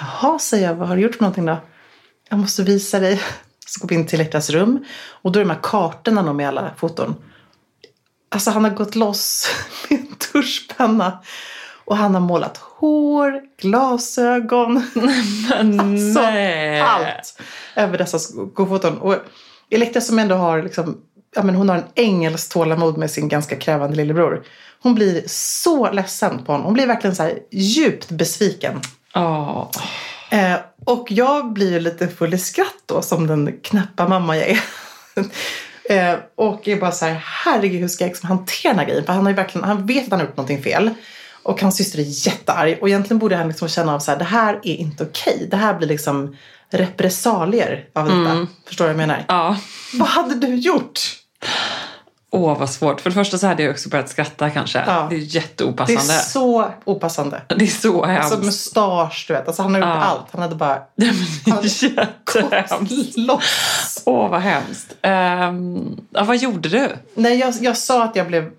Jaha, 0.00 0.38
säger 0.38 0.68
jag, 0.68 0.74
vad 0.74 0.88
har 0.88 0.96
du 0.96 1.02
gjort 1.02 1.14
för 1.14 1.22
någonting 1.22 1.46
då? 1.46 1.56
Jag 2.28 2.38
måste 2.38 2.62
visa 2.62 3.00
dig. 3.00 3.20
Så 3.66 3.80
går 3.80 3.88
vi 3.88 3.94
in 3.94 4.06
till 4.06 4.20
Elektras 4.20 4.50
rum 4.50 4.84
och 5.22 5.32
då 5.32 5.40
är 5.40 5.44
de 5.44 5.50
här 5.50 5.60
kartorna 5.62 6.32
med 6.32 6.48
alla 6.48 6.70
foton. 6.76 7.14
Alltså 8.32 8.50
han 8.50 8.64
har 8.64 8.70
gått 8.70 8.94
loss 8.94 9.50
med 9.88 9.98
en 10.00 10.14
tuschpenna. 10.32 11.18
Och 11.84 11.96
han 11.96 12.14
har 12.14 12.20
målat 12.20 12.56
hår, 12.56 13.40
glasögon. 13.60 14.76
alltså 15.54 16.20
nej. 16.20 16.80
allt 16.80 17.40
över 17.76 17.98
dessa 17.98 18.18
skofoton. 18.18 18.98
Och 18.98 19.16
Elektra 19.70 20.00
som 20.00 20.18
ändå 20.18 20.34
har 20.34 20.62
liksom, 20.62 20.96
ja 21.34 21.42
men 21.42 21.54
hon 21.54 21.68
har 21.68 21.76
en 21.76 21.84
ängels 21.94 22.48
tålamod 22.48 22.98
med 22.98 23.10
sin 23.10 23.28
ganska 23.28 23.56
krävande 23.56 23.96
lillebror. 23.96 24.42
Hon 24.82 24.94
blir 24.94 25.22
så 25.26 25.92
ledsen 25.92 26.44
på 26.44 26.52
honom. 26.52 26.64
Hon 26.64 26.74
blir 26.74 26.86
verkligen 26.86 27.16
så 27.16 27.22
här 27.22 27.38
djupt 27.50 28.10
besviken. 28.10 28.80
Ja. 29.14 29.70
Eh, 30.30 30.56
och 30.84 31.06
jag 31.10 31.52
blir 31.52 31.72
ju 31.72 31.80
lite 31.80 32.08
full 32.08 32.34
i 32.34 32.38
skratt 32.38 32.82
då 32.86 33.02
som 33.02 33.26
den 33.26 33.60
knäppa 33.62 34.08
mamma 34.08 34.36
jag 34.36 34.48
är. 34.48 34.60
Eh, 35.90 36.14
och 36.36 36.68
är 36.68 36.76
bara 36.76 36.92
så 36.92 37.06
här, 37.06 37.22
herregud 37.24 37.80
hur 37.80 37.88
ska 37.88 38.04
jag 38.04 38.08
liksom 38.08 38.28
hantera 38.28 38.72
den 38.72 38.78
här 38.78 38.86
grejen? 38.86 39.04
För 39.04 39.12
han, 39.12 39.26
har 39.26 39.32
verkligen, 39.32 39.68
han 39.68 39.86
vet 39.86 40.04
att 40.04 40.10
han 40.10 40.20
har 40.20 40.26
gjort 40.26 40.36
någonting 40.36 40.62
fel. 40.62 40.90
Och 41.42 41.60
hans 41.62 41.76
syster 41.76 41.98
är 41.98 42.26
jättearg. 42.26 42.78
Och 42.80 42.88
egentligen 42.88 43.18
borde 43.18 43.36
han 43.36 43.48
liksom 43.48 43.68
känna 43.68 43.94
av 43.94 43.98
så 43.98 44.10
här, 44.10 44.18
det 44.18 44.24
här 44.24 44.60
är 44.62 44.74
inte 44.74 45.04
okej. 45.04 45.48
Det 45.50 45.56
här 45.56 45.74
blir 45.74 45.88
liksom 45.88 46.36
repressalier 46.70 47.84
av 47.94 48.04
detta. 48.04 48.46
Förstår 48.66 48.84
du 48.84 48.92
vad 48.92 49.02
jag 49.02 49.08
menar? 49.08 49.24
Ja. 49.28 49.56
Vad 49.94 50.08
hade 50.08 50.34
du 50.34 50.54
gjort? 50.54 51.00
Åh, 52.32 52.58
vad 52.58 52.70
svårt. 52.70 53.00
För 53.00 53.10
det 53.10 53.14
första 53.14 53.38
så 53.38 53.46
hade 53.46 53.62
jag 53.62 53.70
också 53.70 53.88
börjat 53.88 54.08
skratta 54.08 54.50
kanske. 54.50 54.78
Ja. 54.86 54.92
Det 54.92 54.92
är 54.92 55.08
Det 55.08 55.16
är 55.16 55.18
jätteopassande. 55.18 56.02
så 56.14 56.68
opassande. 56.84 57.42
Det 57.48 57.64
är 57.64 57.66
så 57.66 58.04
Alltså 58.04 58.34
hemskt. 58.34 58.44
mustasch, 58.46 59.24
du 59.28 59.34
vet. 59.34 59.46
Alltså 59.46 59.62
han 59.62 59.72
har 59.74 59.80
gjort 59.80 59.88
Ja. 59.88 59.94
allt. 59.94 60.26
Han 60.32 60.42
hade 60.42 60.54
bara 60.54 60.78
Nej, 60.96 61.12
det 61.44 61.50
är 61.50 61.84
jättehemskt. 61.84 63.16
loss. 63.16 64.02
Åh, 64.04 64.30
vad 64.30 64.40
hemskt. 64.40 64.94
Ehm, 65.02 65.96
ja, 66.10 66.24
vad 66.24 66.36
gjorde 66.36 66.68
du? 66.68 66.88
Nej, 67.14 67.38
jag, 67.38 67.54
jag 67.60 67.76
sa 67.76 68.04
att 68.04 68.16
jag 68.16 68.26
blev 68.26 68.50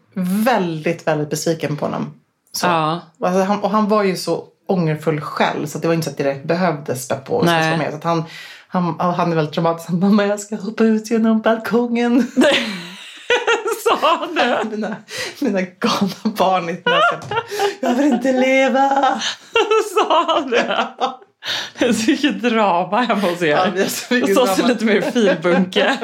väldigt, 0.45 1.07
väldigt 1.07 1.29
besviken 1.29 1.77
på 1.77 1.86
honom. 1.86 2.13
Så. 2.51 2.67
Ja. 2.67 2.99
Alltså, 3.23 3.43
han, 3.43 3.60
och 3.60 3.69
han 3.69 3.88
var 3.89 4.03
ju 4.03 4.15
så 4.17 4.43
ångerfull 4.67 5.21
själv 5.21 5.65
så 5.67 5.77
det 5.77 5.88
var 5.88 5.93
inte 5.93 6.05
så 6.05 6.12
att 6.12 6.17
det 6.17 6.23
direkt 6.23 6.45
behövdes 6.45 7.05
spä 7.05 7.15
på. 7.15 7.36
och 7.36 7.45
Nej. 7.45 7.77
med. 7.77 7.91
Så 8.01 8.07
han, 8.07 8.23
han, 8.67 8.95
han 8.99 9.31
är 9.31 9.36
väldigt 9.36 9.55
dramatisk. 9.55 9.89
Han, 9.89 9.99
Mamma, 9.99 10.25
jag 10.25 10.39
ska 10.39 10.55
hoppa 10.55 10.84
ut 10.84 11.12
genom 11.12 11.41
balkongen. 11.41 12.27
Sa 12.36 12.41
det? 14.35 14.67
mina, 14.71 14.95
mina 15.39 15.61
galna 15.61 16.35
barn 16.37 16.69
i. 16.69 16.83
Jag 17.79 17.95
vill 17.95 18.05
inte 18.05 18.31
leva. 18.31 19.21
Sa 19.95 20.25
han 20.27 20.49
det? 20.49 20.87
Det 21.77 21.85
är 21.85 21.93
så 21.93 22.11
mycket 22.11 22.41
drama 22.41 23.01
hemma 23.01 23.21
hos 23.21 23.41
er. 23.41 23.47
Ja, 23.47 23.67
det 23.75 23.81
är 23.81 23.87
så 23.87 24.13
mycket 24.13 24.29
Hos 24.29 24.37
oss 24.37 24.49
är 24.49 24.55
drama. 24.55 24.67
lite 24.73 24.85
mer 24.85 25.01
filbunke. 25.01 25.97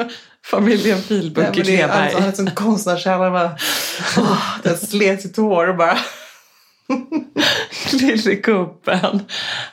Familjen 0.46 1.02
Filbunke 1.02 1.62
Kleberg. 1.64 2.14
han 2.14 2.22
är 2.22 2.32
som 2.32 2.50
konstnärskärna. 2.50 3.56
Den 4.62 4.78
slet 4.78 5.22
sitt 5.22 5.36
hår 5.36 5.68
och 5.68 5.76
bara... 5.76 5.98
Lille 7.92 8.34
gubben. 8.34 9.22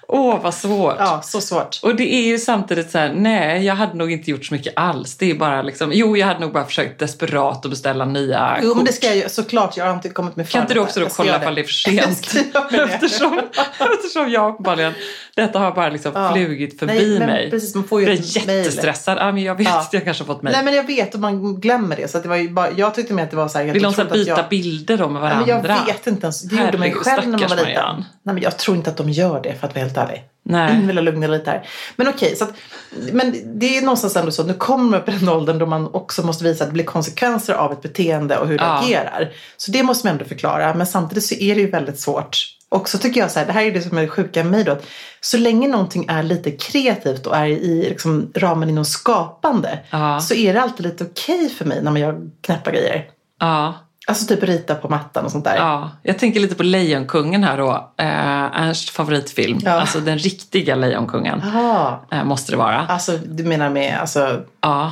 Åh, 0.07 0.39
vad 0.43 0.53
svårt. 0.53 0.95
Ja, 0.99 1.21
så 1.23 1.41
svårt. 1.41 1.79
Och 1.83 1.95
det 1.95 2.13
är 2.15 2.21
ju 2.27 2.37
samtidigt 2.39 2.91
så 2.91 2.97
här, 2.97 3.13
nej, 3.15 3.65
jag 3.65 3.75
hade 3.75 3.93
nog 3.93 4.11
inte 4.11 4.31
gjort 4.31 4.45
så 4.45 4.53
mycket 4.53 4.73
alls. 4.75 5.17
Det 5.17 5.31
är 5.31 5.35
bara 5.35 5.61
liksom, 5.61 5.91
jo, 5.93 6.17
jag 6.17 6.27
hade 6.27 6.39
nog 6.39 6.53
bara 6.53 6.65
försökt 6.65 6.99
desperat 6.99 7.65
att 7.65 7.69
beställa 7.71 8.05
nya 8.05 8.57
Jo, 8.61 8.67
men 8.67 8.75
kort. 8.77 8.85
det 8.85 8.93
ska 8.93 9.07
jag 9.07 9.15
ju 9.15 9.29
såklart. 9.29 9.77
Jag 9.77 9.85
har 9.85 9.93
inte 9.93 10.09
kommit 10.09 10.35
med 10.35 10.49
Kan 10.49 10.61
inte 10.61 10.73
du 10.73 10.79
också 10.79 10.99
då 10.99 11.07
kolla 11.09 11.37
ifall 11.41 11.55
det 11.55 11.61
är 11.61 11.63
för 11.63 11.73
sent? 11.73 12.35
eftersom, 12.93 13.39
eftersom 13.93 14.29
jag 14.31 14.49
uppenbarligen, 14.53 14.93
detta 15.35 15.59
har 15.59 15.71
bara 15.71 15.89
liksom 15.89 16.11
Ja. 16.15 16.33
flugit 16.33 16.79
förbi 16.79 16.93
Nej, 17.09 17.19
men 17.19 17.27
mig. 17.27 17.49
precis, 17.49 17.75
man 17.75 17.83
får 17.83 18.01
ju 18.01 18.07
jag 18.07 18.15
är 18.15 18.57
jättestressad. 18.57 19.17
Ja, 19.19 19.31
men 19.31 19.43
jag 19.43 19.55
vet 19.55 19.67
Ja. 19.67 19.79
att 19.79 19.93
jag 19.93 20.03
kanske 20.03 20.23
har 20.23 20.33
fått 20.33 20.41
mejl. 20.43 20.55
Nej 20.55 20.65
men 20.65 20.73
jag 20.75 20.83
vet 20.87 21.13
och 21.13 21.19
man 21.19 21.55
glömmer 21.59 21.95
det. 21.95 22.11
Så 22.11 22.19
det 22.19 22.27
var 22.29 22.49
bara, 22.51 22.71
jag 22.71 22.95
tyckte 22.95 23.13
med 23.13 23.23
att 23.23 23.31
det 23.31 23.37
var 23.37 23.47
så 23.47 23.57
här. 23.57 23.65
Vill 23.65 23.83
de 23.83 23.93
så 23.93 24.05
byta 24.05 24.29
jag, 24.31 24.49
bilder 24.49 24.97
då 24.97 25.09
med 25.09 25.21
Nej, 25.21 25.31
varandra? 25.31 25.61
men 25.61 25.71
jag 25.87 25.93
vet 25.93 26.07
inte 26.07 26.25
ens. 26.25 26.41
Det 26.41 26.55
gjorde 26.55 26.77
man 26.77 26.87
ju 26.87 26.93
Herregud, 26.93 27.04
själv 27.05 27.29
när 27.29 27.39
man 27.39 27.49
var 27.49 27.55
liten. 27.55 27.65
Marianne. 27.65 28.05
Nej 28.23 28.33
men 28.35 28.43
jag 28.43 28.57
tror 28.57 28.77
inte 28.77 28.89
att 28.89 28.97
de 28.97 29.09
gör 29.09 29.41
det 29.41 29.53
för 29.55 29.67
att 29.67 29.75
vara 29.75 29.83
helt 29.85 29.97
ärlig. 29.97 30.23
Nej. 30.43 30.75
Jag 30.79 30.87
vill 30.87 30.95
lugna 31.05 31.27
lite 31.27 31.49
här. 31.51 31.67
Men 31.95 32.07
okej, 32.07 32.35
så 32.35 32.43
att, 32.43 32.53
men 33.11 33.59
det 33.59 33.77
är 33.77 33.81
någonstans 33.81 34.15
ändå 34.15 34.31
så 34.31 34.41
att 34.41 34.47
nu 34.47 34.53
kommer 34.53 34.89
man 35.07 35.15
i 35.15 35.19
den 35.19 35.29
åldern 35.29 35.59
då 35.59 35.65
man 35.65 35.93
också 35.93 36.25
måste 36.25 36.43
visa 36.43 36.63
att 36.63 36.69
det 36.69 36.73
blir 36.73 36.83
konsekvenser 36.83 37.53
av 37.53 37.71
ett 37.71 37.81
beteende 37.81 38.37
och 38.37 38.47
hur 38.47 38.57
det 38.57 38.63
Ja. 38.63 38.79
agerar. 38.83 39.31
Så 39.57 39.71
det 39.71 39.83
måste 39.83 40.07
man 40.07 40.11
ändå 40.13 40.25
förklara. 40.25 40.73
Men 40.73 40.87
samtidigt 40.87 41.23
så 41.25 41.35
är 41.35 41.55
det 41.55 41.61
ju 41.61 41.69
väldigt 41.69 41.99
svårt. 41.99 42.37
Och 42.69 42.89
så 42.89 42.97
tycker 42.97 43.19
jag 43.21 43.31
så 43.31 43.39
här, 43.39 43.45
det 43.45 43.51
här 43.51 43.61
är 43.63 43.71
det 43.71 43.81
som 43.81 43.97
är 43.97 44.01
det 44.01 44.07
sjuka 44.07 44.43
med 44.43 44.51
mig 44.51 44.63
då. 44.63 44.71
Att 44.71 44.85
så 45.21 45.37
länge 45.37 45.67
någonting 45.67 46.05
är 46.09 46.23
lite 46.23 46.51
kreativt 46.51 47.27
och 47.27 47.35
är 47.37 47.45
i 47.45 47.89
liksom, 47.89 48.31
ramen 48.35 48.69
inom 48.69 48.85
skapande. 48.85 49.79
Ja. 49.89 50.19
Så 50.19 50.33
är 50.33 50.53
det 50.53 50.61
alltid 50.61 50.85
lite 50.85 51.03
okej 51.03 51.49
för 51.49 51.65
mig 51.65 51.81
när 51.83 51.91
man 51.91 52.01
gör 52.01 52.21
knäppa 52.41 52.71
grejer. 52.71 53.05
Ja, 53.39 53.73
Alltså 54.07 54.25
typ 54.27 54.43
rita 54.43 54.75
på 54.75 54.89
mattan 54.89 55.25
och 55.25 55.31
sånt 55.31 55.45
där. 55.45 55.55
ja. 55.55 55.91
Jag 56.03 56.19
tänker 56.19 56.39
lite 56.39 56.55
på 56.55 56.63
Lejonkungen 56.63 57.43
här 57.43 57.57
då. 57.57 57.91
Eh, 57.97 58.61
Ernsts 58.61 58.91
favoritfilm. 58.91 59.59
Ja. 59.63 59.71
Alltså 59.71 59.99
den 59.99 60.17
riktiga 60.17 60.75
Lejonkungen. 60.75 61.41
Eh, 62.11 62.23
måste 62.23 62.51
det 62.51 62.57
vara. 62.57 62.85
Alltså 62.87 63.17
du 63.17 63.43
menar 63.43 63.69
med, 63.69 63.99
alltså, 63.99 64.41
Ja. 64.61 64.91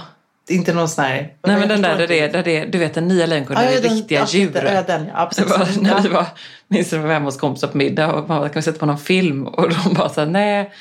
Inte 0.50 0.74
någon 0.74 0.90
sån 0.90 1.04
här... 1.06 1.34
Nej 1.48 1.58
men 1.60 1.68
den 1.70 1.82
där, 1.82 1.98
där 1.98 2.08
det, 2.08 2.28
där 2.28 2.44
det, 2.44 2.66
du 2.66 2.78
vet 2.78 2.94
den 2.94 3.08
nya 3.08 3.26
Lejonkungen, 3.26 3.64
Ja, 3.64 3.70
det 3.72 3.78
är 3.78 3.82
den- 3.82 3.92
riktiga 3.96 4.20
ja, 4.20 4.26
djur. 4.28 4.52
det- 4.54 4.74
ja, 4.74 4.84
den, 4.88 5.08
ja, 5.14 5.30
Det 5.36 5.44
precis. 5.44 5.78
var, 5.78 5.84
när 5.84 6.02
vi 6.02 6.10
var, 6.10 6.26
minns 6.68 6.94
vi 6.94 6.98
var 6.98 7.14
hemma 7.14 7.26
hos 7.26 7.38
kompisar 7.38 7.68
på 7.68 7.78
middag 7.78 8.14
och 8.14 8.30
man 8.30 8.42
kan 8.42 8.52
vi 8.56 8.62
sätta 8.62 8.80
på 8.80 8.86
någon 8.86 8.98
film 8.98 9.48
och 9.48 9.70
de 9.70 9.94
bara 9.94 10.10
såhär, 10.10 10.28
nej, 10.28 10.72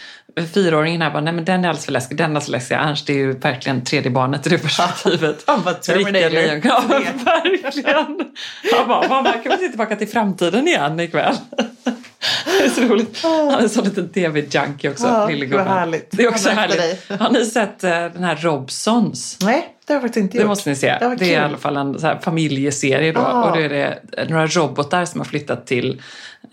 fyraåringen 0.54 1.02
här 1.02 1.10
bara, 1.10 1.20
nej 1.20 1.32
men 1.32 1.44
den 1.44 1.64
är 1.64 1.68
alldeles 1.68 1.84
för 1.84 1.92
läskig, 1.92 2.16
den 2.18 2.24
är 2.24 2.28
alldeles 2.28 2.44
för 2.44 2.52
läskig. 2.52 2.74
Ernst 2.74 3.06
det 3.06 3.12
är 3.12 3.16
ju 3.16 3.32
verkligen 3.38 3.84
tredje 3.84 4.10
barnet 4.10 4.46
i 4.46 4.50
det 4.50 4.58
perspektivet. 4.58 5.42
Han 5.46 5.62
bara, 5.62 5.74
Terminator. 5.74 6.60
Ja, 6.64 6.82
men 6.88 7.02
verkligen. 7.24 7.96
Han 8.78 8.88
bara, 8.88 9.08
mamma 9.08 9.32
kan 9.32 9.52
vi 9.52 9.58
se 9.58 9.68
tillbaka 9.68 9.96
till 9.96 10.08
framtiden 10.08 10.68
igen 10.68 11.00
ikväll? 11.00 11.34
Det 12.58 12.64
är 12.64 12.68
så 12.68 12.80
roligt. 12.80 13.22
Han 13.22 13.48
är 13.50 13.58
en 13.62 13.68
sån 13.68 13.84
liten 13.84 14.08
tv-junkie 14.08 14.90
också, 14.90 15.06
Ja, 15.06 15.26
lille 15.28 15.40
vad 15.46 15.50
gubben. 15.50 15.66
härligt. 15.68 16.08
Det 16.10 16.22
är 16.24 16.28
också 16.28 16.48
Han 16.48 16.58
härligt. 16.58 16.76
dig. 17.08 17.18
Har 17.18 17.30
ni 17.30 17.44
sett 17.44 17.84
eh, 17.84 17.90
den 17.90 18.24
här 18.24 18.36
Robsons? 18.36 19.38
Nej, 19.42 19.68
det 19.86 19.92
har 19.92 19.96
jag 19.96 20.02
faktiskt 20.02 20.22
inte 20.22 20.38
Det 20.38 20.42
gjort. 20.42 20.48
måste 20.48 20.70
ni 20.70 20.76
se. 20.76 20.98
Det 21.00 21.16
Det 21.18 21.24
är 21.34 21.40
i 21.40 21.44
alla 21.44 21.56
fall 21.58 21.76
en 21.76 21.98
så 21.98 22.06
här 22.06 22.18
familjeserie 22.22 23.12
då. 23.12 23.20
Ah. 23.20 23.42
Och 23.44 23.56
då 23.56 23.62
är 23.62 23.68
det 23.68 23.98
några 24.28 24.46
robotar 24.46 25.04
som 25.04 25.20
har 25.20 25.24
flyttat 25.24 25.66
till 25.66 26.02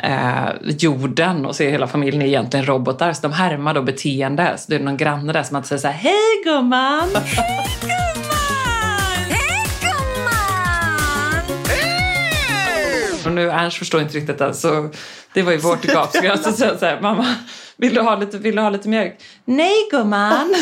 eh, 0.04 0.50
jorden 0.80 1.46
och 1.46 1.56
så 1.56 1.64
är 1.64 1.70
hela 1.70 1.88
familjen 1.88 2.22
egentligen 2.22 2.66
robotar. 2.66 3.14
Så 3.14 3.22
de 3.22 3.34
härmar 3.34 3.74
då 3.74 3.82
beteende. 3.82 4.54
Så 4.58 4.66
det 4.68 4.76
är 4.76 4.80
någon 4.80 4.98
granne 4.98 5.34
där 5.34 5.44
som 5.44 5.56
alltid 5.56 5.68
säger 5.68 5.80
så 5.82 5.88
här, 5.88 5.94
Hej 5.94 6.44
gumman! 6.46 7.10
Och 7.16 7.22
nu 13.40 13.50
Ernst 13.50 13.78
förstår 13.78 14.02
inte 14.02 14.18
riktigt 14.18 14.38
det. 14.38 14.54
Så 14.54 14.90
det 15.34 15.42
var 15.42 15.52
ju 15.52 15.58
vårt 15.58 15.86
gap. 15.86 16.12
Så 16.12 16.26
jag 16.26 16.40
så 16.40 16.52
säger 16.52 16.78
så 16.78 16.86
här, 16.86 17.02
mamma, 17.02 17.26
vill 17.78 17.94
du, 17.94 18.02
ha 18.02 18.16
lite, 18.16 18.38
vill 18.38 18.56
du 18.56 18.62
ha 18.62 18.70
lite 18.70 18.90
mjölk? 18.90 19.16
Nej 19.46 19.74
gumman! 19.92 20.56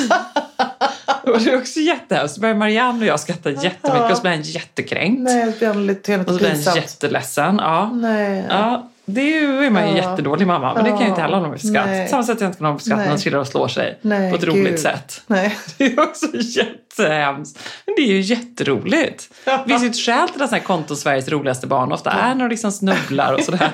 och 1.24 1.40
det 1.40 1.52
är 1.52 1.58
också 1.58 1.80
jättehemskt. 1.80 2.36
Så 2.36 2.42
börjar 2.42 2.56
Marianne 2.56 3.00
och 3.00 3.06
jag 3.06 3.20
skratta 3.20 3.50
jättemycket 3.50 4.12
och 4.12 4.18
så 4.18 4.22
blir 4.22 4.32
han 4.32 4.42
jättekränkt. 4.42 5.22
Nej, 5.22 5.54
det 5.60 5.74
blir 5.74 5.74
lite, 5.74 6.18
Och 6.18 6.26
så 6.26 6.32
lite 6.34 6.46
blir 6.46 6.66
han 6.66 6.76
jätteledsen. 6.76 7.58
Ja. 7.62 7.90
Nej. 7.94 8.46
Ja, 8.50 8.90
det 9.10 9.22
är 9.22 9.42
ju- 9.42 9.70
man 9.70 9.90
ju 9.90 9.98
Ja. 9.98 10.04
jättedålig 10.10 10.48
mamma. 10.48 10.74
Men 10.74 10.84
det 10.84 10.90
kan 10.90 11.00
jag 11.00 11.10
inte 11.10 11.22
heller 11.22 11.40
någon. 11.40 11.52
På 11.52 11.58
samma 11.58 12.24
sätt 12.24 12.36
att 12.36 12.42
jag 12.42 12.48
inte 12.48 12.58
kan 12.58 12.68
någon 12.70 12.80
skratt 12.80 12.98
när 13.00 13.08
någon 13.10 13.18
trillar 13.18 13.40
och 13.40 13.48
slår 13.48 13.68
sig. 13.68 14.00
Nej, 14.02 14.32
på 14.32 14.36
ett 14.38 14.44
gud. 14.46 14.54
roligt 14.56 14.80
sätt. 14.80 15.22
Nej. 15.28 15.58
Det 15.78 15.86
är 15.86 16.00
också 16.00 16.26
jättehemskt. 16.34 17.60
Men 17.86 17.96
det 17.98 18.02
är 18.02 18.08
ju 18.14 18.20
jätteroligt. 18.22 19.30
Det 19.46 19.64
finns 19.68 19.84
ju 19.84 19.88
ett 19.88 19.96
skäl 19.98 20.30
till 20.30 20.42
att 20.42 20.52
här 20.52 20.60
konton 20.60 20.98
Sveriges 20.98 21.30
roligaste 21.30 21.68
barn 21.68 21.92
ofta 21.92 22.12
är 22.12 22.36
när 22.36 22.44
de 22.44 22.50
liksom 22.50 22.72
snubblar 22.72 23.34
och 23.34 23.44
sådär. 23.44 23.72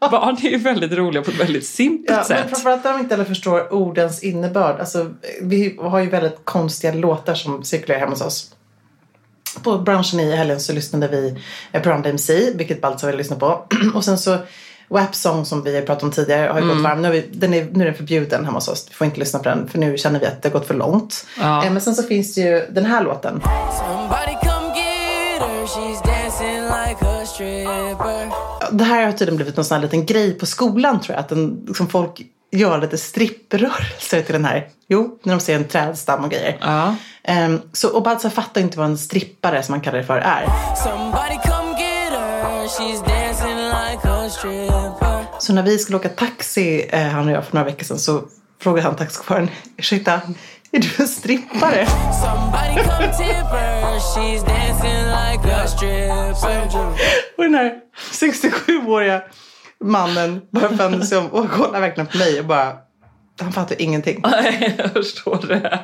Barn 0.10 0.36
är 0.42 0.50
ju 0.50 0.56
väldigt 0.58 0.92
roliga 0.92 1.22
på 1.22 1.30
ett 1.30 1.40
väldigt 1.40 1.66
simpelt 1.66 2.10
Ja, 2.10 2.16
men 2.16 2.24
sätt. 2.24 2.50
framförallt 2.50 2.84
när 2.84 2.92
de 2.92 3.00
inte 3.00 3.14
heller 3.14 3.24
förstår 3.24 3.72
ordens 3.72 4.22
innebörd. 4.22 4.80
Alltså, 4.80 5.10
vi 5.42 5.76
har 5.80 5.98
ju 6.00 6.08
väldigt 6.10 6.38
konstiga 6.44 6.92
låtar 6.94 7.34
som 7.34 7.64
cirkulerar 7.64 8.00
hemma 8.00 8.12
hos 8.12 8.20
oss. 8.20 8.54
På 9.62 9.78
branschen 9.78 10.20
i 10.20 10.36
helgen 10.36 10.60
så 10.60 10.72
lyssnade 10.72 11.08
vi 11.08 11.34
på 11.82 11.90
Run 11.90 12.02
DMC, 12.02 12.50
vilket 12.54 12.80
Baltzar 12.80 13.08
vill 13.08 13.16
lyssna 13.16 13.36
på. 13.36 13.62
Och 13.94 14.04
sen 14.04 14.18
så 14.18 14.36
WAP 14.88 15.14
Song 15.14 15.44
som 15.44 15.62
vi 15.62 15.74
har 15.74 15.82
pratat 15.82 16.02
om 16.02 16.10
tidigare 16.10 16.48
har 16.48 16.58
ju 16.58 16.64
Mm. 16.64 16.76
gått 16.76 16.84
varm. 16.84 17.02
Nu 17.02 17.08
är, 17.08 17.12
vi, 17.12 17.28
den 17.32 17.54
är, 17.54 17.68
nu 17.72 17.80
är 17.84 17.86
den 17.86 17.94
förbjuden 17.94 18.44
hemma 18.44 18.56
hos 18.56 18.68
oss. 18.68 18.86
Vi 18.88 18.94
får 18.94 19.04
inte 19.04 19.20
lyssna 19.20 19.38
på 19.38 19.48
den 19.48 19.68
för 19.68 19.78
nu 19.78 19.98
känner 19.98 20.20
vi 20.20 20.26
att 20.26 20.42
det 20.42 20.48
har 20.48 20.58
gått 20.58 20.66
för 20.66 20.74
långt. 20.74 21.26
Ja. 21.40 21.64
Eh, 21.64 21.72
Men 21.72 21.80
sen 21.82 21.94
så 21.94 22.02
finns 22.02 22.34
det 22.34 22.40
ju 22.40 22.66
den 22.70 22.86
här 22.86 23.02
låten. 23.04 23.40
Somebody 23.78 24.36
come 24.42 24.68
get 24.78 25.42
her, 25.42 25.66
she's 25.66 26.06
dancing 26.06 26.62
like 26.62 27.06
a 27.06 27.26
stripper. 27.26 28.28
Det 28.72 28.84
här 28.84 29.04
har 29.04 29.12
tydligen 29.12 29.36
blivit 29.36 29.56
någon 29.56 29.64
sån 29.64 29.74
här 29.74 29.82
liten 29.82 30.06
grej 30.06 30.32
på 30.38 30.46
skolan 30.46 31.00
tror 31.00 31.14
jag. 31.14 31.20
Att 31.20 31.28
den, 31.28 31.64
liksom 31.66 31.88
folk 31.88 32.22
gör 32.50 32.80
lite 32.80 32.98
stripprörelser 32.98 34.22
till 34.22 34.32
den 34.32 34.44
här. 34.44 34.68
Jo, 34.88 35.18
när 35.22 35.34
de 35.34 35.40
ser 35.40 35.56
en 35.56 35.68
trädstam 35.68 36.24
och 36.24 36.30
grejer. 36.30 36.58
Ja. 36.60 36.94
Ehm, 37.22 37.60
så, 37.72 37.88
och 37.96 38.02
Baltzar 38.02 38.30
fattar 38.30 38.60
inte 38.60 38.78
vad 38.78 38.86
en 38.86 38.98
strippare 38.98 39.62
som 39.62 39.72
man 39.72 39.80
kallar 39.80 39.98
det 39.98 40.04
för 40.04 40.18
är. 40.18 40.46
Somebody 40.76 41.38
come 41.44 41.70
get 41.80 42.12
her, 42.12 42.66
she's 42.66 43.08
dancing 43.08 43.56
like 43.56 44.08
a 44.08 44.30
stripper. 44.30 45.40
Så 45.40 45.52
när 45.52 45.62
vi 45.62 45.78
skulle 45.78 45.96
åka 45.96 46.08
taxi, 46.08 46.88
eh, 46.92 47.02
han 47.02 47.26
och 47.26 47.32
jag, 47.32 47.44
för 47.44 47.54
några 47.54 47.64
veckor 47.64 47.84
sedan 47.84 47.98
så 47.98 48.22
frågade 48.60 48.88
han 48.88 48.96
taxichauffören, 48.96 49.50
ursäkta, 49.76 50.20
är 50.72 50.78
du 50.78 50.88
en 50.98 51.08
strippare? 51.08 51.86
Somebody 52.22 52.74
come 52.74 53.16
tip 53.16 53.50
her, 53.52 53.88
like. 55.10 55.48
Och 57.36 57.44
den 57.44 57.54
här 57.54 57.72
67-åriga 58.12 59.22
mannen 59.84 60.40
bara 60.50 60.68
vänder 60.68 61.06
sig 61.06 61.18
om 61.18 61.26
och 61.26 61.50
kollar 61.50 61.80
verkligen 61.80 62.06
på 62.06 62.18
mig 62.18 62.40
och 62.40 62.46
bara, 62.46 62.76
han 63.40 63.52
fattar 63.52 63.82
ingenting. 63.82 64.20
Nej, 64.22 64.74
jag 64.78 64.92
förstår 64.92 65.44
det. 65.48 65.80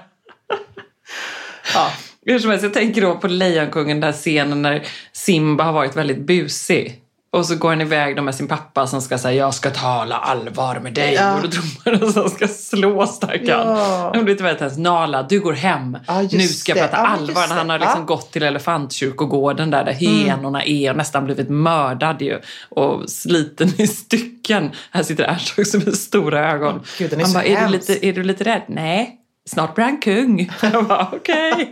Ja. 1.75 1.91
Hur 2.27 2.39
som 2.39 2.51
helst, 2.51 2.65
jag 2.65 2.75
tänker 2.75 3.03
då 3.03 3.19
på 3.19 3.29
Lejonkungen, 3.29 4.01
den 4.01 4.13
där 4.13 4.13
scenen 4.13 4.63
när 4.63 4.87
Simba 5.13 5.65
har 5.65 5.73
varit 5.73 5.97
väldigt 5.97 6.27
busig. 6.27 7.04
Och 7.35 7.47
så 7.47 7.57
går 7.57 7.69
han 7.69 7.81
iväg 7.81 8.17
då 8.17 8.23
med 8.23 8.35
sin 8.35 8.49
pappa 8.49 8.87
som 8.87 9.03
ska 9.03 9.19
säga 9.19 9.35
jag 9.35 9.55
ska 9.55 9.71
tala 9.71 10.17
allvar 10.17 10.81
med 10.81 10.95
dig. 10.95 11.19
Och 11.35 11.43
då 11.43 11.49
tror 11.49 11.65
man 11.85 12.09
att 12.09 12.15
han 12.15 12.31
ska 12.31 12.49
slå 12.49 13.07
stackarn. 13.07 13.47
Ja. 13.47 14.11
Ja. 14.15 14.23
Det 14.23 14.43
vet 14.43 14.61
ens 14.61 14.79
Nala, 14.79 15.23
du 15.23 15.41
går 15.41 15.53
hem. 15.53 15.99
Ja, 16.07 16.23
nu 16.33 16.47
ska 16.49 16.73
jag 16.73 16.91
prata 16.91 16.97
Ja, 16.97 17.07
allvar. 17.07 17.49
När 17.49 17.57
han 17.57 17.71
har 17.71 17.79
liksom 17.79 17.91
Ja. 17.91 17.97
Mm. 17.97 18.07
gått 18.07 18.33
till 18.33 18.43
elefantkyrkogården 18.43 19.71
där, 19.71 19.85
där 19.85 19.93
henorna 19.93 20.65
är 20.65 20.91
och 20.91 20.97
nästan 20.97 21.25
blivit 21.25 21.49
mördad 21.49 22.23
ju. 22.23 22.41
Och 22.69 23.11
sliten 23.11 23.73
i 23.81 23.87
stycken. 23.87 24.71
Här 24.91 25.03
sitter 25.03 25.25
Ernst 25.25 25.75
med 25.87 25.95
stora 25.95 26.53
ögon. 26.53 26.83
Gud, 26.99 27.23
han 27.23 27.33
bara, 27.33 27.45
är 27.45 27.49
du, 27.49 27.57
hemsk." 27.57 27.89
lite, 27.89 28.07
är 28.07 28.13
du 28.13 28.23
lite 28.23 28.45
rädd? 28.45 28.63
Nej. 28.69 29.21
Snart 29.49 29.75
blir 29.75 29.85
han 29.85 30.01
kung. 30.01 30.51
Jag 30.73 30.87
bara, 30.87 31.09
okej. 31.13 31.71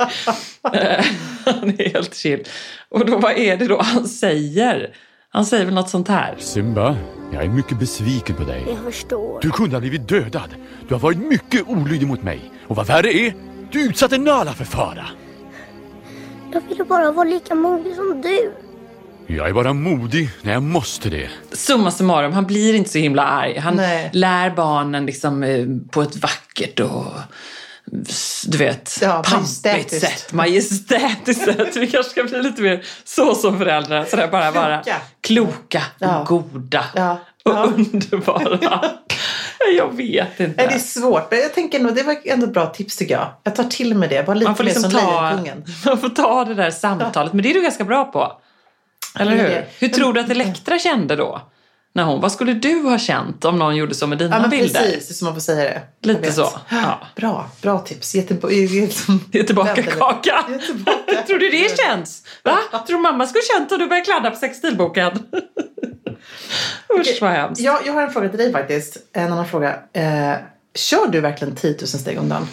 Eh, 0.72 1.04
han 1.44 1.68
är 1.68 1.92
helt 1.92 2.14
chill. 2.14 2.44
Och 2.88 3.06
då, 3.06 3.18
vad 3.18 3.32
är 3.32 3.56
det 3.56 3.66
då 3.66 3.82
han 3.82 4.08
säger? 4.08 4.94
Han 5.34 5.46
säger 5.46 5.64
väl 5.64 5.74
något 5.74 5.90
sånt 5.90 6.08
här. 6.08 6.36
Simba, 6.38 6.96
jag 7.32 7.44
är 7.44 7.48
mycket 7.48 7.78
besviken 7.78 8.36
på 8.36 8.44
dig. 8.44 8.64
Jag 8.68 8.78
förstår. 8.78 9.38
Du 9.42 9.50
kunde 9.50 9.76
ha 9.76 9.80
blivit 9.80 10.08
dödad. 10.08 10.54
Du 10.88 10.94
har 10.94 11.00
varit 11.00 11.18
mycket 11.18 11.68
olydig 11.68 12.08
mot 12.08 12.22
mig. 12.22 12.52
Och 12.68 12.76
vad 12.76 12.86
värre 12.86 13.12
är, 13.14 13.34
du 13.70 13.82
utsatte 13.82 14.18
Nala 14.18 14.52
för 14.52 14.64
fara. 14.64 15.06
Jag 16.52 16.60
ville 16.68 16.84
bara 16.84 17.12
vara 17.12 17.28
lika 17.28 17.54
modig 17.54 17.94
som 17.96 18.20
du. 18.22 18.52
Jag 19.26 19.48
är 19.48 19.52
bara 19.52 19.72
modig 19.72 20.30
när 20.42 20.52
jag 20.52 20.62
måste 20.62 21.10
det. 21.10 21.30
Summa 21.52 21.90
summarum, 21.90 22.32
han 22.32 22.46
blir 22.46 22.74
inte 22.74 22.90
så 22.90 22.98
himla 22.98 23.22
arg. 23.22 23.58
Han 23.58 23.76
Nej. 23.76 24.10
lär 24.12 24.50
barnen 24.50 25.06
liksom 25.06 25.42
eh, 25.42 25.66
på 25.90 26.02
ett 26.02 26.16
vackert 26.16 26.80
och 26.80 27.06
du 28.46 28.58
vet, 28.58 28.98
Ja, 29.02 29.22
pampigt 29.30 30.00
sätt. 30.00 30.32
Majestätiskt 30.32 31.44
sätt. 31.44 31.76
Vi 31.76 31.86
kanske 31.86 32.10
ska 32.10 32.24
bli 32.24 32.42
lite 32.42 32.62
mer 32.62 32.84
så 33.04 33.34
som 33.34 33.58
föräldrar. 33.58 34.04
Sådär 34.04 34.28
bara 34.28 34.50
vara 34.50 34.78
Kloka. 34.82 35.00
kloka 35.20 35.82
och 36.00 36.06
Ja. 36.06 36.24
goda 36.28 36.84
Ja. 36.94 37.12
och 37.44 37.52
Ja. 37.52 37.62
underbara. 37.64 38.90
Jag 39.76 39.96
vet 39.96 40.40
inte. 40.40 40.54
Nej, 40.56 40.66
det 40.68 40.74
är 40.74 40.78
svårt, 40.78 41.30
men 41.30 41.40
jag 41.40 41.54
tänker 41.54 41.80
nog, 41.80 41.94
det 41.94 42.02
var 42.02 42.16
ändå 42.24 42.46
ett 42.46 42.52
bra 42.52 42.66
tips 42.66 42.96
tycker 42.96 43.14
jag. 43.14 43.28
Jag 43.42 43.56
tar 43.56 43.64
till 43.64 43.94
mig 43.94 44.08
det, 44.08 44.26
bara 44.26 44.34
lite 44.34 44.48
man 44.48 44.56
får 44.56 44.64
mer 44.64 44.70
liksom 44.74 44.90
som 44.90 45.00
ta, 45.00 45.22
Lejonkungen. 45.30 45.64
man 45.86 45.98
får 45.98 46.08
ta 46.08 46.44
det 46.44 46.54
där 46.54 46.70
samtalet. 46.70 47.32
Men 47.32 47.42
det 47.42 47.50
är 47.50 47.54
du 47.54 47.62
ganska 47.62 47.84
bra 47.84 48.04
på. 48.04 48.32
Eller 49.18 49.32
hur? 49.36 49.66
Hur 49.78 49.88
tror 49.88 50.12
du 50.12 50.20
att 50.20 50.30
Elektra 50.30 50.78
kände 50.78 51.16
då? 51.16 51.40
När 51.94 52.04
hon, 52.04 52.20
vad 52.20 52.32
skulle 52.32 52.52
du 52.54 52.82
ha 52.82 52.98
känt 52.98 53.44
om 53.44 53.58
någon 53.58 53.76
gjorde 53.76 53.94
så 53.94 54.06
med 54.06 54.18
dina 54.18 54.36
Ja, 54.36 54.40
men 54.40 54.50
bilder? 54.50 54.80
precis, 54.80 55.08
det 55.08 55.12
är 55.12 55.14
som 55.14 55.24
man 55.24 55.34
får 55.34 55.40
säga 55.40 55.64
det. 55.64 55.82
Lite 56.08 56.32
så, 56.32 56.48
ja. 56.68 57.00
Bra, 57.16 57.50
bra 57.62 57.78
tips. 57.78 58.14
Liksom, 58.14 59.20
Det 59.30 59.38
är 59.38 59.44
tillbaka 59.44 59.82
kaka. 59.82 60.44
Är 60.54 60.58
tillbaka. 60.58 61.22
Tror 61.26 61.38
du 61.38 61.50
det 61.50 61.78
känns? 61.78 62.22
Va? 62.42 62.58
Tror 62.86 62.96
du 62.96 63.02
mamma 63.02 63.26
skulle 63.26 63.42
känt 63.58 63.72
om 63.72 63.78
du 63.78 63.86
började 63.86 64.04
kladda 64.04 64.30
på 64.30 64.36
sextilboken? 64.36 65.12
Usch 67.00 67.18
vad 67.20 67.30
hemskt. 67.30 67.60
jag, 67.60 67.80
jag 67.86 67.92
har 67.92 68.02
en 68.02 68.10
fråga 68.12 68.28
till 68.28 68.38
dig 68.38 68.52
faktiskt. 68.52 68.96
En 69.12 69.32
annan 69.32 69.48
fråga. 69.48 69.78
Eh, 69.92 70.34
kör 70.74 71.06
du 71.06 71.20
verkligen 71.20 71.54
10 71.56 71.70
000 71.80 71.86
steg 71.88 72.18
om 72.18 72.28
dagen? 72.28 72.48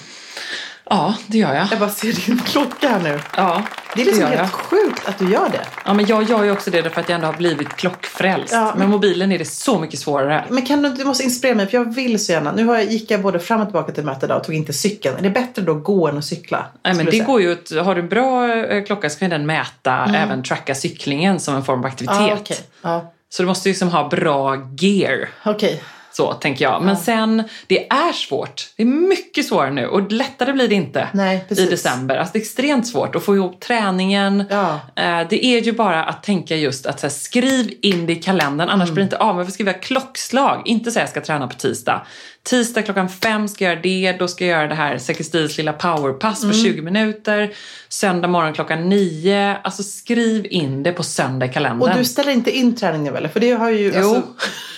Ja, 0.89 1.15
det 1.27 1.37
gör 1.37 1.53
jag. 1.53 1.67
Jag 1.71 1.79
bara 1.79 1.89
ser 1.89 2.25
din 2.27 2.39
klocka 2.39 2.89
här 2.89 2.99
nu. 2.99 3.19
Ja, 3.37 3.63
Det 3.95 4.01
är 4.01 4.05
liksom 4.05 4.23
jag. 4.23 4.29
helt 4.29 4.51
sjukt 4.51 5.07
att 5.07 5.19
du 5.19 5.31
gör 5.31 5.49
det. 5.49 5.65
Ja, 5.85 5.93
men 5.93 6.05
jag 6.05 6.23
gör 6.23 6.43
ju 6.43 6.51
också 6.51 6.71
det 6.71 6.81
därför 6.81 7.01
att 7.01 7.09
jag 7.09 7.15
ändå 7.15 7.27
har 7.27 7.33
blivit 7.33 7.69
klockfrälst. 7.75 8.53
Ja, 8.53 8.63
Med 8.65 8.77
men- 8.77 8.89
mobilen 8.89 9.31
är 9.31 9.39
det 9.39 9.45
så 9.45 9.79
mycket 9.79 9.99
svårare. 9.99 10.45
Men 10.49 10.65
kan 10.65 10.81
du, 10.81 10.89
du 10.89 11.05
måste 11.05 11.23
inspirera 11.23 11.55
mig 11.55 11.67
för 11.67 11.77
jag 11.77 11.93
vill 11.95 12.25
så 12.25 12.31
gärna. 12.31 12.51
Nu 12.51 12.65
har 12.65 12.75
jag, 12.75 12.85
gick 12.85 13.11
jag 13.11 13.21
både 13.21 13.39
fram 13.39 13.59
och 13.61 13.67
tillbaka 13.67 13.91
till 13.91 14.03
mötet 14.05 14.23
idag 14.23 14.37
och 14.37 14.43
tog 14.43 14.55
inte 14.55 14.73
cykeln. 14.73 15.17
Är 15.17 15.21
det 15.21 15.29
bättre 15.29 15.61
då 15.61 15.71
att 15.77 15.83
gå 15.83 16.07
än 16.07 16.17
att 16.17 16.25
cykla? 16.25 16.65
Nej, 16.85 16.93
men 16.95 17.05
det 17.05 17.11
säga? 17.11 17.23
går 17.23 17.41
ju 17.41 17.51
att, 17.51 17.85
har 17.85 17.95
du 17.95 18.01
en 18.01 18.09
bra 18.09 18.55
eh, 18.55 18.83
klocka 18.83 19.09
så 19.09 19.19
kan 19.19 19.29
den 19.29 19.45
mäta, 19.45 20.11
även 20.15 20.43
tracka 20.43 20.75
cyklingen 20.75 21.39
som 21.39 21.55
en 21.55 21.63
form 21.63 21.79
av 21.79 21.85
aktivitet. 21.85 22.17
Ja, 22.19 22.37
okej. 22.41 22.57
Ja, 22.81 23.13
Så 23.29 23.43
du 23.43 23.47
måste 23.47 23.69
liksom 23.69 23.89
ha 23.89 24.09
bra 24.09 24.55
gear. 24.79 25.29
okej. 25.45 25.83
Så 26.19 26.33
tänker 26.33 26.65
jag. 26.65 26.81
Men 26.83 26.97
sen, 26.97 27.43
det 27.67 27.87
är 27.89 28.13
svårt. 28.13 28.69
Det 28.75 28.83
är 28.83 28.87
mycket 28.87 29.45
svårare 29.45 29.71
nu 29.71 29.87
och 29.87 30.11
lättare 30.11 30.53
blir 30.53 30.67
det 30.67 30.75
inte 30.75 31.07
Nej, 31.13 31.45
i 31.49 31.53
december. 31.65 32.17
Alltså 32.17 32.33
det 32.33 32.39
är 32.39 32.41
extremt 32.41 32.87
svårt 32.87 33.15
att 33.15 33.23
få 33.23 33.35
ihop 33.35 33.59
träningen. 33.59 34.43
Ja. 34.49 34.79
Eh, 34.95 35.27
Det 35.29 35.45
är 35.45 35.61
ju 35.61 35.71
bara 35.71 36.03
att 36.03 36.23
tänka 36.23 36.55
just 36.55 36.85
att 36.85 36.99
så 36.99 37.05
här, 37.07 37.11
skriv 37.11 37.73
in 37.81 38.05
det 38.05 38.13
i 38.13 38.15
kalendern 38.15 38.69
annars 38.69 38.85
Mm. 38.89 38.93
blir 38.95 39.03
det 39.03 39.05
inte 39.05 39.17
av. 39.17 39.35
Man 39.35 39.45
får 39.45 39.51
skriva 39.51 39.73
klockslag. 39.73 40.61
Inte 40.65 40.91
säga 40.91 41.03
jag 41.03 41.09
ska 41.09 41.21
träna 41.21 41.47
på 41.47 41.55
tisdag. 41.55 42.01
Tisdag 42.43 42.81
klockan 42.81 43.09
fem 43.09 43.47
ska 43.47 43.63
jag 43.65 43.71
göra 43.71 43.81
det. 43.81 44.11
Då 44.19 44.27
ska 44.27 44.45
jag 44.45 44.57
göra 44.59 44.67
det 44.67 44.75
här 44.75 44.97
Säkerstils 44.97 45.57
lilla 45.57 45.73
powerpass 45.73 46.43
Mm. 46.43 46.55
på 46.55 46.63
20 46.63 46.81
minuter. 46.81 47.53
Söndag 47.89 48.27
morgon 48.27 48.53
klockan 48.53 48.89
nio. 48.89 49.57
Alltså 49.63 49.83
skriv 49.83 50.45
in 50.49 50.83
det 50.83 50.91
på 50.91 51.03
söndag 51.03 51.45
i 51.45 51.49
kalendern. 51.49 51.89
Och 51.91 51.97
du 51.97 52.05
ställer 52.05 52.31
inte 52.31 52.51
in 52.57 52.75
träning 52.75 53.03
nu 53.03 53.17
eller? 53.17 53.29
För 53.29 53.39
det 53.39 53.51
har 53.51 53.69
ju... 53.69 53.91
Jo. 53.95 53.97
Alltså, 54.15 54.23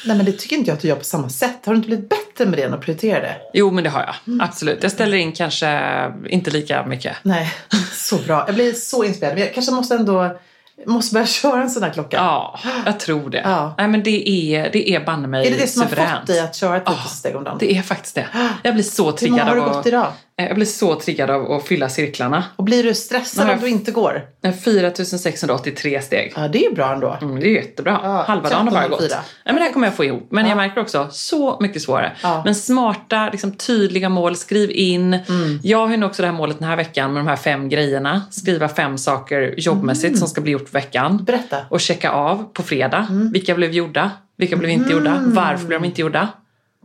nej 0.05 0.18
men 0.18 0.26
det 0.26 0.32
tycker 0.32 0.55
inte 0.55 0.70
jag 0.70 0.76
att 0.76 0.82
du 0.82 0.88
gör 0.88 0.95
på 0.95 1.03
samma 1.03 1.30
sätt. 1.30 1.66
Har 1.66 1.74
du 1.74 1.78
inte 1.78 1.88
blivit 1.88 2.09
bättre 2.09 2.45
med 2.45 2.59
det 2.59 2.64
än 2.64 2.74
att 2.74 2.82
prioritera 2.82 3.20
det? 3.20 3.36
Jo, 3.53 3.72
men 3.72 3.84
det 3.84 3.89
har 3.89 4.01
jag. 4.01 4.16
Mm. 4.34 4.41
Absolut. 4.41 4.84
Jag 4.84 4.91
ställer 4.91 5.18
in 5.18 5.32
kanske 5.32 5.82
inte 6.30 6.51
lika 6.51 6.86
mycket. 6.86 7.16
Nej, 7.24 7.53
så 7.93 8.18
bra. 8.18 8.43
Jag 8.47 8.55
blir 8.55 8.74
så 8.74 9.03
inspirerad. 9.03 9.34
Men 9.36 9.43
jag 9.45 9.53
kanske 9.53 9.72
måste 9.72 9.95
ändå 9.95 10.39
måste 10.86 11.14
börja 11.14 11.28
köra 11.28 11.62
en 11.62 11.70
sån 11.70 11.84
här 11.84 11.90
klocka. 11.94 12.18
Ja, 12.18 12.60
jag 12.86 13.00
tror 13.00 13.30
det. 13.30 13.42
Ja. 13.46 13.74
Nej, 13.78 13.88
men 13.88 14.04
det 14.04 14.30
är, 14.30 14.70
det 14.74 14.90
är 14.96 15.06
banne 15.06 15.28
mig 15.28 15.48
Är 15.48 15.52
det 15.52 15.58
det 15.58 15.68
som 15.68 15.82
har 15.82 15.90
suveränt. 15.90 16.20
fått 16.20 16.28
dig 16.28 16.40
att 16.40 16.56
köra 16.56 16.78
ett 16.78 16.90
litet 16.90 17.10
steg 17.12 17.36
om 17.36 17.44
dagen? 17.44 17.58
Det 17.60 17.78
är 17.78 17.82
faktiskt 17.82 18.16
det. 18.16 18.28
Jag 18.64 18.74
blir 18.74 18.84
så 18.84 19.06
Hur 19.06 19.12
triggad 19.12 19.38
många 19.38 19.46
har 19.50 19.56
du 19.56 19.62
av 19.62 19.68
gått 19.68 19.78
att, 19.78 19.86
idag? 19.88 20.08
Jag 20.36 20.56
blir 20.56 20.66
så 20.66 20.96
triggad 20.96 21.30
av 21.30 21.52
att 21.52 21.68
fylla 21.68 21.90
cirklarna. 21.90 22.44
Och 22.56 22.64
blir 22.64 22.84
du 22.84 22.94
stressad 22.94 23.50
om 23.50 23.60
du 23.62 23.68
inte 23.68 23.92
går? 23.92 24.22
4683 24.64 26.02
steg. 26.02 26.34
Ja, 26.36 26.48
det 26.48 26.66
är 26.66 26.72
bra 26.76 26.94
ändå. 26.94 27.18
Mm, 27.22 27.40
det 27.40 27.46
är 27.48 27.54
jättebra. 27.54 28.00
Ja, 28.04 28.24
Halva 28.28 28.50
dagen 28.50 28.68
har 28.68 28.74
bara 28.74 28.88
gått. 28.88 29.00
13.04. 29.02 29.08
Nej, 29.10 29.20
men 29.46 29.56
det 29.56 29.62
här 29.62 29.74
kommer 29.74 29.88
jag 29.88 29.94
få 29.96 30.06
ihop. 30.06 30.28
Men 30.32 30.44
Ja. 30.44 30.50
jag 30.52 30.56
märker 30.58 30.82
också, 30.82 31.08
så 31.12 31.58
mycket 31.62 31.82
svårare. 31.82 32.12
Ja. 32.24 32.42
Men 32.46 32.56
smarta, 32.56 33.30
liksom, 33.32 33.52
tydliga 33.52 34.10
mål. 34.10 34.36
Skriv 34.36 34.72
in. 34.72 35.14
Mm. 35.14 35.60
Jag 35.64 35.88
har 35.88 35.98
ju 35.98 36.04
också 36.06 36.22
det 36.22 36.28
här 36.28 36.36
målet 36.36 36.60
den 36.60 36.68
här 36.68 36.76
veckan 36.78 37.14
med 37.14 37.20
de 37.24 37.28
här 37.28 37.36
fem 37.36 37.70
grejerna. 37.70 38.22
Skriva 38.32 38.70
fem 38.70 38.98
saker 38.98 39.54
jobbmässigt 39.58 40.08
Mm. 40.08 40.20
som 40.20 40.28
ska 40.28 40.42
bli 40.42 40.52
gjort 40.52 40.70
för 40.70 40.74
veckan. 40.74 41.24
Berätta. 41.24 41.58
Och 41.70 41.82
checka 41.82 42.12
av 42.12 42.44
på 42.54 42.64
fredag. 42.64 43.08
Mm. 43.10 43.32
Vilka 43.32 43.56
blev 43.56 43.72
gjorda? 43.72 44.12
Vilka 44.38 44.56
blev 44.58 44.72
inte 44.72 44.92
gjorda? 44.94 45.20
Varför 45.26 45.66
blev 45.68 45.82
de 45.82 45.88
inte 45.88 46.02
gjorda? 46.02 46.28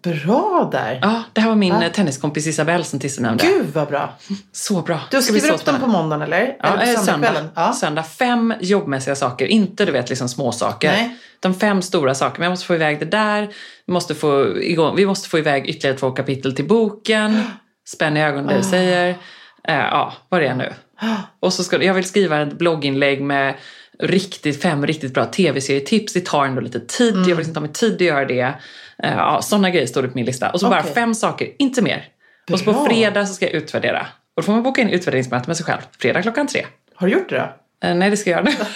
Bra 0.03 0.69
där. 0.73 0.99
Ja, 1.03 1.23
det 1.33 1.41
här 1.41 1.49
var 1.49 1.57
min 1.57 1.73
Ja. 1.75 1.83
eh, 1.85 1.93
tenniskompis 1.93 2.47
Isabelle 2.47 2.85
som 2.85 2.99
Tisse 3.01 3.23
nämnde. 3.23 3.45
Gud 3.47 3.67
vad 3.75 3.89
bra. 3.89 4.15
Så 4.53 4.83
bra. 4.83 5.01
Du 5.11 5.23
skriver 5.23 5.53
upp 5.55 5.65
dem 5.65 5.81
på 5.81 5.87
måndagen 5.87 6.23
eller? 6.23 6.57
Ja, 6.63 6.69
eller 6.83 6.95
eh, 6.95 7.01
söndag. 7.01 7.49
Ja. 7.55 7.73
söndag. 7.73 8.03
Fem 8.03 8.55
jobbmässiga 8.61 9.15
saker. 9.17 9.47
Inte 9.47 9.85
du 9.85 9.93
vet 9.93 10.09
liksom 10.09 10.29
små 10.29 10.53
saker. 10.53 10.93
Nej. 10.93 11.17
De 11.41 11.55
fem 11.55 11.83
stora 11.83 12.15
saker. 12.15 12.39
Men 12.39 12.45
jag 12.45 12.51
måste 12.53 12.67
få 12.67 12.75
iväg 12.75 12.99
det 13.01 13.05
där. 13.07 13.49
Vi 13.87 13.93
måste 13.93 14.15
få, 14.15 14.59
igång, 14.63 14.97
vi 14.97 15.07
måste 15.07 15.29
få 15.29 15.39
iväg 15.39 15.67
ytterligare 15.69 15.99
två 15.99 16.11
kapitel 16.11 16.55
till 16.57 16.67
boken. 16.69 17.43
Spänn 17.89 18.17
i 18.17 18.23
ögonen 18.25 18.47
det 18.47 18.57
du 18.57 18.63
säger. 18.63 19.09
Eh, 19.69 19.77
ja, 19.77 20.13
vad 20.29 20.41
det 20.41 20.47
är 20.47 20.55
nu. 20.55 20.73
Och 21.41 21.53
så 21.53 21.65
ska 21.65 21.83
jag 21.83 21.95
vill 21.95 22.05
skriva 22.05 22.41
ett 22.43 22.59
blogginlägg 22.59 23.23
med 23.23 23.55
riktigt, 24.03 24.63
fem 24.63 24.87
riktigt 24.87 25.15
bra 25.15 25.25
tv-serietips. 25.25 26.13
Det 26.13 26.25
tar 26.27 26.47
ändå 26.47 26.61
lite 26.61 26.81
tid. 26.81 27.17
Jag 27.17 27.37
vill 27.37 27.39
inte 27.39 27.55
ta 27.55 27.61
mig 27.61 27.73
tid 27.73 27.95
att 27.95 28.01
göra 28.01 28.25
det. 28.25 28.41
Eh, 29.03 29.15
ja, 29.17 29.43
sådana 29.43 29.71
grejer 29.71 29.87
står 29.87 30.03
det 30.03 30.09
på 30.09 30.15
min 30.15 30.27
lista. 30.27 30.51
Och 30.51 30.61
så 30.61 30.69
bara 30.69 30.81
Okej. 30.81 30.95
fem 30.95 31.15
saker, 31.15 31.49
inte 31.59 31.83
mer. 31.83 32.05
Och 32.53 32.59
så 32.59 32.65
på 32.65 32.73
Bra. 32.73 32.85
fredag 32.87 33.27
så 33.27 33.35
ska 33.35 33.45
jag 33.45 33.55
utvärdera. 33.55 34.01
Och 34.37 34.43
då 34.43 34.47
får 34.47 34.53
man 34.53 34.63
boka 34.63 34.81
in 34.83 34.89
utvärderingsmöte 34.89 35.49
med 35.49 35.57
sig 35.57 35.67
själv. 35.67 35.81
Fredag 35.99 36.23
klockan 36.23 36.47
tre. 36.47 36.67
Har 36.95 37.07
du 37.07 37.13
gjort 37.13 37.29
det 37.29 37.37
då? 37.37 37.89
Eh, 37.89 37.95
nej, 37.95 38.11
det 38.11 38.17
ska 38.17 38.31
jag 38.31 38.37
göra 38.47 38.51
nu. 38.59 38.65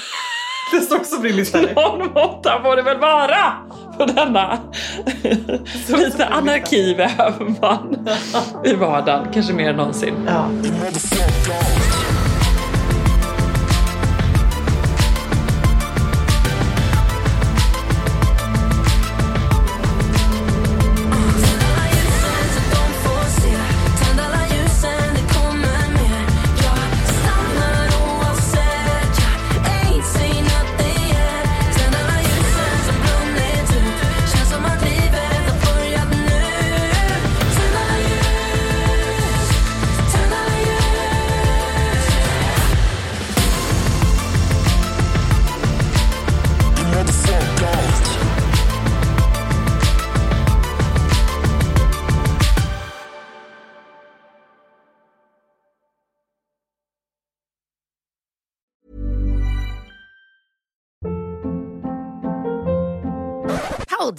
Det 0.72 0.80
står 0.80 0.96
också 0.96 1.16
på 1.16 1.22
din 1.22 1.36
lista. 1.36 1.60
Någon 1.60 2.12
måtta 2.12 2.62
får 2.62 2.76
det 2.76 2.82
väl 2.82 2.98
vara 2.98 3.52
på 3.98 4.04
denna. 4.04 4.58
Lite 5.88 6.26
anarki 6.26 6.94
behöver 6.94 7.60
man 7.60 8.08
i 8.64 8.74
vardagen, 8.74 9.26
kanske 9.34 9.52
mer 9.52 9.70
än 9.70 9.76
någonsin. 9.76 10.14
Ja. 10.26 10.50